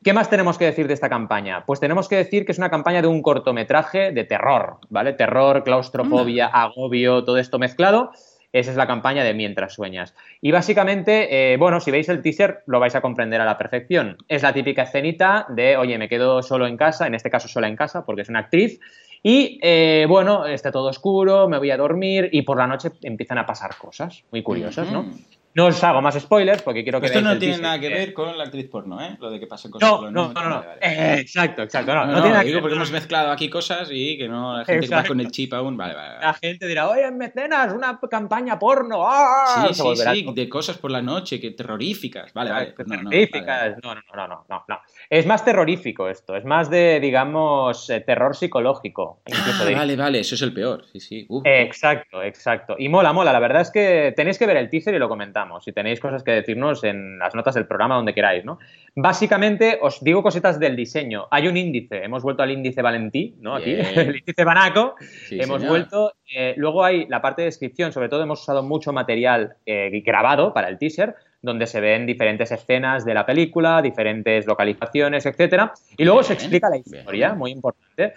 ¿Qué 0.03 0.12
más 0.12 0.31
tenemos 0.31 0.59
que 0.59 0.64
decir 0.64 0.88
de 0.88 0.94
esta 0.94 1.09
campaña? 1.09 1.64
Pues 1.64 1.79
tenemos 1.79 2.09
que 2.09 2.16
decir 2.16 2.44
que 2.44 2.53
es 2.53 2.59
una 2.59 2.70
campaña 2.70 3.03
de 3.03 3.07
un 3.07 3.22
cortometraje 3.22 4.11
de 4.11 4.25
terror, 4.25 4.79
¿vale? 4.88 5.12
Terror, 5.12 5.62
claustrofobia, 5.62 6.46
agobio, 6.48 7.22
todo 7.22 7.38
esto 7.38 7.61
mezclado 7.61 8.11
Esa 8.52 8.70
es 8.70 8.76
la 8.76 8.86
campaña 8.86 9.24
de 9.24 9.34
Mientras 9.34 9.74
sueñas. 9.74 10.14
Y 10.40 10.52
básicamente, 10.52 11.52
eh, 11.52 11.56
bueno, 11.56 11.80
si 11.80 11.90
veis 11.90 12.08
el 12.08 12.22
teaser 12.22 12.62
lo 12.66 12.80
vais 12.80 12.94
a 12.94 13.00
comprender 13.00 13.40
a 13.40 13.44
la 13.44 13.58
perfección. 13.58 14.18
Es 14.28 14.42
la 14.42 14.52
típica 14.52 14.82
escenita 14.82 15.46
de, 15.48 15.76
oye, 15.76 15.96
me 15.98 16.08
quedo 16.08 16.42
solo 16.42 16.66
en 16.66 16.76
casa, 16.76 17.06
en 17.06 17.14
este 17.14 17.30
caso 17.30 17.48
sola 17.48 17.68
en 17.68 17.76
casa 17.76 18.04
porque 18.04 18.22
es 18.22 18.28
una 18.28 18.40
actriz, 18.40 18.80
y 19.22 19.60
eh, 19.62 20.04
bueno, 20.08 20.46
está 20.46 20.72
todo 20.72 20.88
oscuro, 20.88 21.48
me 21.48 21.58
voy 21.58 21.70
a 21.70 21.76
dormir 21.76 22.28
y 22.32 22.42
por 22.42 22.58
la 22.58 22.66
noche 22.66 22.90
empiezan 23.02 23.38
a 23.38 23.46
pasar 23.46 23.76
cosas 23.76 24.24
muy 24.32 24.42
curiosas, 24.42 24.90
¿no? 24.90 25.06
No 25.54 25.66
os 25.66 25.84
hago 25.84 26.00
más 26.00 26.18
spoilers 26.18 26.62
porque 26.62 26.82
quiero 26.82 27.00
que 27.00 27.06
Esto 27.06 27.20
no 27.20 27.38
tiene 27.38 27.58
nada 27.58 27.78
que 27.78 27.88
ver 27.90 28.14
con 28.14 28.36
la 28.38 28.44
actriz 28.44 28.68
porno, 28.70 29.00
¿eh? 29.02 29.16
Lo 29.20 29.30
de 29.30 29.38
que 29.38 29.46
pasen 29.46 29.70
cosas 29.70 29.90
no, 29.90 30.10
no, 30.10 30.32
no, 30.32 30.48
no, 30.48 30.64
eh, 30.80 31.18
exacto, 31.20 31.62
exacto. 31.62 31.94
No, 31.94 32.06
no, 32.06 32.14
tiene 32.14 32.30
nada 32.30 32.42
digo 32.42 32.60
porque 32.60 32.76
hemos 32.76 32.90
mezclado 32.90 33.30
aquí 33.30 33.50
cosas 33.50 33.88
y 33.90 34.16
que 34.16 34.28
no 34.28 34.56
la 34.56 34.64
gente 34.64 34.88
va 34.88 35.04
con 35.04 35.20
el 35.20 35.30
chip 35.30 35.52
aún. 35.52 35.76
Vale, 35.76 35.94
vale, 35.94 36.20
La 36.20 36.34
gente 36.34 36.66
dirá, 36.66 36.88
oye, 36.88 37.10
mecenas, 37.10 37.72
una 37.74 38.00
campaña 38.10 38.58
porno. 38.58 39.04
¡Ah! 39.06 39.68
Sí, 39.68 39.74
sí, 39.74 39.96
sí, 39.96 40.26
de 40.34 40.48
cosas 40.48 40.78
por 40.78 40.90
la 40.90 41.02
noche, 41.02 41.38
que 41.38 41.50
terroríficas. 41.50 42.32
Vale, 42.32 42.50
vale. 42.50 42.72
terroríficas. 42.72 43.76
No, 43.82 43.94
no, 43.94 44.00
no, 44.14 44.28
no, 44.28 44.46
no, 44.48 44.64
no. 44.66 44.80
Es 45.10 45.26
más 45.26 45.44
terrorífico 45.44 46.08
esto, 46.08 46.34
es 46.34 46.46
más 46.46 46.70
de, 46.70 46.98
digamos, 46.98 47.90
eh, 47.90 48.00
terror 48.00 48.34
psicológico. 48.34 49.20
Ah, 49.30 49.64
vale, 49.74 49.96
vale, 49.96 50.20
eso 50.20 50.34
es 50.34 50.42
el 50.42 50.54
peor. 50.54 50.86
Sí, 50.92 51.00
sí. 51.00 51.28
exacto, 51.44 52.22
exacto. 52.22 52.76
Y 52.78 52.88
mola, 52.88 53.12
mola. 53.12 53.32
La 53.32 53.40
verdad 53.40 53.60
es 53.60 53.70
que 53.70 54.14
tenéis 54.16 54.38
que 54.38 54.46
ver 54.46 54.56
el 54.56 54.70
teaser 54.70 54.94
y 54.94 54.98
lo 54.98 55.08
comentamos. 55.08 55.41
Si 55.61 55.72
tenéis 55.72 56.00
cosas 56.00 56.22
que 56.22 56.33
decirnos 56.33 56.85
en 56.85 57.18
las 57.18 57.35
notas 57.35 57.55
del 57.55 57.66
programa, 57.66 57.96
donde 57.96 58.14
queráis, 58.14 58.44
¿no? 58.44 58.59
Básicamente, 58.94 59.78
os 59.81 60.02
digo 60.02 60.22
cositas 60.22 60.59
del 60.59 60.76
diseño. 60.76 61.26
Hay 61.31 61.48
un 61.48 61.57
índice, 61.57 62.05
hemos 62.05 62.22
vuelto 62.22 62.42
al 62.42 62.50
índice 62.50 62.83
Valentí, 62.83 63.37
¿no? 63.40 63.55
Aquí, 63.55 63.72
el 63.96 64.16
índice 64.16 64.44
Banaco. 64.44 64.94
hemos 65.31 65.66
vuelto. 65.66 66.14
Eh, 66.35 66.55
luego 66.57 66.85
hay 66.85 67.07
la 67.07 67.20
parte 67.20 67.42
de 67.42 67.46
descripción, 67.46 67.92
sobre 67.92 68.09
todo 68.09 68.22
hemos 68.22 68.40
usado 68.40 68.62
mucho 68.62 68.92
material 68.92 69.57
eh, 69.66 70.02
grabado 70.05 70.55
para 70.55 70.68
el 70.68 70.78
teaser, 70.78 71.14
donde 71.42 71.66
se 71.66 71.81
ven 71.81 72.07
diferentes 72.07 72.50
escenas 72.52 73.05
de 73.05 73.14
la 73.14 73.26
película, 73.26 73.83
diferentes 73.83 74.46
localizaciones, 74.46 75.26
etcétera. 75.26 75.72
Y 75.96 76.05
luego 76.05 76.22
se 76.22 76.35
explica 76.35 76.70
la 76.70 76.78
historia, 76.78 77.35
muy 77.35 77.50
importante. 77.50 78.14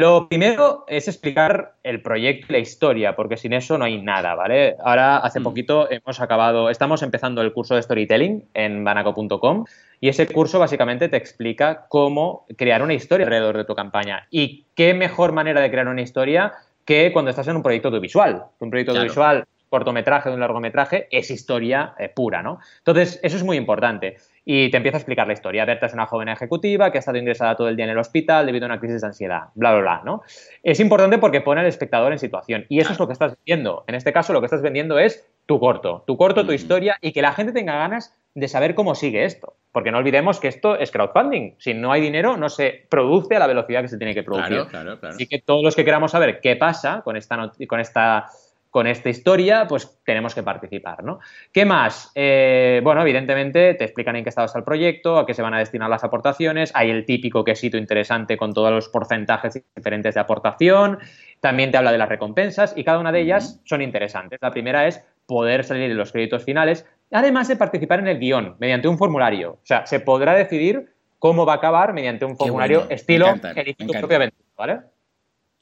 Lo 0.00 0.30
primero 0.30 0.86
es 0.88 1.08
explicar 1.08 1.74
el 1.82 2.00
proyecto 2.00 2.46
y 2.48 2.52
la 2.54 2.58
historia, 2.58 3.14
porque 3.14 3.36
sin 3.36 3.52
eso 3.52 3.76
no 3.76 3.84
hay 3.84 4.00
nada, 4.00 4.34
¿vale? 4.34 4.76
Ahora, 4.82 5.18
hace 5.18 5.40
mm. 5.40 5.42
poquito 5.42 5.90
hemos 5.90 6.22
acabado, 6.22 6.70
estamos 6.70 7.02
empezando 7.02 7.42
el 7.42 7.52
curso 7.52 7.74
de 7.74 7.82
storytelling 7.82 8.48
en 8.54 8.82
banaco.com 8.82 9.66
y 10.00 10.08
ese 10.08 10.26
curso 10.26 10.58
básicamente 10.58 11.10
te 11.10 11.18
explica 11.18 11.84
cómo 11.90 12.46
crear 12.56 12.82
una 12.82 12.94
historia 12.94 13.26
alrededor 13.26 13.58
de 13.58 13.66
tu 13.66 13.74
campaña. 13.74 14.26
Y 14.30 14.64
qué 14.74 14.94
mejor 14.94 15.32
manera 15.32 15.60
de 15.60 15.70
crear 15.70 15.86
una 15.86 16.00
historia 16.00 16.54
que 16.86 17.12
cuando 17.12 17.30
estás 17.30 17.48
en 17.48 17.56
un 17.56 17.62
proyecto 17.62 17.88
audiovisual. 17.88 18.44
Un 18.58 18.70
proyecto 18.70 18.92
audiovisual 18.92 19.44
cortometraje 19.68 20.30
de 20.30 20.34
un 20.34 20.40
largometraje 20.40 21.08
es 21.10 21.30
historia 21.30 21.92
eh, 21.98 22.08
pura, 22.08 22.42
¿no? 22.42 22.58
Entonces, 22.78 23.20
eso 23.22 23.36
es 23.36 23.44
muy 23.44 23.58
importante 23.58 24.16
y 24.44 24.70
te 24.70 24.76
empieza 24.76 24.96
a 24.96 25.00
explicar 25.00 25.26
la 25.26 25.32
historia. 25.32 25.64
Berta 25.64 25.86
es 25.86 25.94
una 25.94 26.06
joven 26.06 26.28
ejecutiva 26.28 26.90
que 26.90 26.98
ha 26.98 27.00
estado 27.00 27.18
ingresada 27.18 27.56
todo 27.56 27.68
el 27.68 27.76
día 27.76 27.84
en 27.84 27.90
el 27.90 27.98
hospital 27.98 28.46
debido 28.46 28.66
a 28.66 28.68
una 28.68 28.80
crisis 28.80 29.00
de 29.00 29.06
ansiedad, 29.08 29.48
bla, 29.54 29.72
bla, 29.72 29.80
bla, 29.80 30.02
¿no? 30.04 30.22
Es 30.62 30.80
importante 30.80 31.18
porque 31.18 31.40
pone 31.40 31.60
al 31.60 31.66
espectador 31.66 32.12
en 32.12 32.18
situación 32.18 32.66
y 32.68 32.80
eso 32.80 32.92
es 32.92 32.98
lo 32.98 33.06
que 33.06 33.12
estás 33.12 33.34
vendiendo. 33.36 33.84
En 33.86 33.94
este 33.94 34.12
caso, 34.12 34.32
lo 34.32 34.40
que 34.40 34.46
estás 34.46 34.62
vendiendo 34.62 34.98
es 34.98 35.26
tu 35.46 35.58
corto, 35.58 36.04
tu 36.06 36.16
corto, 36.16 36.46
tu 36.46 36.52
historia 36.52 36.96
y 37.00 37.12
que 37.12 37.22
la 37.22 37.32
gente 37.32 37.52
tenga 37.52 37.76
ganas 37.76 38.16
de 38.34 38.48
saber 38.48 38.74
cómo 38.74 38.94
sigue 38.94 39.24
esto. 39.24 39.54
Porque 39.72 39.92
no 39.92 39.98
olvidemos 39.98 40.40
que 40.40 40.48
esto 40.48 40.76
es 40.76 40.90
crowdfunding. 40.90 41.54
Si 41.58 41.74
no 41.74 41.92
hay 41.92 42.00
dinero, 42.00 42.36
no 42.36 42.48
se 42.48 42.86
produce 42.88 43.36
a 43.36 43.38
la 43.38 43.46
velocidad 43.46 43.82
que 43.82 43.88
se 43.88 43.98
tiene 43.98 44.14
que 44.14 44.24
producir. 44.24 44.48
Claro, 44.48 44.68
claro, 44.68 44.98
claro. 44.98 45.14
Así 45.14 45.28
que 45.28 45.40
todos 45.40 45.62
los 45.62 45.76
que 45.76 45.84
queramos 45.84 46.10
saber 46.10 46.40
qué 46.40 46.56
pasa 46.56 47.02
con 47.02 47.16
esta, 47.16 47.52
con 47.68 47.78
esta 47.78 48.26
con 48.70 48.86
esta 48.86 49.08
historia, 49.08 49.66
pues 49.68 50.00
tenemos 50.04 50.34
que 50.34 50.44
participar, 50.44 51.02
¿no? 51.02 51.18
¿Qué 51.52 51.64
más? 51.64 52.12
Eh, 52.14 52.80
bueno, 52.84 53.02
evidentemente 53.02 53.74
te 53.74 53.84
explican 53.84 54.14
en 54.14 54.22
qué 54.22 54.28
estado 54.28 54.46
está 54.46 54.60
el 54.60 54.64
proyecto, 54.64 55.18
a 55.18 55.26
qué 55.26 55.34
se 55.34 55.42
van 55.42 55.54
a 55.54 55.58
destinar 55.58 55.90
las 55.90 56.04
aportaciones, 56.04 56.70
hay 56.74 56.90
el 56.90 57.04
típico 57.04 57.44
quesito 57.44 57.76
interesante 57.76 58.36
con 58.36 58.54
todos 58.54 58.70
los 58.70 58.88
porcentajes 58.88 59.60
diferentes 59.74 60.14
de 60.14 60.20
aportación, 60.20 60.98
también 61.40 61.72
te 61.72 61.78
habla 61.78 61.90
de 61.90 61.98
las 61.98 62.08
recompensas 62.08 62.72
y 62.76 62.84
cada 62.84 63.00
una 63.00 63.10
de 63.10 63.22
ellas 63.22 63.60
son 63.64 63.82
interesantes. 63.82 64.38
La 64.40 64.52
primera 64.52 64.86
es 64.86 65.02
poder 65.26 65.64
salir 65.64 65.90
en 65.90 65.96
los 65.96 66.12
créditos 66.12 66.44
finales, 66.44 66.86
además 67.10 67.48
de 67.48 67.56
participar 67.56 67.98
en 67.98 68.08
el 68.08 68.20
guion 68.20 68.56
mediante 68.60 68.86
un 68.86 68.98
formulario. 68.98 69.52
O 69.52 69.66
sea, 69.66 69.84
se 69.86 69.98
podrá 69.98 70.34
decidir 70.34 70.92
cómo 71.18 71.44
va 71.44 71.54
a 71.54 71.56
acabar 71.56 71.92
mediante 71.92 72.24
un 72.24 72.36
formulario 72.36 72.86
estilo 72.88 73.34
elige 73.56 73.84
tu 73.84 73.92
propia 73.92 74.16
aventura, 74.16 74.48
¿vale? 74.56 74.80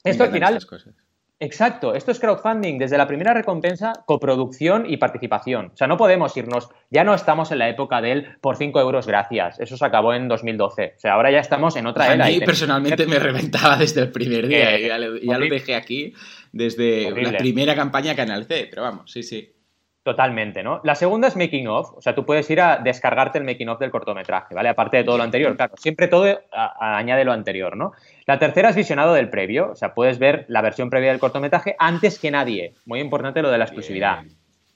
Esto 0.04 0.24
al 0.24 0.30
final 0.30 0.58
Exacto, 1.40 1.94
esto 1.94 2.10
es 2.10 2.18
crowdfunding 2.18 2.78
desde 2.78 2.98
la 2.98 3.06
primera 3.06 3.32
recompensa, 3.32 3.92
coproducción 4.06 4.90
y 4.90 4.96
participación. 4.96 5.70
O 5.72 5.76
sea, 5.76 5.86
no 5.86 5.96
podemos 5.96 6.36
irnos, 6.36 6.68
ya 6.90 7.04
no 7.04 7.14
estamos 7.14 7.52
en 7.52 7.58
la 7.58 7.68
época 7.68 8.00
del 8.00 8.36
por 8.40 8.56
5 8.56 8.80
euros 8.80 9.06
gracias, 9.06 9.60
eso 9.60 9.76
se 9.76 9.84
acabó 9.84 10.14
en 10.14 10.26
2012. 10.26 10.94
O 10.96 11.00
sea, 11.00 11.12
ahora 11.12 11.30
ya 11.30 11.38
estamos 11.38 11.76
en 11.76 11.86
otra 11.86 12.12
era. 12.12 12.26
A 12.26 12.28
mí 12.28 12.40
personalmente 12.40 13.06
me 13.06 13.20
reventaba 13.20 13.76
desde 13.76 14.00
el 14.02 14.10
primer 14.10 14.48
día, 14.48 14.78
ya, 14.80 14.98
lo, 14.98 15.48
dejé 15.48 15.76
aquí 15.76 16.12
desde 16.52 17.10
la 17.10 17.38
primera 17.38 17.76
campaña 17.76 18.16
que 18.16 18.22
analicé, 18.22 18.66
pero 18.68 18.82
vamos, 18.82 19.10
sí, 19.10 19.22
sí. 19.22 19.52
Totalmente, 20.02 20.62
¿no? 20.62 20.80
La 20.84 20.94
segunda 20.94 21.28
es 21.28 21.36
making 21.36 21.68
of, 21.68 21.92
o 21.94 22.00
sea, 22.00 22.14
tú 22.14 22.24
puedes 22.24 22.48
ir 22.50 22.60
a 22.60 22.78
descargarte 22.78 23.36
el 23.38 23.44
making 23.44 23.68
of 23.68 23.78
del 23.78 23.90
cortometraje, 23.90 24.54
¿vale? 24.54 24.70
Aparte 24.70 24.96
de 24.96 25.04
todo 25.04 25.18
lo 25.18 25.24
anterior, 25.24 25.54
claro, 25.56 25.74
siempre 25.76 26.08
todo 26.08 26.40
añade 26.50 27.24
lo 27.24 27.32
anterior, 27.32 27.76
¿no? 27.76 27.92
La 28.24 28.38
tercera 28.38 28.70
es 28.70 28.76
visionado 28.76 29.12
del 29.12 29.28
previo, 29.28 29.72
o 29.72 29.74
sea, 29.74 29.92
puedes 29.94 30.18
ver 30.18 30.46
la 30.48 30.62
versión 30.62 30.88
previa 30.88 31.10
del 31.10 31.20
cortometraje 31.20 31.76
antes 31.78 32.18
que 32.18 32.30
nadie, 32.30 32.74
muy 32.86 33.00
importante 33.00 33.42
lo 33.42 33.50
de 33.50 33.58
la 33.58 33.64
exclusividad. 33.64 34.20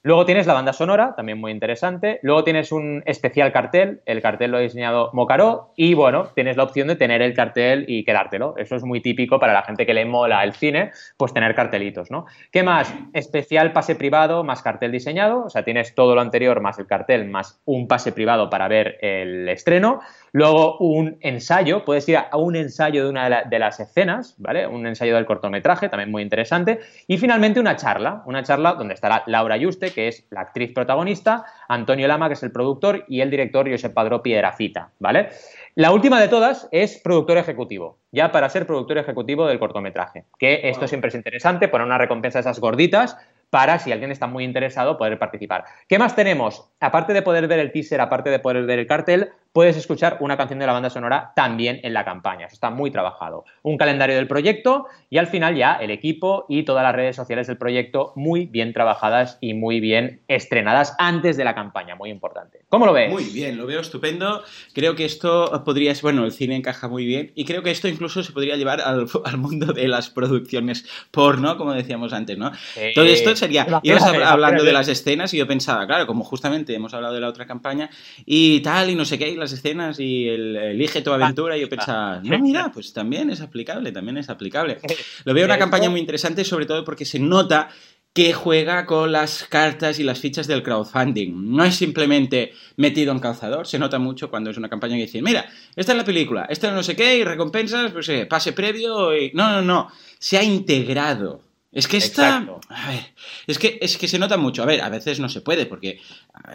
Luego 0.05 0.27
tienes 0.27 0.49
la 0.49 0.55
banda 0.55 0.73
sonora, 0.73 1.15
también 1.15 1.39
muy 1.39 1.53
interesante. 1.53 2.19
Luego 2.23 2.43
tienes 2.43 2.73
un 2.73 3.05
especial 3.07 3.53
cartel, 3.53 4.03
el 4.05 4.21
cartel 4.21 4.51
lo 4.51 4.57
ha 4.57 4.61
diseñado 4.61 5.11
Mocaró 5.13 5.73
y 5.77 5.95
bueno, 5.95 6.25
tienes 6.35 6.57
la 6.57 6.65
opción 6.65 6.89
de 6.89 6.97
tener 6.97 7.23
el 7.23 7.35
cartel 7.35 7.85
y 7.87 8.05
quedártelo. 8.05 8.55
Eso 8.57 8.75
es 8.75 8.83
muy 8.83 9.01
típico 9.01 9.39
para 9.39 9.53
la 9.53 9.63
gente 9.63 9.87
que 9.87 9.95
le 9.95 10.05
mola 10.05 10.43
el 10.43 10.55
cine, 10.55 10.91
pues 11.17 11.33
tener 11.33 11.55
cartelitos, 11.55 12.11
¿no? 12.11 12.27
¿Qué 12.51 12.65
más? 12.65 12.93
Especial 13.13 13.73
pase 13.73 13.95
privado 13.95 14.43
más 14.43 14.61
cartel 14.61 14.91
diseñado, 14.91 15.45
o 15.45 15.51
sea, 15.51 15.63
tienes 15.63 15.95
todo 15.95 16.17
lo 16.17 16.21
anterior 16.21 16.61
más 16.61 16.81
el 16.81 16.87
cartel 16.89 17.29
más 17.29 17.61
un 17.65 17.87
pase 17.87 18.11
privado 18.11 18.51
para 18.51 18.67
ver 18.67 18.99
el 19.03 19.49
estreno. 19.49 20.01
Luego 20.33 20.79
un 20.79 21.19
ensayo, 21.21 21.85
puedes 21.85 22.09
ir 22.09 22.17
a 22.17 22.37
un 22.37 22.57
ensayo 22.57 23.05
de 23.05 23.11
una 23.11 23.45
de, 23.45 23.59
las 23.59 23.79
escenas, 23.81 24.35
¿vale? 24.39 24.67
Un 24.67 24.87
ensayo 24.87 25.15
del 25.15 25.27
cortometraje, 25.27 25.91
también 25.91 26.11
muy 26.11 26.23
interesante. 26.23 26.81
Y 27.07 27.19
finalmente 27.19 27.61
una 27.61 27.77
charla, 27.77 28.23
una 28.25 28.43
charla 28.43 28.73
donde 28.73 28.95
estará 28.95 29.23
Laura 29.27 29.59
Yuste, 29.59 29.92
que 29.93 30.09
es 30.09 30.27
la 30.31 30.41
actriz 30.41 30.73
protagonista, 30.73 31.45
Antonio 31.69 32.09
Lama, 32.09 32.29
que 32.29 32.35
es 32.35 32.43
el 32.43 32.53
productor, 32.53 33.05
y 33.09 33.21
el 33.21 33.31
director 33.31 33.71
Josep 33.71 33.95
Padró 33.95 34.23
Piedrafita, 34.23 34.91
¿vale? 34.99 35.31
La 35.75 35.93
última 35.93 36.21
de 36.21 36.29
todas 36.29 36.69
es 36.71 36.99
productor 36.99 37.39
ejecutivo, 37.39 37.99
ya 38.11 38.33
para 38.33 38.49
ser 38.49 38.67
productor 38.67 38.99
ejecutivo 38.99 39.47
del 39.47 39.59
cortometraje, 39.59 40.25
que 40.39 40.61
esto 40.65 40.87
siempre 40.89 41.09
es 41.09 41.15
interesante, 41.15 41.69
poner 41.69 41.87
una 41.87 41.99
recompensa 41.99 42.39
a 42.39 42.41
esas 42.41 42.61
gorditas, 42.61 43.17
para, 43.53 43.79
si 43.79 43.93
alguien 43.93 44.11
está 44.11 44.27
muy 44.27 44.45
interesado, 44.45 44.97
poder 44.97 45.19
participar. 45.19 45.65
¿Qué 45.87 45.99
más 45.99 46.17
tenemos? 46.17 46.71
Aparte 46.81 47.13
de 47.13 47.21
poder 47.21 47.49
ver 47.49 47.59
el 47.59 47.71
teaser, 47.71 48.01
aparte 48.01 48.31
de 48.31 48.39
poder 48.39 48.65
ver 48.65 48.79
el 48.79 48.87
cartel, 48.87 49.29
puedes 49.53 49.77
escuchar 49.77 50.17
una 50.21 50.37
canción 50.37 50.59
de 50.59 50.67
la 50.67 50.73
banda 50.73 50.91
sonora 50.91 51.33
también 51.37 51.81
en 51.83 51.93
la 51.93 52.05
campaña. 52.05 52.47
Eso 52.47 52.55
está 52.55 52.71
muy 52.71 52.91
trabajado. 52.91 53.45
Un 53.63 53.77
calendario 53.77 54.17
del 54.17 54.27
proyecto 54.27 54.87
y 55.11 55.19
al 55.19 55.27
final 55.27 55.57
ya 55.57 55.75
el 55.75 55.91
equipo 55.91 56.47
y 56.49 56.63
todas 56.65 56.83
las 56.83 56.95
redes 56.95 57.17
sociales 57.17 57.47
del 57.47 57.59
proyecto 57.59 58.13
muy 58.17 58.47
bien 58.47 58.73
trabajadas 58.73 59.39
y 59.41 59.55
muy 59.55 59.81
bien 59.81 60.23
estrenadas 60.29 60.95
antes 60.99 61.37
de 61.37 61.45
la 61.45 61.55
campaña. 61.55 61.95
Muy 61.95 62.11
importante. 62.11 62.61
¿Cómo 62.69 62.87
lo 62.87 62.93
ves? 62.93 63.11
Muy 63.11 63.25
bien, 63.25 63.59
lo 63.59 63.67
veo 63.67 63.81
estupendo. 63.81 64.43
Creo 64.73 64.95
que 64.95 65.05
esto 65.05 65.63
podría 65.65 65.95
ser, 65.95 66.03
bueno, 66.03 66.25
el 66.25 66.33
cine 66.33 66.57
encaja 66.57 66.89
muy 66.89 67.05
bien 67.05 67.33
y 67.35 67.45
creo 67.45 67.63
que 67.63 67.71
esto 67.71 67.89
incluso 67.89 68.23
se 68.23 68.33
podría 68.33 68.57
llevar 68.57 68.81
al, 68.81 69.07
mundo 69.37 69.73
de 69.73 69.89
las 69.89 70.09
producciones 70.09 70.87
porno, 71.11 71.59
como 71.59 71.73
decíamos 71.73 72.13
antes, 72.13 72.39
¿no? 72.39 72.53
Todo 72.95 73.05
esto 73.05 73.37
sería, 73.37 73.67
ibas 73.83 74.03
hablando 74.03 74.65
de 74.65 74.73
las 74.73 74.89
escenas 74.89 75.35
y 75.35 75.39
yo 75.39 75.47
pensaba, 75.47 75.87
claro, 75.87 76.07
como 76.07 76.25
justamente 76.25 76.75
hemos 76.75 76.95
hablado 76.95 77.15
de 77.15 77.21
la 77.21 77.29
otra 77.29 77.47
campaña 77.47 77.91
y 78.25 78.61
tal 78.61 78.91
y 78.91 78.95
no 78.95 79.05
sé 79.05 79.19
qué, 79.19 79.42
las 79.43 79.53
escenas 79.53 80.01
y 80.01 80.29
el 80.29 80.57
elige 80.57 81.03
tu 81.03 81.13
aventura, 81.13 81.57
y 81.57 81.61
yo 81.61 81.69
pensaba, 81.69 82.21
no, 82.23 82.39
mira, 82.39 82.71
pues 82.73 82.93
también 82.93 83.31
es 83.31 83.41
aplicable, 83.41 83.93
también 83.93 84.17
es 84.17 84.29
aplicable. 84.29 84.79
Lo 85.25 85.35
veo 85.35 85.45
una 85.45 85.59
campaña 85.59 85.91
muy 85.91 86.01
interesante, 86.01 86.45
sobre 86.45 86.67
todo 86.67 86.85
porque 86.85 87.05
se 87.05 87.19
nota 87.19 87.69
que 88.13 88.35
juega 88.35 88.85
con 88.85 89.11
las 89.11 89.45
cartas 89.45 89.99
y 89.99 90.03
las 90.03 90.21
fichas 90.21 90.47
del 90.47 90.63
crowdfunding. 90.63 91.55
No 91.55 91.65
es 91.65 91.77
simplemente 91.77 92.53
metido 92.77 93.13
en 93.13 93.21
calzador, 93.21 93.67
se 93.67 93.79
nota 93.79 93.99
mucho 93.99 94.31
cuando 94.31 94.51
es 94.51 94.59
una 94.59 94.69
campaña 94.69 94.97
que 94.97 95.03
dice, 95.03 95.23
mira, 95.23 95.49
esta 95.77 95.93
es 95.93 95.99
la 95.99 96.05
película, 96.05 96.47
esta 96.51 96.69
es 96.69 96.75
no 96.75 96.83
sé 96.83 96.95
qué, 96.95 97.17
y 97.17 97.25
recompensas, 97.25 97.91
pues 97.93 98.09
eh, 98.11 98.27
pase 98.27 98.53
previo, 98.53 99.17
y... 99.17 99.33
No, 99.33 99.51
no, 99.51 99.63
no, 99.63 99.89
se 100.19 100.37
ha 100.37 100.43
integrado. 100.43 101.41
Es 101.73 101.89
que 101.89 101.97
está... 101.97 102.47
A 102.69 102.91
ver, 102.91 103.15
es 103.47 103.59
que, 103.59 103.79
es 103.81 103.97
que 103.97 104.07
se 104.07 104.19
nota 104.19 104.37
mucho. 104.37 104.63
A 104.63 104.67
ver, 104.67 104.83
a 104.83 104.91
veces 104.91 105.19
no 105.21 105.31
se 105.31 105.41
puede, 105.41 105.65
porque 105.65 106.01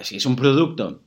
si 0.03 0.17
es 0.17 0.25
un 0.27 0.35
producto 0.35 1.01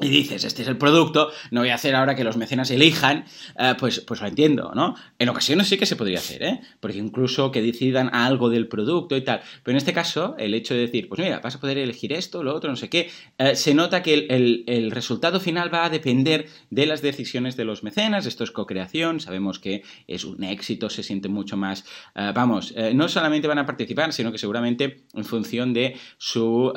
y 0.00 0.08
dices, 0.08 0.42
este 0.42 0.62
es 0.62 0.68
el 0.68 0.76
producto, 0.76 1.30
no 1.52 1.60
voy 1.60 1.68
a 1.68 1.76
hacer 1.76 1.94
ahora 1.94 2.16
que 2.16 2.24
los 2.24 2.36
mecenas 2.36 2.68
elijan, 2.72 3.26
eh, 3.56 3.74
pues, 3.78 4.00
pues 4.00 4.20
lo 4.20 4.26
entiendo, 4.26 4.72
¿no? 4.74 4.96
En 5.20 5.28
ocasiones 5.28 5.68
sí 5.68 5.76
que 5.76 5.86
se 5.86 5.94
podría 5.94 6.18
hacer, 6.18 6.42
¿eh? 6.42 6.60
Porque 6.80 6.98
incluso 6.98 7.52
que 7.52 7.62
decidan 7.62 8.12
algo 8.12 8.50
del 8.50 8.66
producto 8.66 9.16
y 9.16 9.20
tal. 9.20 9.42
Pero 9.62 9.74
en 9.74 9.76
este 9.76 9.92
caso, 9.92 10.34
el 10.36 10.52
hecho 10.54 10.74
de 10.74 10.80
decir, 10.80 11.08
pues 11.08 11.20
mira, 11.20 11.38
vas 11.38 11.54
a 11.54 11.60
poder 11.60 11.78
elegir 11.78 12.12
esto, 12.12 12.42
lo 12.42 12.56
otro, 12.56 12.70
no 12.70 12.76
sé 12.76 12.88
qué, 12.88 13.08
eh, 13.38 13.54
se 13.54 13.72
nota 13.72 14.02
que 14.02 14.26
el, 14.28 14.90
resultado 14.90 15.38
final 15.38 15.72
va 15.72 15.84
a 15.84 15.90
depender 15.90 16.46
de 16.70 16.86
las 16.86 17.00
decisiones 17.00 17.56
de 17.56 17.64
los 17.64 17.84
mecenas, 17.84 18.26
esto 18.26 18.42
es 18.42 18.50
co-creación, 18.50 19.20
sabemos 19.20 19.60
que 19.60 19.82
es 20.08 20.24
un 20.24 20.42
éxito, 20.42 20.90
se 20.90 21.02
siente 21.04 21.28
mucho 21.28 21.56
más, 21.56 21.84
eh, 22.16 22.32
vamos, 22.34 22.74
no 22.94 23.08
solamente 23.08 23.46
van 23.46 23.58
a 23.58 23.66
participar, 23.66 24.12
sino 24.12 24.32
que 24.32 24.38
seguramente 24.38 25.04
en 25.14 25.24
función 25.24 25.72
de 25.72 25.96
su, 26.18 26.72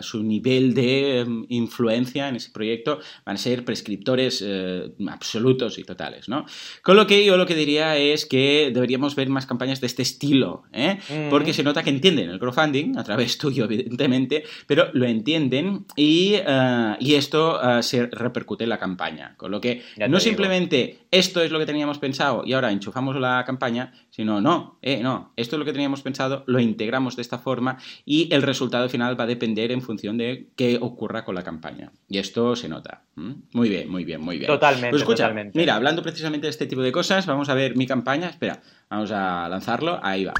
su 0.00 0.22
nivel 0.22 0.74
de 0.74 1.24
mm, 1.26 1.44
influencia 1.48 2.28
en 2.28 2.36
ese 2.36 2.51
proyecto 2.52 3.00
van 3.24 3.36
a 3.36 3.38
ser 3.38 3.64
prescriptores 3.64 4.42
eh, 4.46 4.92
absolutos 5.08 5.78
y 5.78 5.84
totales, 5.84 6.28
¿no? 6.28 6.46
Con 6.82 6.96
lo 6.96 7.06
que 7.06 7.24
yo 7.24 7.36
lo 7.36 7.46
que 7.46 7.54
diría 7.54 7.96
es 7.96 8.26
que 8.26 8.70
deberíamos 8.72 9.16
ver 9.16 9.28
más 9.28 9.46
campañas 9.46 9.80
de 9.80 9.86
este 9.86 10.02
estilo, 10.02 10.64
¿eh? 10.72 10.98
Mm. 11.08 11.30
Porque 11.30 11.52
se 11.52 11.62
nota 11.62 11.82
que 11.82 11.90
entienden 11.90 12.30
el 12.30 12.38
crowdfunding, 12.38 12.96
a 12.98 13.04
través 13.04 13.38
tuyo, 13.42 13.64
evidentemente, 13.64 14.44
pero 14.66 14.88
lo 14.92 15.06
entienden 15.06 15.86
y, 15.96 16.34
eh, 16.34 16.96
esto 17.00 17.60
se 17.82 18.06
repercute 18.06 18.64
en 18.64 18.70
la 18.70 18.78
campaña. 18.78 19.34
Con 19.36 19.50
lo 19.50 19.60
que 19.60 19.82
no 20.08 20.18
simplemente 20.18 20.98
esto 21.10 21.42
es 21.42 21.52
lo 21.52 21.58
que 21.58 21.66
teníamos 21.66 21.98
pensado 21.98 22.42
y 22.44 22.54
ahora 22.54 22.72
enchufamos 22.72 23.16
la 23.16 23.44
campaña, 23.44 23.92
sino 24.10 24.40
no, 24.40 24.78
no, 24.82 25.32
esto 25.36 25.56
es 25.56 25.58
lo 25.58 25.64
que 25.64 25.72
teníamos 25.72 26.02
pensado, 26.02 26.42
lo 26.46 26.58
integramos 26.58 27.16
de 27.16 27.22
esta 27.22 27.38
forma 27.38 27.78
y 28.04 28.32
el 28.34 28.42
resultado 28.42 28.88
final 28.88 29.18
va 29.18 29.24
a 29.24 29.26
depender 29.26 29.72
en 29.72 29.82
función 29.82 30.18
de 30.18 30.48
qué 30.56 30.78
ocurra 30.80 31.24
con 31.24 31.34
la 31.34 31.42
campaña. 31.42 31.92
Y 32.08 32.18
esto 32.18 32.41
se 32.56 32.68
nota. 32.68 33.02
Muy 33.14 33.68
bien, 33.68 33.88
muy 33.88 34.04
bien, 34.04 34.20
muy 34.20 34.38
bien. 34.38 34.46
Totalmente, 34.46 34.90
pues 34.90 35.04
totalmente. 35.04 35.58
Mira, 35.58 35.74
hablando 35.74 36.02
precisamente 36.02 36.46
de 36.46 36.50
este 36.50 36.66
tipo 36.66 36.82
de 36.82 36.92
cosas, 36.92 37.26
vamos 37.26 37.48
a 37.48 37.54
ver 37.54 37.76
mi 37.76 37.86
campaña. 37.86 38.28
Espera, 38.28 38.60
vamos 38.90 39.10
a 39.10 39.48
lanzarlo. 39.48 40.00
Ahí 40.02 40.24
va. 40.24 40.34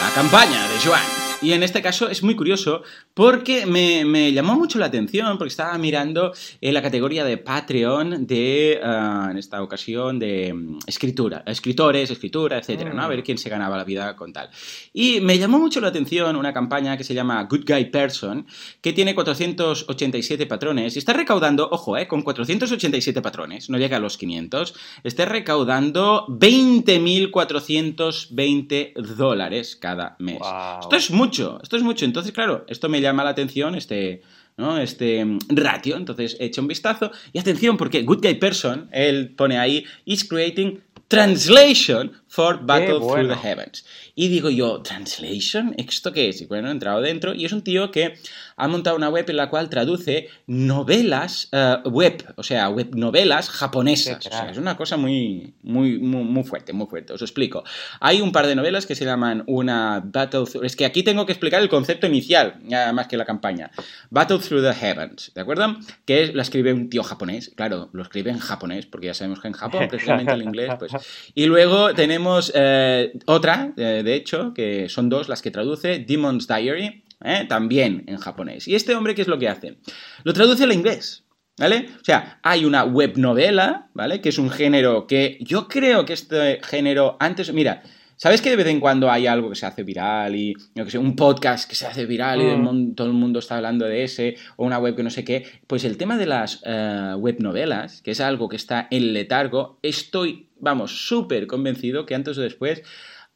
La 0.00 0.14
campaña 0.14 0.68
de 0.68 0.78
Joan. 0.84 1.25
Y 1.46 1.52
en 1.52 1.62
este 1.62 1.80
caso 1.80 2.10
es 2.10 2.24
muy 2.24 2.34
curioso 2.34 2.82
porque 3.14 3.66
me, 3.66 4.32
llamó 4.32 4.56
mucho 4.56 4.80
la 4.80 4.86
atención 4.86 5.38
porque 5.38 5.50
estaba 5.50 5.78
mirando 5.78 6.32
en 6.60 6.74
la 6.74 6.82
categoría 6.82 7.24
de 7.24 7.38
Patreon 7.38 8.26
de, 8.26 8.80
ah, 8.82 9.28
en 9.30 9.38
esta 9.38 9.62
ocasión, 9.62 10.18
de 10.18 10.52
mm, 10.52 10.78
escritura, 10.88 11.44
escritores, 11.46 12.10
escritura, 12.10 12.58
etcétera, 12.58 12.92
¿no? 12.92 13.00
A 13.00 13.06
ver 13.06 13.20
mm. 13.20 13.22
quién 13.22 13.38
se 13.38 13.48
ganaba 13.48 13.76
la 13.76 13.84
vida 13.84 14.16
con 14.16 14.32
tal. 14.32 14.50
Y 14.92 15.20
me 15.20 15.38
llamó 15.38 15.60
mucho 15.60 15.80
la 15.80 15.86
atención 15.86 16.34
una 16.34 16.52
campaña 16.52 16.96
que 16.96 17.04
se 17.04 17.14
llama 17.14 17.40
Good 17.44 17.64
Guy 17.64 17.90
Person, 17.90 18.44
que 18.80 18.92
tiene 18.92 19.14
487 19.14 20.46
patrones 20.46 20.96
y 20.96 20.98
está 20.98 21.12
recaudando, 21.12 21.68
ojo, 21.70 21.96
eh, 21.96 22.08
con 22.08 22.22
487 22.22 23.22
patrones, 23.22 23.70
no 23.70 23.78
llega 23.78 23.98
a 23.98 24.00
los 24.00 24.18
500, 24.18 24.74
está 25.04 25.26
recaudando 25.26 26.26
20.420 26.26 28.94
dólares 29.14 29.76
cada 29.76 30.16
mes. 30.18 30.40
Esto 30.80 30.96
es 30.96 31.12
muy 31.12 31.30
esto 31.62 31.76
es 31.76 31.82
mucho. 31.82 32.04
Entonces, 32.04 32.32
claro, 32.32 32.64
esto 32.68 32.88
me 32.88 33.00
llama 33.00 33.24
la 33.24 33.30
atención, 33.30 33.74
este, 33.74 34.22
¿no? 34.56 34.78
este 34.78 35.24
mm, 35.24 35.38
ratio. 35.50 35.96
Entonces, 35.96 36.36
hecho 36.40 36.60
un 36.60 36.68
vistazo. 36.68 37.10
Y 37.32 37.38
atención, 37.38 37.76
porque 37.76 38.02
Good 38.02 38.22
Guy 38.22 38.34
Person, 38.36 38.88
él 38.92 39.34
pone 39.36 39.58
ahí, 39.58 39.84
is 40.04 40.24
creating 40.24 40.80
translation 41.08 42.12
for 42.36 42.60
Battle 42.66 42.98
Through 42.98 43.28
the 43.28 43.34
Heavens. 43.34 43.86
Y 44.14 44.28
digo 44.28 44.50
yo, 44.50 44.82
¿translation? 44.82 45.74
¿Esto 45.78 46.12
qué 46.12 46.28
es? 46.28 46.42
Y 46.42 46.44
bueno, 46.44 46.68
he 46.68 46.70
entrado 46.70 47.00
dentro 47.00 47.34
y 47.34 47.46
es 47.46 47.52
un 47.52 47.62
tío 47.62 47.90
que 47.90 48.12
ha 48.56 48.68
montado 48.68 48.94
una 48.94 49.08
web 49.08 49.24
en 49.30 49.36
la 49.36 49.48
cual 49.48 49.70
traduce 49.70 50.28
novelas 50.46 51.48
eh, 51.52 51.76
web, 51.86 52.34
o 52.36 52.42
sea, 52.42 52.68
web 52.68 52.94
novelas 52.94 53.48
japonesas. 53.48 54.26
O 54.26 54.30
sea, 54.30 54.50
es 54.50 54.58
una 54.58 54.76
cosa 54.76 54.98
muy, 54.98 55.54
muy, 55.62 55.98
muy, 55.98 56.44
fuerte, 56.44 56.74
muy 56.74 56.86
fuerte. 56.86 57.14
Os 57.14 57.22
explico. 57.22 57.64
Hay 58.00 58.20
un 58.20 58.32
par 58.32 58.46
de 58.46 58.54
novelas 58.54 58.84
que 58.84 58.94
se 58.94 59.06
llaman 59.06 59.42
una 59.46 60.02
Battle 60.04 60.44
Through... 60.44 60.66
Es 60.66 60.76
que 60.76 60.84
aquí 60.84 61.02
tengo 61.02 61.24
que 61.24 61.32
explicar 61.32 61.62
el 61.62 61.70
concepto 61.70 62.06
inicial, 62.06 62.60
más 62.92 63.08
que 63.08 63.16
la 63.16 63.24
campaña. 63.24 63.70
Battle 64.10 64.40
Through 64.40 64.62
the 64.62 64.74
Heavens, 64.74 65.32
¿de 65.34 65.40
acuerdo? 65.40 65.74
Que 66.04 66.34
la 66.34 66.42
escribe 66.42 66.74
un 66.74 66.90
tío 66.90 67.02
japonés. 67.02 67.50
Claro, 67.56 67.88
lo 67.94 68.02
escribe 68.02 68.30
en 68.30 68.40
japonés, 68.40 68.84
porque 68.84 69.06
ya 69.06 69.14
sabemos 69.14 69.40
que 69.40 69.48
en 69.48 69.54
Japón, 69.54 69.86
precisamente 69.88 70.34
el 70.34 70.42
inglés, 70.42 70.72
pues... 70.78 70.92
Y 71.34 71.46
luego 71.46 71.94
tenemos 71.94 72.25
eh, 72.54 73.12
otra, 73.26 73.72
eh, 73.76 74.02
de 74.04 74.14
hecho, 74.14 74.52
que 74.54 74.88
son 74.88 75.08
dos 75.08 75.28
las 75.28 75.42
que 75.42 75.50
traduce, 75.50 75.98
Demon's 75.98 76.46
Diary, 76.46 77.04
¿eh? 77.24 77.46
también 77.48 78.04
en 78.06 78.18
japonés. 78.18 78.68
¿Y 78.68 78.74
este 78.74 78.94
hombre 78.94 79.14
qué 79.14 79.22
es 79.22 79.28
lo 79.28 79.38
que 79.38 79.48
hace? 79.48 79.78
Lo 80.24 80.32
traduce 80.32 80.64
al 80.64 80.72
inglés. 80.72 81.22
¿Vale? 81.58 81.88
O 81.98 82.04
sea, 82.04 82.38
hay 82.42 82.66
una 82.66 82.84
web 82.84 83.16
novela, 83.16 83.88
¿vale? 83.94 84.20
Que 84.20 84.28
es 84.28 84.38
un 84.38 84.50
género 84.50 85.06
que 85.06 85.38
yo 85.40 85.68
creo 85.68 86.04
que 86.04 86.12
este 86.12 86.60
género 86.62 87.16
antes, 87.18 87.50
mira, 87.50 87.82
¿sabes 88.16 88.42
que 88.42 88.50
de 88.50 88.56
vez 88.56 88.66
en 88.66 88.80
cuando 88.80 89.10
hay 89.10 89.26
algo 89.26 89.50
que 89.50 89.56
se 89.56 89.66
hace 89.66 89.82
viral 89.82 90.34
y, 90.34 90.54
yo 90.74 90.84
que 90.84 90.90
sé, 90.90 90.98
un 90.98 91.16
podcast 91.16 91.68
que 91.68 91.76
se 91.76 91.86
hace 91.86 92.06
viral 92.06 92.42
y 92.42 92.44
mm. 92.44 92.94
todo 92.94 93.06
el 93.06 93.12
mundo 93.12 93.38
está 93.38 93.56
hablando 93.56 93.86
de 93.86 94.04
ese, 94.04 94.36
o 94.56 94.64
una 94.64 94.78
web 94.78 94.96
que 94.96 95.02
no 95.02 95.10
sé 95.10 95.24
qué? 95.24 95.46
Pues 95.66 95.84
el 95.84 95.96
tema 95.96 96.16
de 96.16 96.26
las 96.26 96.62
eh, 96.64 97.14
web 97.16 97.36
novelas, 97.40 98.02
que 98.02 98.12
es 98.12 98.20
algo 98.20 98.48
que 98.48 98.56
está 98.56 98.88
en 98.90 99.12
letargo, 99.12 99.78
estoy, 99.82 100.48
vamos, 100.58 101.06
súper 101.06 101.46
convencido 101.46 102.06
que 102.06 102.14
antes 102.14 102.38
o 102.38 102.42
después 102.42 102.82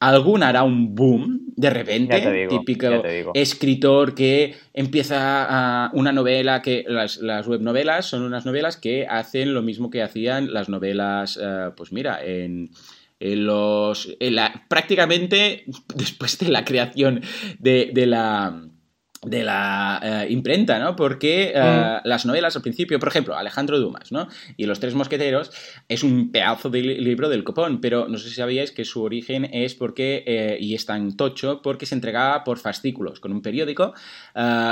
algún 0.00 0.42
hará 0.42 0.62
un 0.62 0.94
boom 0.94 1.42
de 1.56 1.68
repente, 1.68 2.48
típico 2.48 2.86
escritor 3.34 4.14
que 4.14 4.54
empieza 4.72 5.90
una 5.92 6.10
novela 6.10 6.62
que 6.62 6.86
las, 6.88 7.18
las, 7.18 7.46
web 7.46 7.60
novelas 7.60 8.06
son 8.06 8.22
unas 8.22 8.46
novelas 8.46 8.78
que 8.78 9.06
hacen 9.06 9.52
lo 9.52 9.60
mismo 9.60 9.90
que 9.90 10.02
hacían 10.02 10.54
las 10.54 10.70
novelas, 10.70 11.38
eh, 11.40 11.70
pues 11.76 11.92
mira, 11.92 12.24
en, 12.24 12.70
los 13.20 14.16
prácticamente 14.68 15.64
después 15.94 16.38
de 16.38 16.48
la 16.48 16.64
creación 16.64 17.22
de 17.59 18.06
la 18.06 18.69
de 19.22 19.44
la 19.44 20.00
eh, 20.02 20.26
imprenta, 20.30 20.78
¿no? 20.78 20.96
Porque 20.96 21.52
eh, 21.54 21.61
mm. 21.61 22.09
las 22.09 22.24
novelas 22.24 22.56
al 22.56 22.62
principio, 22.62 22.98
por 22.98 23.09
ejemplo, 23.09 23.37
Alejandro 23.37 23.78
Dumas, 23.78 24.12
¿no? 24.12 24.28
Y 24.56 24.64
Los 24.64 24.80
Tres 24.80 24.94
Mosqueteros 24.94 25.50
es 25.88 26.02
un 26.02 26.33
pedazo 26.33 26.70
de 26.70 26.80
libro 26.80 27.28
del 27.28 27.44
copón, 27.44 27.83
pero 27.83 28.09
no 28.09 28.16
sé 28.16 28.30
si 28.30 28.37
sabíais 28.37 28.72
que 28.72 28.87
su 28.87 29.02
origen 29.02 29.44
es 29.52 29.74
porque, 29.74 30.24
eh, 30.26 30.56
y 30.59 30.74
es 30.74 30.87
tan 30.87 31.16
tocho, 31.16 31.61
porque 31.62 31.85
se 31.85 31.94
entregaba 31.94 32.44
por 32.44 32.59
fascículos 32.59 33.20
con 33.20 33.33
un 33.33 33.42
periódico, 33.42 33.92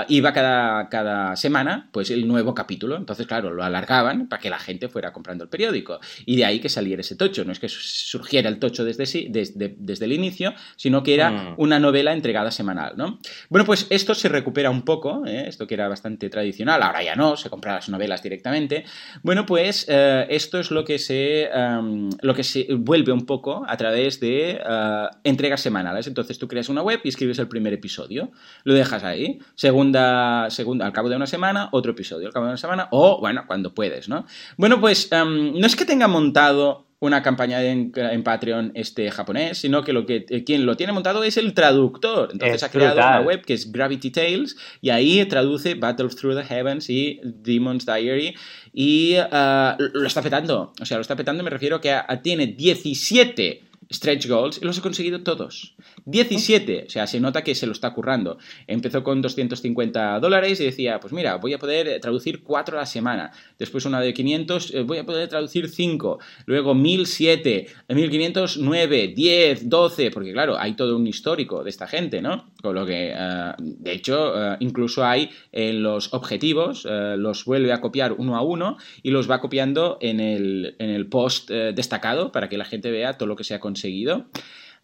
iba 0.08 0.32
cada, 0.32 0.88
cada 0.88 1.36
semana, 1.36 1.90
pues 1.92 2.10
el 2.10 2.26
nuevo 2.26 2.54
capítulo, 2.54 2.96
entonces 2.96 3.26
claro, 3.26 3.52
lo 3.52 3.62
alargaban 3.62 4.28
para 4.28 4.40
que 4.40 4.48
la 4.48 4.58
gente 4.58 4.88
fuera 4.88 5.12
comprando 5.12 5.44
el 5.44 5.50
periódico, 5.50 6.00
y 6.24 6.36
de 6.36 6.46
ahí 6.46 6.60
que 6.60 6.70
saliera 6.70 7.00
ese 7.00 7.16
tocho, 7.16 7.44
no 7.44 7.52
es 7.52 7.60
que 7.60 7.68
surgiera 7.68 8.48
el 8.48 8.58
tocho 8.58 8.84
desde, 8.84 9.04
sí, 9.04 9.26
desde, 9.30 9.74
desde 9.78 10.06
el 10.06 10.12
inicio, 10.12 10.54
sino 10.76 11.02
que 11.02 11.14
era 11.14 11.30
mm. 11.30 11.54
una 11.58 11.78
novela 11.78 12.12
entregada 12.12 12.50
semanal, 12.50 12.94
¿no? 12.96 13.18
Bueno, 13.50 13.66
pues 13.66 13.86
esto 13.90 14.14
se 14.14 14.28
recupera 14.38 14.70
un 14.70 14.82
poco, 14.82 15.24
¿eh? 15.26 15.44
esto 15.46 15.66
que 15.66 15.74
era 15.74 15.88
bastante 15.88 16.30
tradicional, 16.30 16.82
ahora 16.82 17.02
ya 17.02 17.14
no, 17.14 17.36
se 17.36 17.50
compra 17.50 17.74
las 17.74 17.88
novelas 17.88 18.22
directamente. 18.22 18.84
Bueno, 19.22 19.44
pues 19.46 19.86
eh, 19.88 20.26
esto 20.30 20.58
es 20.58 20.70
lo 20.70 20.84
que, 20.84 20.98
se, 20.98 21.44
em, 21.52 22.10
lo 22.22 22.34
que 22.34 22.44
se 22.44 22.66
vuelve 22.74 23.12
un 23.12 23.26
poco 23.26 23.64
a 23.66 23.76
través 23.76 24.20
de 24.20 24.60
eh, 24.64 25.06
entregas 25.24 25.60
semanales. 25.60 26.06
Entonces 26.06 26.38
tú 26.38 26.48
creas 26.48 26.68
una 26.68 26.82
web 26.82 27.00
y 27.04 27.08
escribes 27.08 27.38
el 27.38 27.48
primer 27.48 27.72
episodio, 27.72 28.30
lo 28.64 28.74
dejas 28.74 29.04
ahí, 29.04 29.38
segunda, 29.54 30.48
segunda, 30.50 30.86
al 30.86 30.92
cabo 30.92 31.08
de 31.08 31.16
una 31.16 31.26
semana, 31.26 31.68
otro 31.72 31.92
episodio, 31.92 32.28
al 32.28 32.32
cabo 32.32 32.46
de 32.46 32.52
una 32.52 32.58
semana, 32.58 32.88
o 32.90 33.20
bueno, 33.20 33.44
cuando 33.46 33.74
puedes, 33.74 34.08
¿no? 34.08 34.26
Bueno, 34.56 34.80
pues 34.80 35.10
em, 35.12 35.58
no 35.58 35.66
es 35.66 35.76
que 35.76 35.84
tenga 35.84 36.08
montado 36.08 36.87
una 37.00 37.22
campaña 37.22 37.62
en, 37.62 37.92
Patreon 38.24 38.72
este 38.74 39.10
japonés, 39.10 39.58
sino 39.58 39.84
que, 39.84 39.92
lo 39.92 40.04
que 40.04 40.26
eh, 40.28 40.44
quien 40.44 40.66
lo 40.66 40.76
tiene 40.76 40.92
montado 40.92 41.22
es 41.22 41.36
el 41.36 41.54
traductor. 41.54 42.30
Entonces 42.32 42.62
ha 42.62 42.70
creado 42.70 42.96
una 42.96 43.20
web 43.20 43.44
que 43.44 43.54
es 43.54 43.70
Gravity 43.70 44.10
Tales 44.10 44.56
y 44.80 44.90
ahí 44.90 45.24
traduce 45.26 45.74
Battle 45.74 46.08
Through 46.08 46.36
the 46.36 46.44
Heavens 46.44 46.90
y 46.90 47.20
Demon's 47.22 47.86
Diary 47.86 48.34
y 48.72 49.16
uh, 49.16 49.76
lo 49.78 50.06
está 50.06 50.22
petando. 50.22 50.72
O 50.80 50.84
sea, 50.84 50.96
lo 50.96 51.02
está 51.02 51.14
petando, 51.14 51.44
me 51.44 51.50
refiero 51.50 51.80
que 51.80 51.96
tiene 52.22 52.48
17 52.48 53.67
stretch 53.90 54.28
goals 54.28 54.58
y 54.60 54.64
los 54.64 54.78
he 54.78 54.80
conseguido 54.80 55.22
todos. 55.22 55.74
17, 56.04 56.84
o 56.86 56.90
sea, 56.90 57.06
se 57.06 57.20
nota 57.20 57.42
que 57.42 57.54
se 57.54 57.66
lo 57.66 57.72
está 57.72 57.92
currando. 57.92 58.38
Empezó 58.66 59.02
con 59.02 59.22
250 59.22 60.20
dólares 60.20 60.60
y 60.60 60.64
decía, 60.64 61.00
pues 61.00 61.12
mira, 61.12 61.36
voy 61.36 61.54
a 61.54 61.58
poder 61.58 62.00
traducir 62.00 62.42
4 62.42 62.76
a 62.76 62.80
la 62.80 62.86
semana. 62.86 63.32
Después 63.58 63.84
una 63.84 64.00
de 64.00 64.12
500, 64.12 64.74
eh, 64.74 64.82
voy 64.82 64.98
a 64.98 65.06
poder 65.06 65.28
traducir 65.28 65.68
5. 65.68 66.18
Luego 66.46 66.74
1007, 66.74 67.66
1509, 67.88 69.08
10, 69.16 69.68
12, 69.68 70.10
porque 70.10 70.32
claro, 70.32 70.58
hay 70.58 70.74
todo 70.74 70.96
un 70.96 71.06
histórico 71.06 71.64
de 71.64 71.70
esta 71.70 71.86
gente, 71.86 72.20
¿no? 72.20 72.50
Con 72.62 72.74
lo 72.74 72.84
que, 72.86 73.12
eh, 73.14 73.52
de 73.58 73.92
hecho, 73.92 74.52
eh, 74.52 74.56
incluso 74.60 75.04
hay 75.04 75.30
en 75.52 75.82
los 75.82 76.12
objetivos, 76.12 76.86
los 76.88 77.44
vuelve 77.44 77.72
a 77.72 77.80
copiar 77.80 78.12
uno 78.12 78.36
a 78.36 78.42
uno 78.42 78.76
y 79.02 79.10
los 79.10 79.30
va 79.30 79.40
copiando 79.40 79.98
en 80.00 80.20
el, 80.20 80.76
en 80.78 80.90
el 80.90 81.06
post 81.06 81.50
destacado 81.50 82.32
para 82.32 82.48
que 82.48 82.58
la 82.58 82.64
gente 82.64 82.90
vea 82.90 83.16
todo 83.16 83.26
lo 83.26 83.36
que 83.36 83.44
se 83.44 83.54
ha 83.54 83.60
conseguido. 83.60 83.77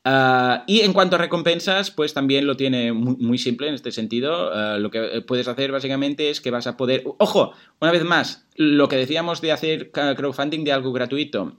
Ah, 0.06 0.64
y 0.66 0.80
en 0.80 0.92
cuanto 0.92 1.16
a 1.16 1.18
recompensas, 1.18 1.90
pues 1.90 2.12
también 2.12 2.46
lo 2.46 2.56
tiene 2.56 2.92
muy, 2.92 3.38
simple 3.38 3.68
en 3.68 3.74
este 3.74 3.90
sentido. 3.90 4.52
Ah, 4.52 4.78
lo 4.78 4.90
que 4.90 5.22
puedes 5.26 5.48
hacer 5.48 5.72
básicamente 5.72 6.30
es 6.30 6.40
que 6.40 6.50
vas 6.50 6.66
a 6.66 6.76
poder... 6.76 7.04
Ojo, 7.18 7.52
una 7.80 7.90
vez 7.90 8.04
más, 8.04 8.46
lo 8.54 8.88
que 8.88 8.96
decíamos 8.96 9.40
de 9.40 9.52
hacer 9.52 9.90
crowdfunding 9.90 10.64
de 10.64 10.72
algo 10.72 10.92
gratuito, 10.92 11.56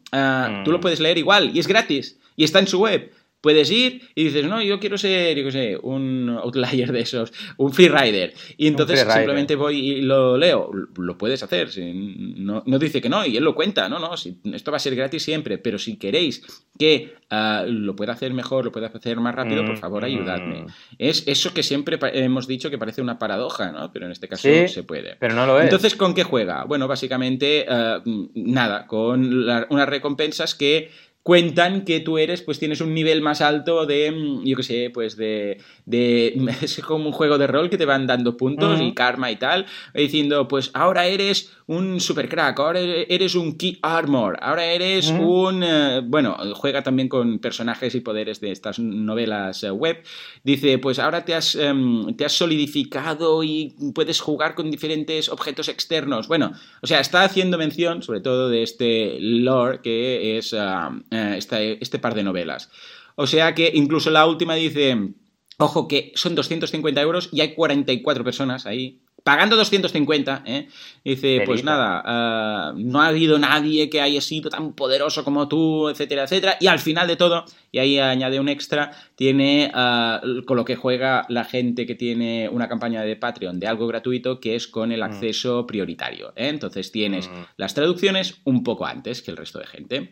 tú 0.64 0.72
lo 0.72 0.78
mm. 0.78 0.82
puedes 0.82 0.99
leer 0.99 1.18
igual 1.18 1.51
y 1.55 1.60
es 1.60 1.68
gratis 1.68 2.20
y 2.36 2.43
está 2.43 2.60
en 2.60 2.68
su 2.68 2.80
web 2.80 3.12
puedes 3.46 3.70
ir 3.70 4.02
y 4.16 4.24
dices, 4.24 4.48
no, 4.48 4.60
yo 4.60 4.80
quiero 4.80 4.98
ser, 4.98 5.38
yo 5.38 5.43
qué 5.43 5.52
sé, 5.52 5.78
un 5.84 6.36
outlier 6.41 6.91
de 6.91 7.02
esos, 7.02 7.32
un 7.58 7.72
freerider. 7.72 8.34
Y 8.58 8.66
entonces 8.66 9.02
simplemente 9.02 9.56
voy 9.56 9.78
y 9.78 10.02
lo 10.02 10.36
leo. 10.36 10.72
Lo 10.98 11.16
puedes 11.16 11.43
hacer, 11.43 11.70
no, 11.78 12.64
no, 12.66 12.80
dice 12.80 13.00
que 13.02 13.08
no, 13.08 13.24
y 13.24 13.38
él 13.38 13.43
lo 13.43 13.54
cuenta, 13.54 13.88
no, 13.88 14.00
no, 14.00 14.18
si, 14.18 14.39
esto 14.52 14.72
va 14.72 14.78
a 14.78 14.80
ser 14.80 14.96
gratis 14.96 15.22
siempre, 15.22 15.60
pero 15.60 15.78
si 15.78 15.96
queréis 15.98 16.41
que 16.80 17.14
ah, 17.30 17.66
lo 17.68 17.96
pueda 17.96 18.14
hacer 18.14 18.34
mejor, 18.34 18.66
lo 18.66 18.72
pueda 18.72 18.88
hacer 18.88 19.20
más 19.20 19.36
rápido, 19.36 19.64
por 19.64 19.78
favor, 19.78 20.02
mm, 20.02 20.06
ayudadme. 20.06 20.62
Mm. 20.64 20.68
Es 20.98 21.28
eso 21.28 21.54
que 21.54 21.62
siempre 21.62 22.00
hemos 22.14 22.48
dicho 22.48 22.72
que 22.72 22.80
parece 22.80 23.04
una 23.04 23.20
paradoja, 23.20 23.72
¿no? 23.72 23.91
Pero 23.91 24.08
en 24.08 24.12
este 24.12 24.28
caso 24.28 24.50
se 24.68 24.84
puede. 24.84 25.18
Pero 25.20 25.36
no 25.36 25.46
lo 25.46 25.60
es. 25.60 25.66
Entonces, 25.66 25.96
¿con 25.96 26.16
qué 26.16 26.24
juega? 26.24 26.64
Bueno, 26.64 26.88
básicamente, 26.88 27.68
ah, 27.70 28.02
nada, 28.34 28.88
con 28.88 29.24
unas 29.70 29.88
recompensas 29.89 30.56
que 30.56 30.89
cuentan 31.26 31.86
que 31.86 32.01
tú 32.01 32.19
eres, 32.19 32.43
pues 32.43 32.59
tienes 32.59 32.82
un 32.82 32.93
nivel 32.93 33.23
más 33.23 33.41
alto 33.41 33.88
de, 33.88 34.11
mm, 34.11 34.45
yo 34.45 34.55
qué 34.55 34.61
sé, 34.61 34.91
pues 34.93 35.17
de, 35.17 35.57
de, 35.86 36.36
es 36.62 36.82
como 36.82 37.08
un 37.08 37.12
juego 37.12 37.38
de 37.38 37.48
rol 37.48 37.70
que 37.70 37.78
te 37.78 37.86
van 37.86 38.08
dando 38.08 38.38
puntos 38.38 38.80
y 38.82 38.94
karma 38.94 39.32
y 39.32 39.36
tal, 39.36 39.66
diciendo, 39.94 40.48
pues 40.48 40.72
ahora 40.74 41.06
eres 41.06 41.52
un 41.68 42.00
super 42.00 42.30
crack, 42.30 42.60
ahora 42.60 42.80
eres 42.80 43.36
un 43.36 43.58
key 43.58 43.80
armor, 43.82 44.38
ahora 44.42 44.66
eres 44.66 45.10
un, 45.10 45.64
eh, 45.64 46.02
bueno, 46.04 46.38
juega 46.54 46.84
también 46.84 47.10
con 47.10 47.40
personajes 47.40 47.96
y 47.96 48.02
poderes 48.02 48.40
de 48.40 48.52
estas 48.52 48.78
novelas 48.78 49.64
eh, 49.64 49.72
web, 49.72 50.04
dice, 50.44 50.78
pues 50.78 51.00
ahora 51.00 51.26
te 51.26 51.34
has, 51.34 51.56
em, 51.56 52.16
te 52.16 52.26
has 52.26 52.34
solidificado 52.34 53.44
y 53.44 53.74
puedes 53.94 54.22
jugar 54.22 54.54
con 54.56 54.70
diferentes 54.70 55.30
objetos 55.30 55.70
externos, 55.70 56.28
bueno, 56.28 56.54
o 56.82 56.88
sea, 56.88 57.00
está 57.00 57.24
haciendo 57.24 57.58
mención 57.58 58.04
sobre 58.04 58.22
todo 58.22 58.50
de 58.50 58.64
este 58.64 59.18
lore 59.20 59.82
que 59.82 60.38
es... 60.38 60.54
Ah, 60.54 60.92
eh, 61.12 61.78
este 61.82 62.00
par 62.00 62.14
de 62.16 62.24
novelas. 62.24 62.70
O 63.16 63.28
sea 63.28 63.54
que 63.56 63.72
incluso 63.74 64.10
la 64.10 64.26
última 64.26 64.56
dice, 64.56 65.14
ojo 65.58 65.88
que 65.88 66.12
son 66.16 66.36
250 66.36 67.01
euros 67.01 67.30
y 67.32 67.41
hay 67.41 67.53
44 67.53 68.24
personas 68.24 68.66
ahí 68.66 68.99
pagando 69.26 69.56
250, 69.56 70.43
¿eh? 70.45 70.68
dice, 71.03 71.41
pues 71.47 71.64
nada, 71.64 72.03
ah, 72.06 72.74
no 72.78 73.01
ha 73.01 73.08
habido 73.08 73.39
nadie 73.39 73.89
que 73.89 73.99
haya 73.99 74.22
sido 74.22 74.51
tan 74.51 74.74
poderoso 74.74 75.24
como 75.24 75.47
tú, 75.47 75.89
etcétera, 75.89 76.26
etcétera. 76.26 76.58
Y 76.60 76.68
al 76.68 76.78
final 76.78 77.08
de 77.08 77.16
todo, 77.16 77.43
y 77.72 77.80
ahí 77.80 77.97
añade 77.97 78.39
un 78.39 78.49
extra, 78.49 78.91
tiene 79.16 79.72
ah, 79.74 80.22
con 80.45 80.58
lo 80.58 80.64
que 80.64 80.76
juega 80.76 81.26
la 81.28 81.43
gente 81.43 81.88
que 81.88 81.95
tiene 81.95 82.49
una 82.49 82.70
campaña 82.70 83.01
de 83.01 83.16
Patreon 83.16 83.60
de 83.60 83.66
algo 83.66 83.88
gratuito, 83.88 84.39
que 84.39 84.56
es 84.56 84.68
con 84.68 84.91
el 84.91 84.99
mm. 84.99 85.06
acceso 85.06 85.66
prioritario. 85.66 86.32
¿eh? 86.36 86.49
Entonces 86.49 86.91
tienes 86.91 87.28
mm. 87.28 87.34
las 87.58 87.74
traducciones 87.74 88.41
un 88.43 88.64
poco 88.64 88.86
antes 88.86 89.24
que 89.24 89.32
el 89.32 89.38
resto 89.38 89.58
de 89.58 89.66
gente. 89.66 90.12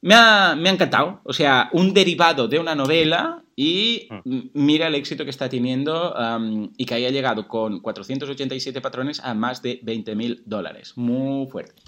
Me 0.00 0.14
ha, 0.14 0.56
encantado. 0.64 1.20
O 1.24 1.32
sea, 1.32 1.70
un 1.72 1.92
derivado 1.92 2.48
de 2.48 2.58
una 2.58 2.74
novela 2.74 3.42
y 3.56 4.08
mm. 4.10 4.38
mira 4.54 4.86
el 4.86 4.94
éxito 4.94 5.24
que 5.24 5.30
está 5.30 5.48
teniendo 5.48 6.14
y 6.76 6.84
que 6.84 6.94
haya 6.94 7.10
llegado 7.10 7.48
con 7.48 7.80
487 7.80 8.80
patrones 8.80 9.20
a 9.20 9.34
más 9.34 9.62
de 9.62 9.80
20.000 9.82 10.42
dólares. 10.44 10.92
Muy 10.96 11.48
fuerte. 11.50 11.82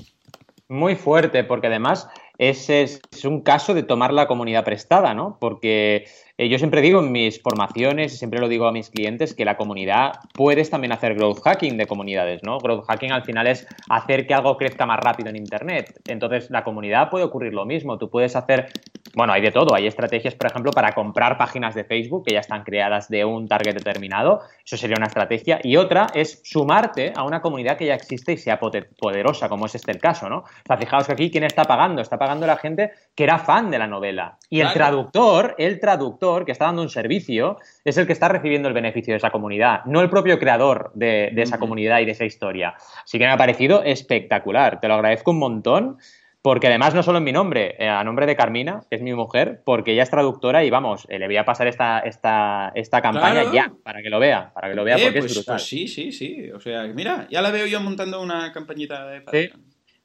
Muy 0.69 0.95
fuerte, 0.95 1.43
porque 1.43 1.67
además 1.67 2.09
ese 2.39 2.83
es 2.83 3.25
un 3.25 3.43
caso 3.43 3.75
de 3.75 3.83
tomar 3.83 4.13
la 4.13 4.27
comunidad 4.27 4.65
prestada, 4.65 5.15
¿no? 5.15 5.37
Porque 5.41 6.07
eh, 6.43 6.49
yo 6.49 6.57
siempre 6.57 6.81
digo 6.81 7.01
en 7.01 7.13
mis 7.13 7.39
formaciones, 7.43 8.15
y 8.15 8.17
siempre 8.17 8.41
lo 8.41 8.49
digo 8.49 8.67
a 8.67 8.73
mis 8.73 8.89
clientes, 8.89 9.35
que 9.35 9.45
la 9.45 9.59
comunidad 9.59 10.13
puedes 10.33 10.71
también 10.71 10.91
hacer 10.91 11.15
growth 11.15 11.43
hacking 11.43 11.77
de 11.77 11.87
comunidades, 11.87 12.43
¿no? 12.43 12.57
Growth 12.57 12.87
hacking 12.87 13.13
al 13.13 13.25
final 13.25 13.47
es 13.47 13.67
hacer 13.91 14.27
que 14.27 14.33
algo 14.33 14.57
crezca 14.57 14.87
más 14.87 14.99
rápido 15.01 15.29
en 15.29 15.37
Internet. 15.37 16.01
Entonces, 16.09 16.49
la 16.49 16.65
comunidad 16.65 17.11
puede 17.11 17.27
ocurrir 17.27 17.53
lo 17.53 17.67
mismo. 17.67 17.99
Tú 17.99 18.09
puedes 18.09 18.37
hacer, 18.37 18.69
bueno, 19.15 19.33
hay 19.33 19.43
de 19.43 19.51
todo. 19.51 19.75
Hay 19.75 19.87
estrategias, 19.87 20.35
por 20.35 20.51
ejemplo, 20.51 20.71
para 20.73 20.93
comprar 20.93 21.37
páginas 21.37 21.75
de 21.75 21.85
Facebook 21.85 22.25
que 22.27 22.35
ya 22.35 22.41
están 22.41 22.65
creadas 22.65 23.09
de 23.09 23.25
un 23.25 23.49
target 23.49 23.75
determinado. 23.75 24.41
Eso 24.65 24.77
sería 24.77 24.97
una 24.97 25.07
estrategia. 25.07 25.61
Y 25.63 25.77
otra 25.77 26.07
es 26.15 26.41
sumarte 26.45 27.13
a 27.15 27.25
una 27.25 27.41
comunidad 27.41 27.77
que 27.77 27.87
ya 27.87 27.95
existe 27.95 28.33
y 28.33 28.37
sea 28.37 28.59
poderosa, 28.59 29.49
como 29.49 29.67
es 29.67 29.75
este 29.75 29.93
el 29.93 29.99
caso, 29.99 30.29
¿no? 30.29 30.39
O 30.39 30.67
sea, 30.67 30.77
fijaos 30.77 31.07
que 31.07 31.13
aquí, 31.13 31.31
¿quién 31.31 31.45
está 31.45 31.65
pagando? 31.65 32.03
Está 32.03 32.19
pagando 32.19 32.47
la 32.47 32.57
gente 32.57 32.93
que 33.15 33.25
era 33.25 33.39
fan 33.39 33.71
de 33.71 33.79
la 33.79 33.87
novela. 33.87 34.39
Y 34.49 34.61
el 34.61 34.73
traductor, 34.73 35.55
el 35.59 35.81
traductor, 35.81 36.45
que 36.45 36.53
está 36.53 36.67
dando 36.67 36.83
un 36.83 36.89
servicio 36.89 37.59
es 37.85 37.97
el 37.97 38.07
que 38.07 38.13
está 38.13 38.29
recibiendo 38.29 38.69
el 38.69 38.75
beneficio 38.75 39.13
de 39.13 39.19
esa 39.19 39.31
comunidad, 39.31 39.85
no 39.87 40.01
el 40.01 40.11
propio 40.11 40.39
creador 40.39 40.93
de, 40.95 41.33
esa 41.37 41.59
comunidad 41.59 42.01
y 42.01 42.05
de 42.05 42.13
esa 42.13 42.25
historia. 42.25 42.75
Así 43.05 43.19
que 43.19 43.25
me 43.25 43.33
ha 43.33 43.37
parecido 43.37 43.83
espectacular. 43.83 44.81
Te 44.81 44.89
lo 44.89 44.95
agradezco 44.95 45.31
un 45.31 45.39
montón. 45.39 45.99
Porque 46.43 46.69
además 46.69 46.95
no 46.95 47.03
solo 47.03 47.19
en 47.19 47.25
mi 47.25 47.33
nombre, 47.33 47.77
eh, 47.79 47.87
a 47.87 48.03
nombre 48.03 48.25
de 48.25 48.35
Carmina, 48.35 48.81
que 48.89 48.97
es 48.97 49.03
mi 49.03 49.13
mujer, 49.13 49.61
porque 49.65 49.93
ella 49.93 50.05
es 50.05 50.11
traductora 50.11 50.65
y 50.65 50.71
vamos, 50.71 51.07
eh, 51.11 51.19
le 51.19 51.27
voy 51.27 51.37
a 51.37 51.45
pasar 51.45 51.67
esta, 51.67 51.99
esta, 52.01 52.73
esta 52.75 53.03
campaña 53.03 53.53
ya, 53.53 53.73
para 53.85 54.01
que 54.01 54.09
lo 54.09 54.19
vea, 54.19 54.51
para 54.55 54.71
que 54.71 54.75
lo 54.75 54.85
vea 54.85 54.97
eh, 54.97 55.03
porque 55.03 55.19
es 55.19 55.25
pues, 55.27 55.35
brutal. 55.35 55.57
Pues 55.57 55.67
sí, 55.67 55.87
sí, 55.87 56.13
sí. 56.13 56.51
O 56.51 56.59
sea, 56.59 56.85
mira, 56.85 57.29
ya 57.31 57.43
la 57.43 57.51
veo 57.51 57.67
yo 57.67 57.81
montando 57.81 58.23
una 58.23 58.53
campañita 58.53 59.07
de 59.07 59.53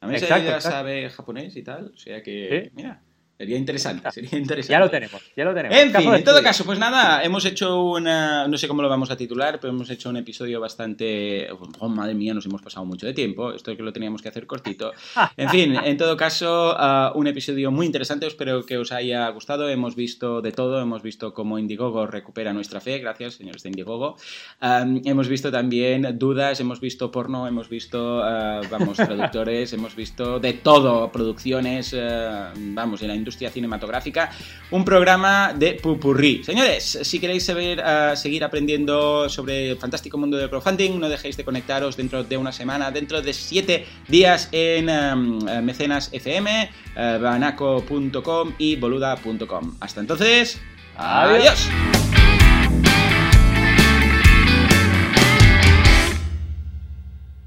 A 0.02 0.08
mí 0.08 0.20
se 0.20 0.28
sabe 0.60 1.10
japonés 1.10 1.56
y 1.56 1.64
tal, 1.64 1.92
o 1.94 1.98
sea 1.98 2.22
que, 2.22 2.70
mira. 2.74 3.02
Sería 3.38 3.58
interesante, 3.58 4.12
sería 4.12 4.40
interesante. 4.40 4.72
Ya 4.72 4.80
lo 4.80 4.90
tenemos, 4.90 5.22
ya 5.36 5.44
lo 5.44 5.54
tenemos. 5.54 5.78
En 5.78 5.94
fin, 5.94 6.14
en 6.14 6.24
todo 6.24 6.42
caso, 6.42 6.64
pues 6.64 6.80
nada, 6.80 7.22
hemos 7.22 7.44
hecho 7.44 7.84
una, 7.84 8.48
no 8.48 8.58
sé 8.58 8.68
cómo 8.68 8.82
lo 8.82 8.88
vamos 8.88 9.12
a 9.12 9.18
titular, 9.18 9.60
pero 9.60 9.74
hemos 9.74 9.90
hecho 9.90 10.10
un 10.10 10.18
episodio 10.18 10.62
bastante, 10.62 11.50
oh, 11.80 11.90
madre 11.90 12.14
mía, 12.14 12.34
nos 12.34 12.46
hemos 12.46 12.62
pasado 12.62 12.86
mucho 12.86 13.06
de 13.06 13.14
tiempo, 13.14 13.52
esto 13.52 13.72
es 13.72 13.78
que 13.78 13.84
lo 13.84 13.92
teníamos 13.92 14.22
que 14.22 14.30
hacer 14.30 14.48
cortito. 14.48 14.92
En 15.38 15.50
fin, 15.50 15.76
en 15.76 15.98
todo 15.98 16.16
caso, 16.16 16.76
uh, 16.76 17.18
un 17.18 17.28
episodio 17.28 17.70
muy 17.72 17.86
interesante, 17.86 18.26
espero 18.26 18.66
que 18.66 18.78
os 18.78 18.92
haya 18.92 19.28
gustado, 19.30 19.70
hemos 19.70 19.96
visto 19.96 20.42
de 20.42 20.52
todo, 20.52 20.80
hemos 20.82 21.04
visto 21.04 21.34
cómo 21.34 21.60
Indiegogo 21.60 22.08
recupera 22.08 22.54
nuestra 22.54 22.80
fe, 22.80 23.00
gracias 23.00 23.36
señores 23.36 23.64
de 23.64 23.70
Indiegogo. 23.70 24.18
Um, 24.62 25.02
hemos 25.06 25.28
visto 25.28 25.52
también 25.52 26.18
dudas, 26.18 26.60
hemos 26.60 26.80
visto 26.80 27.12
porno, 27.12 27.48
hemos 27.48 27.70
visto, 27.70 28.20
uh, 28.20 28.62
vamos, 28.70 28.98
traductores, 28.98 29.74
hemos 29.74 29.96
visto 29.96 30.40
de 30.40 30.54
todo, 30.54 31.12
producciones, 31.12 31.94
uh, 31.94 32.52
vamos, 32.56 33.02
en 33.02 33.10
la 33.10 33.16
industria 33.26 33.50
cinematográfica, 33.50 34.30
un 34.70 34.86
programa 34.86 35.54
de 35.54 35.74
pupurrí. 35.74 36.44
Señores, 36.44 37.00
si 37.02 37.20
queréis 37.20 37.44
saber, 37.46 37.80
uh, 37.80 38.16
seguir 38.16 38.44
aprendiendo 38.44 39.28
sobre 39.30 39.72
el 39.72 39.78
fantástico 39.78 40.18
mundo 40.18 40.38
del 40.38 40.50
crowdfunding, 40.50 41.00
no 41.00 41.10
dejéis 41.10 41.36
de 41.38 41.44
conectaros 41.44 41.98
dentro 41.98 42.24
de 42.24 42.38
una 42.38 42.52
semana, 42.52 42.92
dentro 42.92 43.22
de 43.22 43.34
siete 43.34 43.88
días 44.08 44.50
en 44.52 44.90
um, 44.90 45.40
Mecenas 45.64 46.10
FM, 46.14 46.70
uh, 46.96 47.22
banaco.com 47.22 48.54
y 48.60 48.76
boluda.com. 48.76 49.76
Hasta 49.80 50.02
entonces, 50.02 50.62
adiós. 50.96 51.68